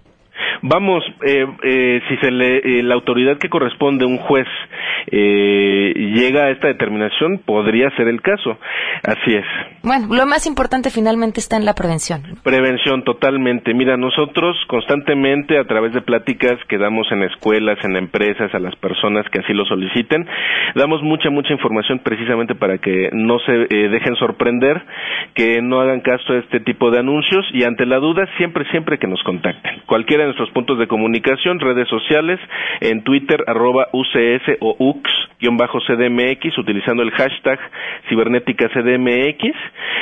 Vamos, 0.62 1.03
eh, 1.26 1.45
eh, 1.64 2.01
si 2.07 2.18
se 2.18 2.32
le, 2.32 2.57
eh, 2.57 2.84
la 2.84 2.95
autoridad 2.95 3.38
que 3.38 3.49
corresponde, 3.49 4.05
un 4.05 4.18
juez, 4.18 4.47
eh, 5.07 5.93
llega 5.95 6.45
a 6.45 6.49
esta 6.51 6.68
determinación, 6.68 7.39
podría 7.45 7.89
ser 7.95 8.07
el 8.07 8.22
caso. 8.22 8.57
Así 9.03 9.34
es. 9.36 9.45
Bueno, 9.84 10.07
lo 10.14 10.26
más 10.28 10.45
importante 10.45 10.89
finalmente 10.91 11.39
está 11.39 11.57
en 11.57 11.66
la 11.66 11.74
prevención. 11.74 12.22
Prevención, 12.43 13.03
totalmente. 13.03 13.74
Mira, 13.74 13.97
nosotros 13.97 14.55
constantemente 14.68 15.57
a 15.57 15.64
través 15.64 15.93
de 15.93 16.01
pláticas 16.01 16.57
que 16.68 16.78
damos 16.78 17.12
en 17.12 17.24
escuelas, 17.24 17.84
en 17.84 17.95
empresas, 17.95 18.53
a 18.53 18.59
las 18.59 18.76
personas 18.76 19.26
que 19.32 19.39
así 19.39 19.53
lo 19.53 19.66
soliciten, 19.66 20.28
damos 20.76 21.01
mucha, 21.01 21.30
mucha 21.30 21.53
información 21.53 21.99
precisamente 21.99 22.53
para 22.53 22.78
que 22.78 23.09
no 23.14 23.39
se 23.39 23.53
eh, 23.53 23.89
dejen 23.89 24.16
sorprender, 24.18 24.82
que 25.34 25.62
no 25.62 25.82
hagan 25.82 26.01
caso 26.01 26.34
a 26.34 26.38
este 26.38 26.59
tipo 26.59 26.91
de 26.91 26.99
anuncios 26.99 27.45
y 27.53 27.64
ante 27.64 27.86
la 27.86 27.97
duda, 27.97 28.28
siempre, 28.38 28.66
siempre 28.70 28.99
que 28.99 29.07
nos 29.07 29.22
contacten. 29.24 29.82
Cualquiera 29.88 30.24
de 30.24 30.28
nuestros 30.28 30.51
puntos 30.52 30.78
de 30.80 30.88
comunicación, 30.88 31.60
redes 31.60 31.88
sociales, 31.88 32.39
en 32.80 33.04
Twitter, 33.04 33.43
arroba 33.47 33.88
UCS 33.93 34.58
o 34.60 34.76
UX, 34.78 35.10
CDMX 35.39 36.58
utilizando 36.58 37.04
el 37.04 37.12
hashtag 37.12 37.60
cibernética 38.10 38.70
CDMX. 38.70 39.56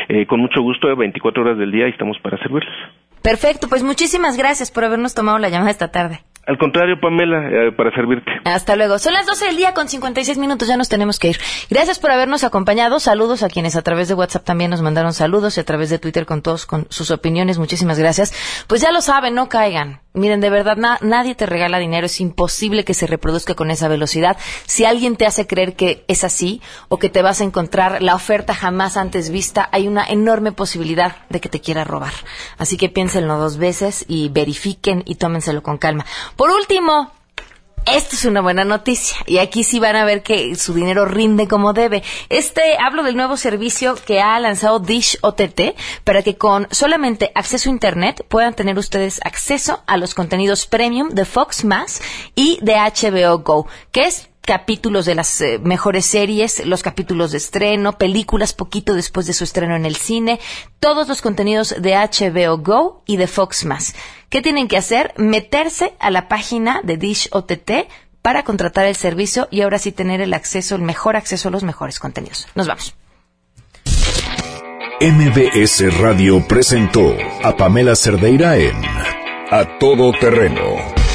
Eh, 0.09 0.25
con 0.25 0.39
mucho 0.39 0.61
gusto, 0.61 0.93
24 0.95 1.43
horas 1.43 1.57
del 1.57 1.71
día 1.71 1.87
y 1.87 1.91
estamos 1.91 2.17
para 2.19 2.37
servirles. 2.37 2.73
Perfecto, 3.21 3.67
pues 3.67 3.83
muchísimas 3.83 4.37
gracias 4.37 4.71
por 4.71 4.85
habernos 4.85 5.13
tomado 5.13 5.39
la 5.39 5.49
llamada 5.49 5.71
esta 5.71 5.91
tarde. 5.91 6.19
Al 6.49 6.57
contrario, 6.57 6.99
Pamela, 6.99 7.47
eh, 7.47 7.71
para 7.77 7.93
servirte. 7.93 8.31
Hasta 8.43 8.75
luego. 8.75 8.97
Son 8.97 9.13
las 9.13 9.27
12 9.27 9.45
del 9.45 9.55
día 9.55 9.75
con 9.75 9.87
56 9.87 10.39
minutos, 10.39 10.67
ya 10.67 10.77
nos 10.77 10.89
tenemos 10.89 11.19
que 11.19 11.27
ir. 11.27 11.37
Gracias 11.69 11.99
por 11.99 12.09
habernos 12.09 12.43
acompañado. 12.43 12.99
Saludos 12.99 13.43
a 13.43 13.49
quienes 13.49 13.75
a 13.75 13.83
través 13.83 14.07
de 14.07 14.15
WhatsApp 14.15 14.45
también 14.45 14.71
nos 14.71 14.81
mandaron 14.81 15.13
saludos 15.13 15.57
y 15.57 15.59
a 15.59 15.63
través 15.63 15.91
de 15.91 15.99
Twitter 15.99 16.25
con 16.25 16.41
todos 16.41 16.65
con 16.65 16.87
sus 16.89 17.11
opiniones. 17.11 17.59
Muchísimas 17.59 17.99
gracias. 17.99 18.33
Pues 18.65 18.81
ya 18.81 18.91
lo 18.91 19.01
saben, 19.01 19.35
no 19.35 19.47
caigan. 19.47 19.99
Miren, 20.13 20.41
de 20.41 20.49
verdad, 20.49 20.75
nadie 21.01 21.35
te 21.35 21.45
regala 21.45 21.77
dinero. 21.77 22.07
Es 22.07 22.19
imposible 22.19 22.83
que 22.83 22.95
se 22.95 23.05
reproduzca 23.05 23.53
con 23.53 23.69
esa 23.69 23.87
velocidad. 23.87 24.37
Si 24.65 24.83
alguien 24.83 25.17
te 25.17 25.27
hace 25.27 25.45
creer 25.45 25.75
que 25.75 26.03
es 26.07 26.23
así 26.23 26.63
o 26.87 26.97
que 26.97 27.09
te 27.09 27.21
vas 27.21 27.41
a 27.41 27.43
encontrar 27.43 28.01
la 28.01 28.15
oferta 28.15 28.55
jamás 28.55 28.97
antes 28.97 29.29
vista, 29.29 29.69
hay 29.71 29.87
una 29.87 30.03
enorme 30.03 30.51
posibilidad 30.51 31.17
de 31.29 31.39
que 31.39 31.47
te 31.47 31.61
quiera 31.61 31.83
robar. 31.83 32.13
Así 32.57 32.75
que 32.75 32.89
piénsenlo 32.89 33.37
dos 33.37 33.57
veces 33.57 34.03
y 34.07 34.29
verifiquen 34.29 35.03
y 35.05 35.15
tómenselo 35.15 35.61
con 35.61 35.77
calma. 35.77 36.07
Por 36.39 36.51
último, 36.51 37.11
esto 37.85 38.15
es 38.15 38.23
una 38.23 38.39
buena 38.39 38.63
noticia 38.63 39.17
y 39.25 39.39
aquí 39.39 39.65
sí 39.65 39.77
van 39.77 39.97
a 39.97 40.05
ver 40.05 40.23
que 40.23 40.55
su 40.55 40.73
dinero 40.73 41.03
rinde 41.03 41.49
como 41.49 41.73
debe. 41.73 42.01
Este 42.29 42.77
hablo 42.77 43.03
del 43.03 43.17
nuevo 43.17 43.35
servicio 43.35 43.95
que 43.95 44.21
ha 44.21 44.39
lanzado 44.39 44.79
Dish 44.79 45.17
OTT 45.19 45.75
para 46.05 46.23
que 46.23 46.37
con 46.37 46.69
solamente 46.71 47.33
acceso 47.35 47.67
a 47.67 47.73
internet 47.73 48.25
puedan 48.29 48.53
tener 48.53 48.77
ustedes 48.77 49.19
acceso 49.25 49.83
a 49.85 49.97
los 49.97 50.15
contenidos 50.15 50.65
premium 50.65 51.09
de 51.09 51.25
Fox 51.25 51.65
Más 51.65 52.01
y 52.35 52.57
de 52.61 52.75
HBO 52.75 53.39
Go, 53.39 53.67
que 53.91 54.03
es 54.03 54.29
capítulos 54.49 55.05
de 55.05 55.13
las 55.13 55.41
eh, 55.41 55.59
mejores 55.61 56.07
series, 56.07 56.65
los 56.65 56.81
capítulos 56.81 57.31
de 57.31 57.37
estreno, 57.37 57.99
películas 57.99 58.51
poquito 58.51 58.95
después 58.95 59.27
de 59.27 59.33
su 59.33 59.43
estreno 59.43 59.75
en 59.75 59.85
el 59.85 59.95
cine, 59.95 60.39
todos 60.79 61.07
los 61.07 61.21
contenidos 61.21 61.75
de 61.79 61.93
HBO 61.93 62.57
Go 62.57 63.03
y 63.05 63.17
de 63.17 63.27
Fox 63.27 63.63
Más. 63.65 63.93
¿Qué 64.29 64.41
tienen 64.41 64.67
que 64.67 64.77
hacer? 64.77 65.13
Meterse 65.17 65.93
a 65.99 66.09
la 66.09 66.27
página 66.27 66.81
de 66.83 66.97
Dish 66.97 67.29
OTT 67.31 67.91
para 68.23 68.41
contratar 68.41 68.87
el 68.87 68.95
servicio 68.95 69.47
y 69.51 69.61
ahora 69.61 69.77
sí 69.77 69.91
tener 69.91 70.19
el 70.19 70.33
acceso, 70.33 70.73
el 70.73 70.81
mejor 70.81 71.15
acceso 71.15 71.49
a 71.49 71.51
los 71.51 71.61
mejores 71.61 71.99
contenidos. 71.99 72.47
Nos 72.55 72.65
vamos. 72.65 72.95
MBS 74.99 75.95
Radio 75.99 76.43
presentó 76.47 77.15
a 77.43 77.55
Pamela 77.55 77.95
Cerdeira 77.95 78.57
en 78.57 78.81
A 79.51 79.77
Todo 79.77 80.11
Terreno 80.19 80.98